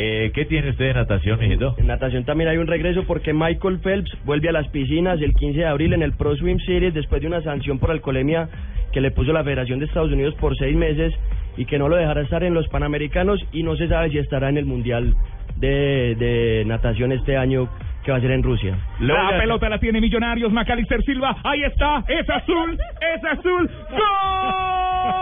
[0.00, 1.74] Eh, ¿Qué tiene usted de natación, mijito?
[1.76, 5.58] En natación también hay un regreso porque Michael Phelps vuelve a las piscinas el 15
[5.58, 8.48] de abril en el Pro Swim Series después de una sanción por alcoholemia
[8.92, 11.12] que le puso la Federación de Estados Unidos por seis meses
[11.56, 14.48] y que no lo dejará estar en los Panamericanos y no se sabe si estará
[14.48, 15.16] en el Mundial
[15.56, 17.68] de, de natación este año
[18.04, 18.78] que va a ser en Rusia.
[19.00, 21.38] La pelota la tiene Millonarios, Macalister Silva.
[21.42, 22.78] Ahí está, es azul,
[23.16, 23.68] es azul.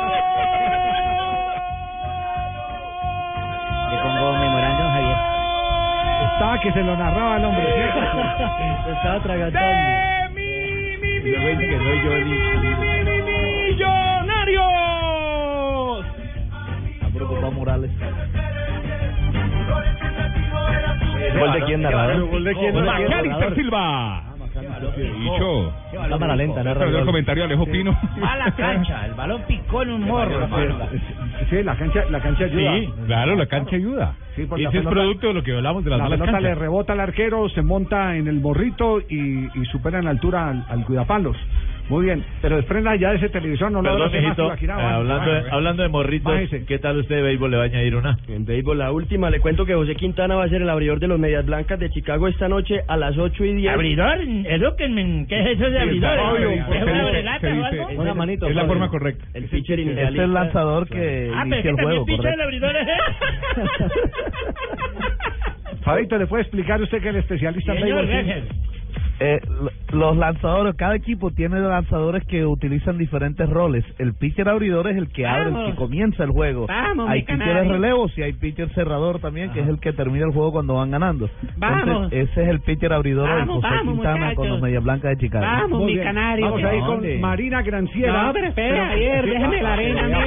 [0.08, 0.45] Le
[6.66, 7.64] que se lo narraba el hombre.
[8.84, 9.58] Se estaba tragando.
[10.36, 12.10] Y luego dice que soy yo
[13.66, 14.64] ¡Millonarios!
[16.94, 17.90] Está preocupado Morales.
[21.38, 22.30] ¿Gol de quién, narrador?
[22.30, 24.22] ¿Gol de quién, Macalister Silva.
[24.96, 25.72] Dicho.
[26.08, 27.96] Cámara lenta, narra Perdón el comentario Alejo Pino.
[28.16, 30.48] Mala cancha, el balón picó en un morro.
[31.50, 32.74] Sí, la cancha, la cancha ayuda.
[32.74, 34.14] Sí, claro, la cancha ayuda.
[34.36, 36.40] Sí, porque Ese es pelota- producto de lo que hablamos de las la malas pelota
[36.40, 36.58] le canchas.
[36.60, 40.84] rebota al arquero, se monta en el morrito y, y supera en altura al, al
[40.84, 41.36] cuidapalos.
[41.88, 44.46] Muy bien, pero desprenda ya de ese televisor, no lo Perdón, más mijito.
[44.46, 46.64] Ibaquirá, eh, hablando, de, hablando de morritos, Bájese.
[46.66, 47.50] ¿qué tal usted de béisbol?
[47.52, 48.18] ¿Le va a añadir una?
[48.26, 51.06] En béisbol, la última, le cuento que José Quintana va a ser el abridor de
[51.06, 53.72] los Medias Blancas de Chicago esta noche a las 8 y 10.
[53.72, 54.18] ¿Abridor?
[54.20, 56.18] Edúquenme, ¿qué es eso de abridor?
[56.18, 57.96] ¿Es?
[57.96, 59.24] Una manito, Es la forma correcta.
[59.34, 62.88] El pitcher Este es el lanzador que Ah, que el juego, picha el abridor es
[65.82, 68.08] Fabito, ¿le puede explicar usted que el especialista en béisbol?
[69.18, 69.40] Eh,
[69.96, 73.84] los lanzadores, cada equipo tiene lanzadores que utilizan diferentes roles.
[73.98, 76.66] El pitcher abridor es el que abre, el que comienza el juego.
[76.66, 77.72] Vamos, hay mi pitcher de canario.
[77.72, 80.90] relevos y hay pitcher cerrador también, que es el que termina el juego cuando van
[80.90, 81.28] ganando.
[81.56, 81.80] Vamos.
[81.86, 84.36] Entonces, ese es el pitcher abridor de Vamos, José vamos, Quintana muchachos.
[84.36, 85.44] con los Medias Blancas de Chicago.
[85.46, 86.04] Vamos, Muy mi bien.
[86.04, 86.44] canario.
[86.46, 87.20] Vamos ahí con.
[87.20, 88.22] Marina Granciera.
[88.22, 90.26] No, pero espera, ayer, déjeme la arena mía.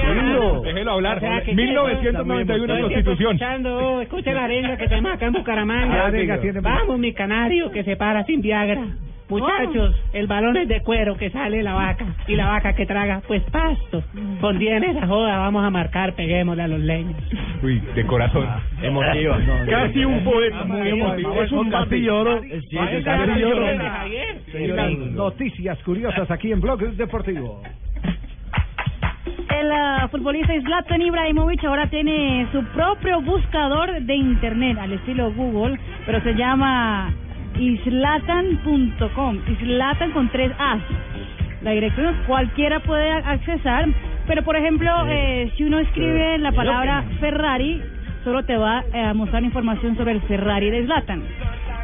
[0.63, 1.17] Déjelo hablar.
[1.17, 3.35] O sea, que 1991 Todo el tiempo Constitución.
[3.35, 6.11] Escuchando, escucha la arenga que tenemos acá en Bucaramanga.
[6.11, 8.81] Tiene- Vamos, mi canario, que se para sin Viagra.
[9.29, 12.05] Muchachos, el balón es de cuero que sale la vaca.
[12.27, 14.03] Y la vaca que traga, pues pasto.
[14.41, 17.15] Con 10 esa joda, vamos a marcar, peguémosle a los leños.
[17.61, 18.47] Uy, de corazón.
[18.81, 19.39] Emotiva.
[19.69, 21.43] Casi un poeta, muy emotivo.
[21.43, 22.41] Es un casi lloro.
[22.41, 23.67] Sí, sí, Ay, sí, casi sí, lloro.
[23.69, 23.77] sí.
[23.77, 24.69] Javier.
[24.75, 27.61] Las noticias curiosas aquí en Blog Deportivo.
[29.49, 35.77] El ah, futbolista Zlatan Ibrahimovic ahora tiene su propio buscador de internet al estilo Google,
[36.05, 37.13] pero se llama
[37.59, 40.81] islatan.com, islatan con tres As.
[41.61, 43.87] La dirección cualquiera puede accesar,
[44.27, 47.81] pero por ejemplo, eh, si uno escribe la palabra Ferrari,
[48.23, 51.23] solo te va eh, a mostrar información sobre el Ferrari de Zlatan.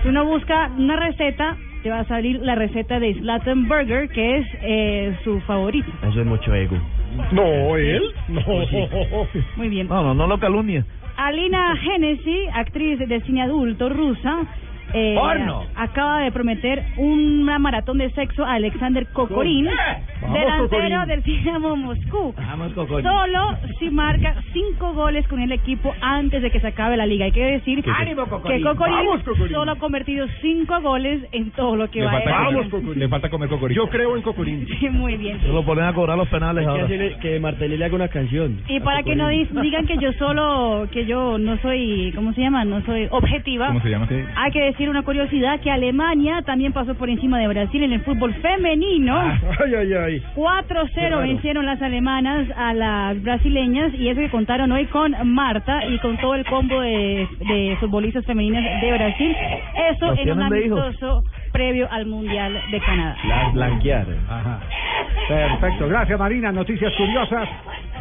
[0.01, 4.37] Si uno busca una receta, te va a salir la receta de Zlatan Burger, que
[4.37, 5.91] es eh, su favorito.
[6.07, 6.77] Eso es mucho ego.
[7.31, 8.01] No, él.
[8.29, 8.41] No.
[9.57, 9.87] Muy bien.
[9.87, 10.85] No, no, no lo calumnia.
[11.17, 14.45] Alina Hennessy, actriz de cine adulto rusa,
[14.95, 15.63] eh, ¡Porno!
[15.75, 19.69] acaba de prometer una maratón de sexo a Alexander Kokorin,
[20.31, 22.33] delantero del Dinamo Moscú.
[22.37, 23.05] Vamos, Cocorín.
[23.05, 27.25] Solo si marca cinco goles con el equipo antes de que se acabe la liga.
[27.25, 28.29] Hay que decir ánimo, que
[28.59, 29.51] Vamos, Kokorin.
[29.53, 32.99] solo ha convertido cinco goles en todo lo que Le va falta, de comer, Cocorín.
[32.99, 33.83] le falta comer cocorito.
[33.83, 34.67] Yo creo en Cocorín.
[34.79, 35.39] Sí, muy bien.
[35.41, 37.19] Se lo ponen a cobrar los penales que, ahora.
[37.21, 38.59] que Martelli le haga una canción.
[38.67, 42.65] Y para que no digan que yo solo, que yo no soy, ¿cómo se llama?
[42.65, 43.67] No soy objetiva.
[43.67, 44.07] ¿Cómo se llama?
[44.35, 48.01] Hay que decir una curiosidad que Alemania también pasó por encima de Brasil en el
[48.01, 49.17] fútbol femenino.
[49.17, 50.23] Ay, ay, ay.
[50.35, 55.97] 4-0 vencieron las alemanas a las brasileñas y eso que contaron hoy con Marta y
[55.99, 59.35] con todo el combo de, de futbolistas femeninas de Brasil.
[59.91, 63.15] Eso ¿Los en un amistoso previo al Mundial de Canadá.
[63.27, 64.05] Las blanquear.
[64.29, 64.59] Ajá.
[65.27, 66.51] Perfecto, gracias Marina.
[66.51, 67.47] Noticias curiosas.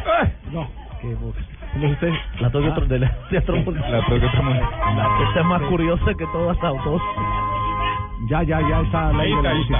[0.05, 0.67] Ah, No.
[1.01, 2.13] ¿Cómo es usted?
[2.39, 3.79] La toque otro de la de otro mundo.
[3.89, 4.61] La toque otro mundo.
[4.95, 7.01] La- Esta es más curiosa que todas las autos.
[8.27, 9.79] Ya, ya, ya está la Ahí ley de está, la ahí música.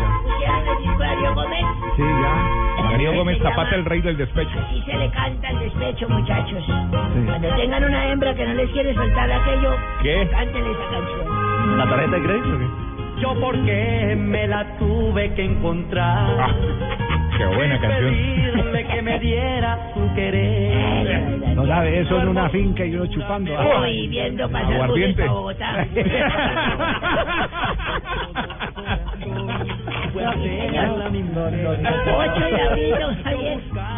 [1.96, 2.90] Sí, ya.
[2.92, 4.60] Darío Gómez Zapata, el rey del despecho.
[4.60, 6.64] Así se le canta el despecho, muchachos.
[6.66, 9.72] Cuando tengan una hembra que no les quiere soltar aquello,
[10.04, 10.28] ¿Qué?
[10.32, 11.78] cántele esa canción.
[11.78, 13.22] ¿La tarjeta de crédito o qué?
[13.22, 16.28] Yo porque me la tuve que encontrar.
[16.40, 16.54] Ah,
[17.38, 18.12] qué buena canción.
[18.14, 21.56] Pedirle que me diera su querer.
[21.56, 23.52] No sabe, eso en una finca y uno chupando.
[23.82, 25.24] Uy, viendo pasar Aguardiente.
[25.26, 25.88] pa' Bogotá.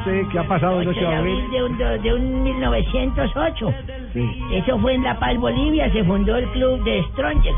[0.05, 1.51] Sí, ¿qué ha pasado el 8 de abril?
[1.51, 3.73] de un, de un 1908.
[4.53, 5.91] Eso fue en La Paz, Bolivia.
[5.91, 7.57] Se fundó el club de Strongers.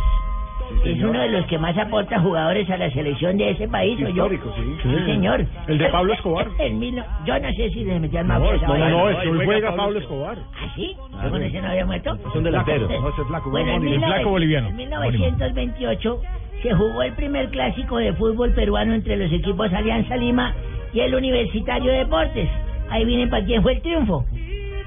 [0.85, 4.01] Es uno de los que más aporta jugadores a la selección de ese país, ¿o
[4.03, 4.09] yo?
[4.09, 4.63] Histórico, sí.
[4.83, 5.45] Sí, señor.
[5.67, 6.47] El de Pablo Escobar.
[6.59, 8.89] El mil- yo no sé si le metían más No, no, vaina.
[8.89, 10.37] no, es que hoy juega Pablo Escobar.
[10.61, 10.95] ¿Ah, sí?
[11.23, 12.15] ¿Yo con ese no había muerto?
[12.29, 12.87] Es un delantero.
[12.87, 13.81] No, es flaco, Bueno, en.
[13.81, 14.23] 19
[14.69, 16.21] en 1928
[16.63, 20.53] se jugó el primer clásico de fútbol peruano entre los equipos Alianza Lima
[20.93, 22.49] y el Universitario Deportes.
[22.89, 24.25] Ahí vienen para quién fue el triunfo.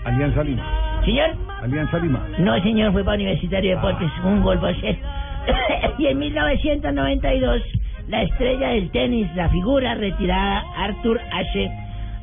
[0.05, 1.01] Alianza Lima.
[1.05, 1.31] Señor,
[1.62, 2.27] Alianza Lima.
[2.39, 4.98] no señor, fue para Universitario Deportes, un gol por cero.
[5.98, 7.62] y en 1992,
[8.09, 11.70] la estrella del tenis, la figura retirada Arthur Ashe,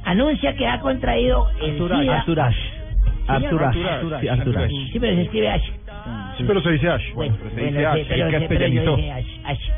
[0.05, 2.19] anuncia que ha contraído el Arthur SIDA.
[2.19, 2.59] Arthur Ashe.
[3.27, 3.79] Arthur Ashe.
[4.21, 4.75] Sí, Arthur Ashe.
[4.91, 5.71] Sí, pero se escribe Ashe.
[6.37, 7.13] Sí, pero se dice Ash.
[7.13, 7.97] Bueno, se bueno, dice Ash.
[7.97, 8.95] sí, pero, pero yo castellanizó.
[8.95, 9.69] dije Ash, Ash.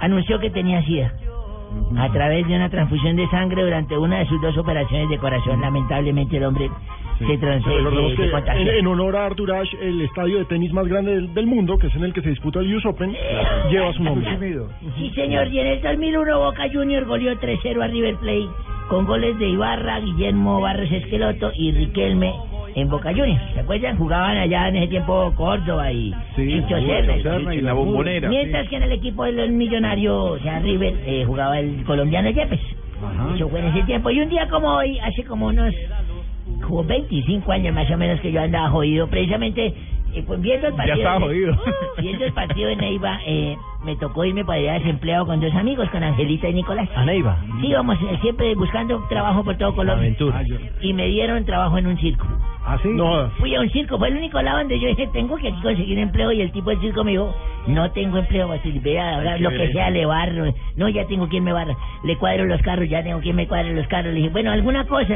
[0.00, 1.12] Anunció que tenía SIDA
[1.98, 5.60] a través de una transfusión de sangre durante una de sus dos operaciones de corazón.
[5.60, 6.70] Lamentablemente el hombre
[7.18, 8.60] se, trans recordemos se- contagió.
[8.62, 11.78] en, en honor a Arthur Ashe, el estadio de tenis más grande del, del mundo,
[11.78, 13.14] que es en el que se disputa el US Open,
[13.70, 14.30] lleva su nombre.
[14.96, 18.48] Sí, señor, y en el 2001 Boca Junior goleó 3-0 a River Plate
[18.88, 22.32] con goles de Ibarra, Guillermo Barros Esqueloto y Riquelme
[22.76, 23.42] en Boca Juniors.
[23.54, 23.96] ¿Se acuerdan?
[23.96, 27.22] Jugaban allá en ese tiempo Córdoba y Chicho Serna.
[27.22, 28.28] Serna y la bombonera.
[28.28, 32.60] Mientras que en el equipo del millonario, o sea, River, eh, jugaba el colombiano Yepes.
[33.34, 34.10] Eso fue en ese tiempo.
[34.10, 35.74] Y un día como hoy, hace como unos
[36.66, 39.74] como 25 años más o menos que yo andaba jodido, precisamente
[40.14, 40.96] eh, pues viendo el Ya partido.
[40.98, 41.56] estaba de- jodido.
[42.00, 45.88] Viendo el partido de Neiva, eh, me tocó irme para allá desempleado con dos amigos,
[45.90, 46.88] con Angelita y Nicolás.
[46.94, 47.38] ¿A Neiva?
[47.60, 50.04] Sí, vamos eh, siempre buscando trabajo por todo Colombia.
[50.06, 50.42] Aventura.
[50.80, 52.26] Y me dieron trabajo en un circo.
[52.68, 52.88] ¿Ah, sí?
[52.88, 55.62] No, Fui a un circo, fue el único lado donde yo dije, tengo que aquí
[55.62, 57.32] conseguir empleo y el tipo del circo me dijo,
[57.68, 61.44] no tengo empleo, así, vea, ahora lo que sea le barro, no, ya tengo quien
[61.44, 64.30] me barra, le cuadro los carros, ya tengo quien me cuadre los carros, le dije,
[64.30, 65.14] bueno, alguna cosa,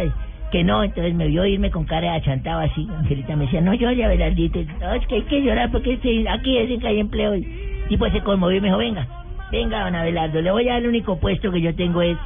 [0.52, 3.74] que no, entonces me vio irme con cara de achantado así, Angelita me decía, no
[3.74, 5.94] llore, Abelardito, no, es que hay que llorar porque
[6.28, 7.43] aquí es que hay empleo, y
[7.82, 9.09] el tipo se conmovió y me dijo, venga,
[9.51, 12.16] venga, don Abelardo, le voy a dar el único puesto que yo tengo es,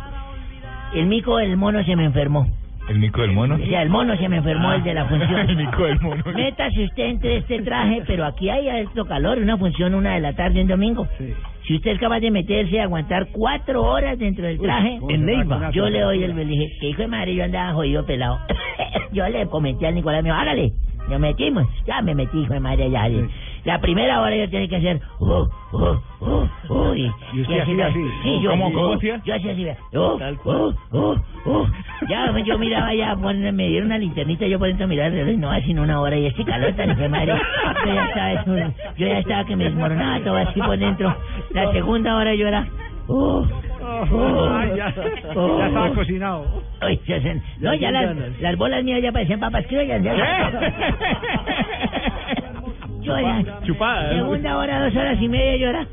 [0.93, 2.47] el mico del mono se me enfermó.
[2.89, 3.55] ¿El mico del mono?
[3.55, 5.41] O sea, el mono se me enfermó, el de la función.
[5.49, 6.23] El mico del mono.
[6.35, 10.35] Métase usted entre este traje, pero aquí hay alto calor, una función una de la
[10.35, 11.07] tarde en domingo.
[11.67, 15.17] Si usted es capaz de meterse y aguantar cuatro horas dentro del traje, ¿cómo se
[15.17, 18.05] va con una yo le doy el dije, que hijo de madre, yo andaba jodido
[18.05, 18.39] pelado.
[19.13, 20.73] yo le comenté al Nicolás, me dijo, hágale.
[21.09, 23.09] Nos metimos, ya me metí, hijo de madre, ya.
[23.65, 25.25] La primera hora yo tenía que hacer, uh,
[25.73, 25.99] uh,
[26.69, 28.05] uh, y, ¿Y usted lo- así?
[28.23, 29.21] Sí, yo, ¿Cómo- cómo uh, hacía?
[29.25, 29.67] Yo hacía así,
[29.97, 30.75] uh,
[31.47, 31.67] uh.
[32.09, 35.51] Ya, yo miraba ya, me dieron una linternita, yo por dentro miraba el reloj, no,
[35.51, 37.33] así en una hora, y este calor tan madre.
[37.87, 41.17] Yo ya estaba, eso- yo ya estaba que me desmoronaba todo así por dentro.
[41.53, 42.67] La segunda hora yo era,
[43.09, 43.47] uh, uh,
[44.51, 46.47] Ay, ya, ya estaba cocinado.
[46.81, 50.03] Ay, ya se- no, ya las, las bolas mías ya parecían papas criollas.
[50.03, 50.15] Ya.
[53.05, 53.61] Yo ya.
[53.65, 54.11] Chupada.
[54.15, 55.87] Segunda hora, dos horas y media yo era.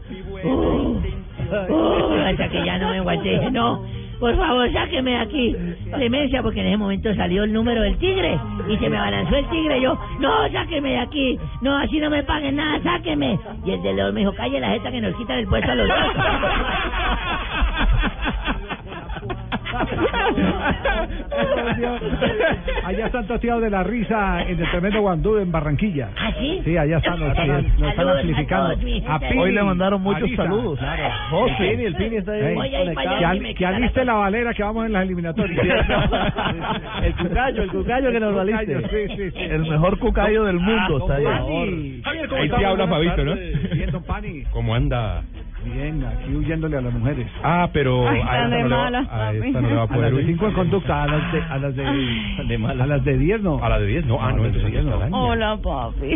[0.44, 1.02] Uh,
[1.70, 3.52] uh, hasta que ya no me aguanté.
[3.52, 3.84] No,
[4.20, 5.56] por favor, sáqueme de aquí.
[5.94, 8.40] Clemencia, porque en ese momento salió el número del tigre
[8.70, 9.82] y se me abalanzó el tigre.
[9.82, 11.40] Yo, no, sáqueme de aquí.
[11.62, 13.38] No, así no me paguen nada, sáqueme.
[13.66, 15.76] Y el de león me dijo, calle la jeta que nos quitan el puesto a
[15.76, 15.98] los dos.
[22.86, 26.10] Allá están toteados de la risa en el tremendo Guandú en Barranquilla.
[26.18, 26.62] ¿Ah, sí?
[26.64, 28.70] Sí, allá están, nos están, nos están a amplificando.
[28.78, 28.86] gente.
[29.30, 30.80] Pini, Hoy le mandaron muchos Arisa, saludos.
[30.80, 31.04] Claro.
[31.32, 32.58] Oh, sí, Pini, el Pini está ahí
[33.26, 35.62] a que, que aliste la valera que vamos en las eliminatorias.
[37.02, 39.40] El cucayo, el cucayo que nos El cucayo, sí, sí, sí.
[39.40, 42.02] El mejor cucayo del mundo está ahí.
[42.04, 42.22] Pani.
[42.38, 43.36] Ahí sí habla Fabito, ¿no?
[43.36, 44.44] Bien, don Pani.
[44.52, 45.24] ¿Cómo anda?
[45.64, 47.28] Bien, aquí huyéndole a las mujeres.
[47.44, 49.82] Ah, pero Ay, a esta de no le va- malas, a esta no le va
[49.82, 50.26] a A poder las de huir.
[50.28, 53.64] cinco en conducta, a las de, a las de, a las de 10 no.
[53.64, 55.16] A la de 10, no, ah, no, entonces daña.
[55.16, 56.16] Hola, papi.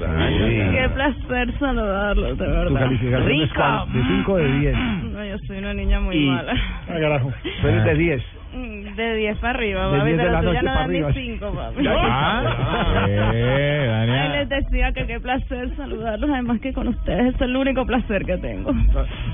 [0.00, 0.70] Daña.
[0.72, 2.78] Qué placer saludarlos, de Tu verdad.
[2.80, 3.54] calificación es Rico.
[3.56, 3.92] cuál?
[3.92, 4.76] de 5 o de 10.
[4.76, 6.54] No, yo soy una niña muy Y- mala.
[6.88, 7.32] Ah, carajo.
[7.62, 8.22] Tú eres de 10.
[8.96, 10.88] De 10 para arriba, De papi, 10 de pero tú ya noche no para das
[10.88, 11.12] ni arriba.
[11.12, 11.86] 5, papi.
[11.88, 14.28] Ah, eh, Ay, Dania.
[14.40, 18.38] les decía que qué placer saludarlos, además que con ustedes es el único placer que
[18.38, 18.70] tengo.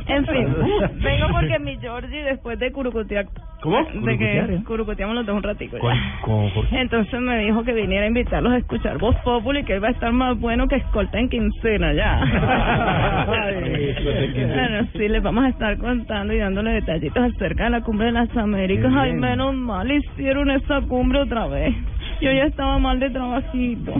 [0.06, 0.54] En fin,
[1.02, 3.26] vengo porque mi Georgie después de curucutear...
[3.62, 3.76] ¿Cómo?
[3.78, 4.64] De que ¿Curucutear?
[4.64, 6.20] curucuteamos los dos un ratico ¿Con, ya.
[6.22, 6.80] con Jorge?
[6.80, 9.92] Entonces me dijo que viniera a invitarlos a escuchar Voz Populi, que él va a
[9.92, 13.26] estar más bueno que escolta en quincena ya.
[13.26, 18.12] Bueno, sí, les vamos a estar contando y dándole detallitos acerca de la cumbre de
[18.12, 18.92] las Américas.
[18.96, 19.20] Ay, bien.
[19.52, 21.74] Mal hicieron esa cumbre otra vez.
[22.20, 23.92] Yo ya estaba mal de trabajito.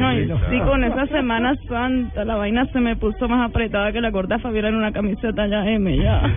[0.00, 4.10] Ay, sí, con esa Semana Santa la vaina se me puso más apretada que la
[4.10, 6.22] gorda Fabiola en una camiseta ya M ya.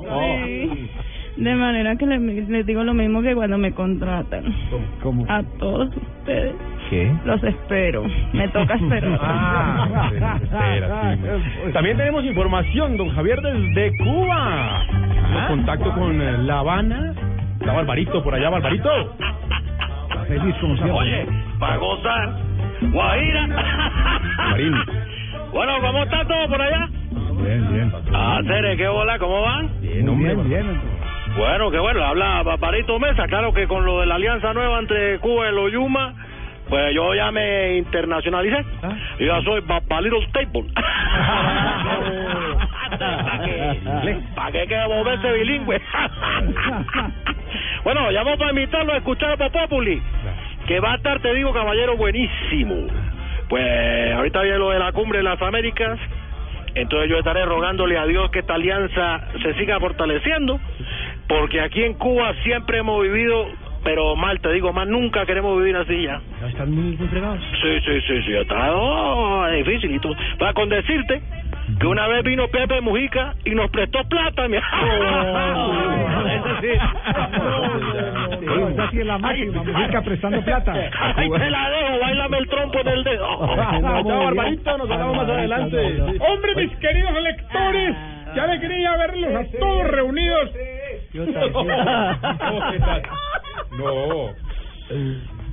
[0.00, 0.90] Sí.
[1.36, 4.44] De manera que les, les digo lo mismo que cuando me contratan.
[5.02, 5.24] ¿Cómo?
[5.28, 6.54] A todos ustedes.
[6.90, 7.12] ¿Qué?
[7.24, 8.04] Los espero.
[8.32, 9.18] Me toca esperar.
[10.52, 11.14] Ah,
[11.72, 14.82] También tenemos información, don Javier, desde Cuba.
[14.90, 17.14] Tenemos contacto con eh, La Habana.
[17.60, 18.90] Está Barbarito por allá, Barbarito.
[20.26, 20.92] Feliz como siempre.
[20.92, 21.26] Oye,
[21.58, 22.36] para gozar,
[22.92, 23.46] Guajira.
[24.50, 24.74] Marín.
[25.52, 26.88] bueno, ¿cómo está todo por allá?
[27.42, 27.92] Bien, bien.
[28.12, 29.18] Ah, Cere, ¿qué hola?
[29.18, 29.70] ¿Cómo van?
[29.80, 30.99] Bien, bien, bien.
[31.36, 33.28] Bueno, qué bueno, habla Barbarito Mesa.
[33.28, 36.14] Claro que con lo de la alianza nueva entre Cuba y los Yuma,
[36.68, 38.64] pues yo ya me internacionalicé.
[39.18, 40.64] Yo ya soy Barbarito Staple.
[44.34, 45.80] ¿Para qué que volverse bilingüe?
[47.84, 50.02] bueno, llamo para invitarlo a escuchar a Populi,
[50.66, 52.88] que va a estar, te digo, caballero, buenísimo.
[53.48, 55.98] Pues ahorita viene lo de la cumbre de las Américas,
[56.74, 60.60] entonces yo estaré rogándole a Dios que esta alianza se siga fortaleciendo,
[61.30, 63.46] porque aquí en Cuba siempre hemos vivido,
[63.84, 66.20] pero mal, te digo, más nunca queremos vivir así ya.
[66.44, 67.38] Están muy entregados.
[67.62, 70.12] Sí, sí, sí, sí, está oh, difícil y todo.
[70.40, 71.22] Para con decirte
[71.78, 74.56] que una vez vino Pepe Mujica y nos prestó plata, mi
[76.60, 76.66] Sí,
[78.72, 79.62] esa sí es la máxima.
[79.62, 80.74] Mujica prestando plata.
[81.14, 83.38] Ahí te la dejo, bailame el trompo en el dedo.
[83.54, 86.02] Chao, Barbarito, nos hablamos más adelante.
[86.18, 87.96] Hombre, mis queridos electores,
[88.34, 90.50] qué alegría verlos a todos reunidos.
[93.78, 94.34] No.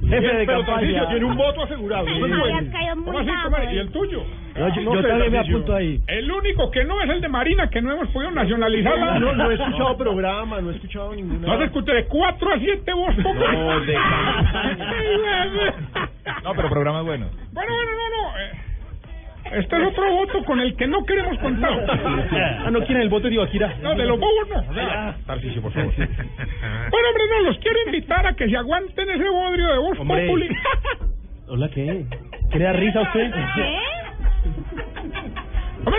[0.10, 1.08] Jefe de pero campaña.
[1.10, 2.06] Tiene un voto asegurado.
[2.08, 2.14] Sí.
[2.14, 3.74] Es.
[3.74, 4.24] ¿Y el tuyo?
[4.56, 6.02] Yo- yo No sé, también me apunto ahí.
[6.08, 9.20] El único que no es el de Marina, que no hemos podido nacionalizarla.
[9.20, 11.48] No, no he escuchado programa, no he escuchado ninguna.
[11.48, 13.96] No has escuchado de 4 a 7 vos, No, de
[16.44, 17.28] No, pero programa bueno.
[17.52, 18.30] Bueno, bueno, no, no.
[19.52, 21.72] Eh, Este es otro voto con el que no queremos contar.
[22.68, 23.76] Ah, no quieren el voto de Ibaquira.
[23.82, 24.62] No, de los bobos no.
[25.62, 25.94] por favor.
[25.96, 30.50] Bueno, hombre, no, los quiero invitar a que se aguanten ese bodrio de voz populi.
[31.48, 32.06] Hola, ¿qué?
[32.52, 33.24] ¿Qué le da risa a usted?
[33.34, 33.80] Hombre,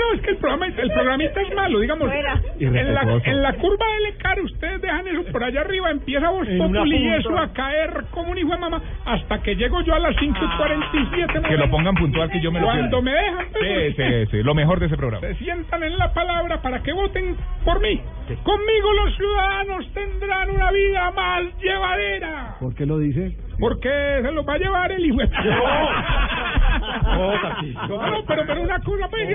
[0.09, 2.11] no, es que el programa, el programita es malo, digamos.
[2.59, 6.59] En la, en la curva del Ecar, ustedes dejan eso por allá arriba, empieza una
[6.59, 9.99] populi y eso a caer como un hijo de mamá, hasta que llego yo a
[9.99, 11.41] las 5 y 47.
[11.49, 14.43] Que lo pongan puntual que yo me lo Cuando me dejan, pues, Sí, sí, sí,
[14.43, 15.27] lo mejor de ese programa.
[15.27, 18.01] se sientan en la palabra para que voten por mí.
[18.43, 22.57] Conmigo los ciudadanos tendrán una vida más llevadera.
[22.61, 23.37] ¿Por qué lo dice?
[23.59, 23.89] Porque
[24.23, 25.29] se los va a llevar el hijo de...
[27.89, 29.29] No, pero, pero una cosa, pues,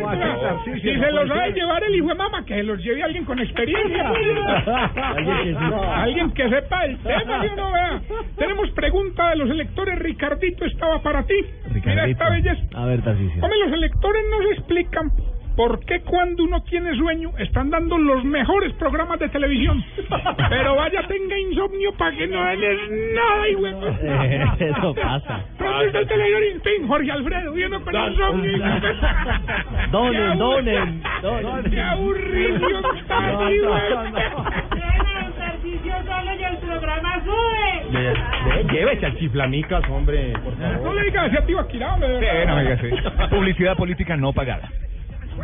[0.81, 3.25] si se los va a llevar el hijo de mamá, que se los lleve alguien
[3.25, 4.09] con experiencia.
[4.13, 6.03] Alguien que sepa.
[6.03, 8.01] Alguien que sepa el tema, que uno vea.
[8.37, 9.99] Tenemos pregunta de los electores.
[9.99, 11.35] Ricardito estaba para ti.
[11.85, 12.61] Mira esta belleza.
[12.75, 13.43] A ver, Tarcisio.
[13.43, 15.11] Hombre, los electores nos explican
[15.55, 19.83] por qué cuando uno tiene sueño están dando los mejores programas de televisión.
[20.49, 23.55] Pero vaya, tenga insomnio para que no den nada, y
[24.03, 25.41] Eh, eso pasa.
[25.57, 28.57] Pronto está el televisor y fin, Jorge Alfredo, viendo con insomnio.
[29.91, 31.71] Donen, donen, donen.
[31.71, 34.45] Qué aburrido está, No, no, no.
[35.37, 38.63] Tarcisio sale y el programa sube.
[38.71, 40.95] Llévese al chiflamicas, hombre, por No favor.
[40.95, 42.19] le digas así a Tibaquirá, hombre.
[42.19, 43.29] Sí, no me digas así.
[43.35, 44.69] Publicidad política no pagada.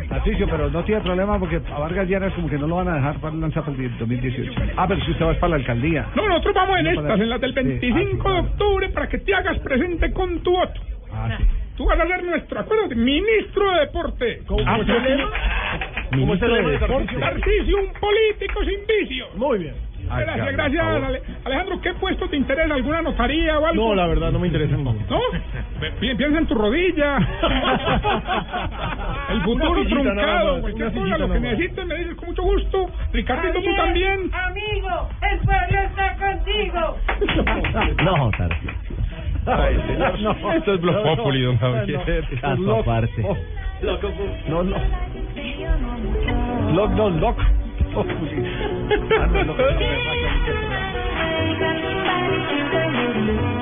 [0.08, 2.94] Tarcisio, pero no tiene problema porque a Vargas Lleras como que no lo van a
[2.94, 4.52] dejar para lanzar para el 2018.
[4.76, 6.06] Ah, pero si usted va para la alcaldía.
[6.14, 9.18] No, nosotros vamos en estas, en las del Sí, 25 ah, de octubre, para que
[9.18, 10.80] te hagas presente con tu voto.
[11.12, 11.44] Ah, sí.
[11.76, 14.42] Tú vas a ser nuestro, acuérdate, ministro de deporte.
[14.46, 15.08] ¿Cómo es el sí.
[15.08, 15.30] lema?
[16.10, 17.20] ¿Cómo es Tarcisio?
[17.20, 19.26] Tarcisio, un político sin vicio.
[19.36, 19.89] Muy bien.
[20.18, 21.80] Gracias, gracias, Ale- Alejandro.
[21.80, 22.74] ¿Qué puesto te interesa?
[22.74, 23.88] ¿Alguna notaría o algo?
[23.88, 24.76] No, la verdad, no me interesa.
[24.76, 24.94] ¿No?
[26.00, 27.18] Pi- Piensa en tu rodilla.
[29.30, 30.52] El futuro Una truncado.
[30.54, 32.90] más, Cualquier cosa, lo que necesites, me dices con mucho gusto.
[33.12, 34.30] Ricardito, tú también.
[34.32, 36.96] Amigo, el pueblo está contigo.
[38.04, 38.70] No, Tarcisio.
[39.46, 40.52] Ay, señor, no.
[40.52, 42.24] Esto es Blog Populi, don Javier.
[42.40, 43.22] Caso aparte.
[44.48, 44.76] No, no.
[46.74, 48.06] Lock, no, no, lock, no sin
[49.08, 49.30] parar
[52.68, 53.59] sin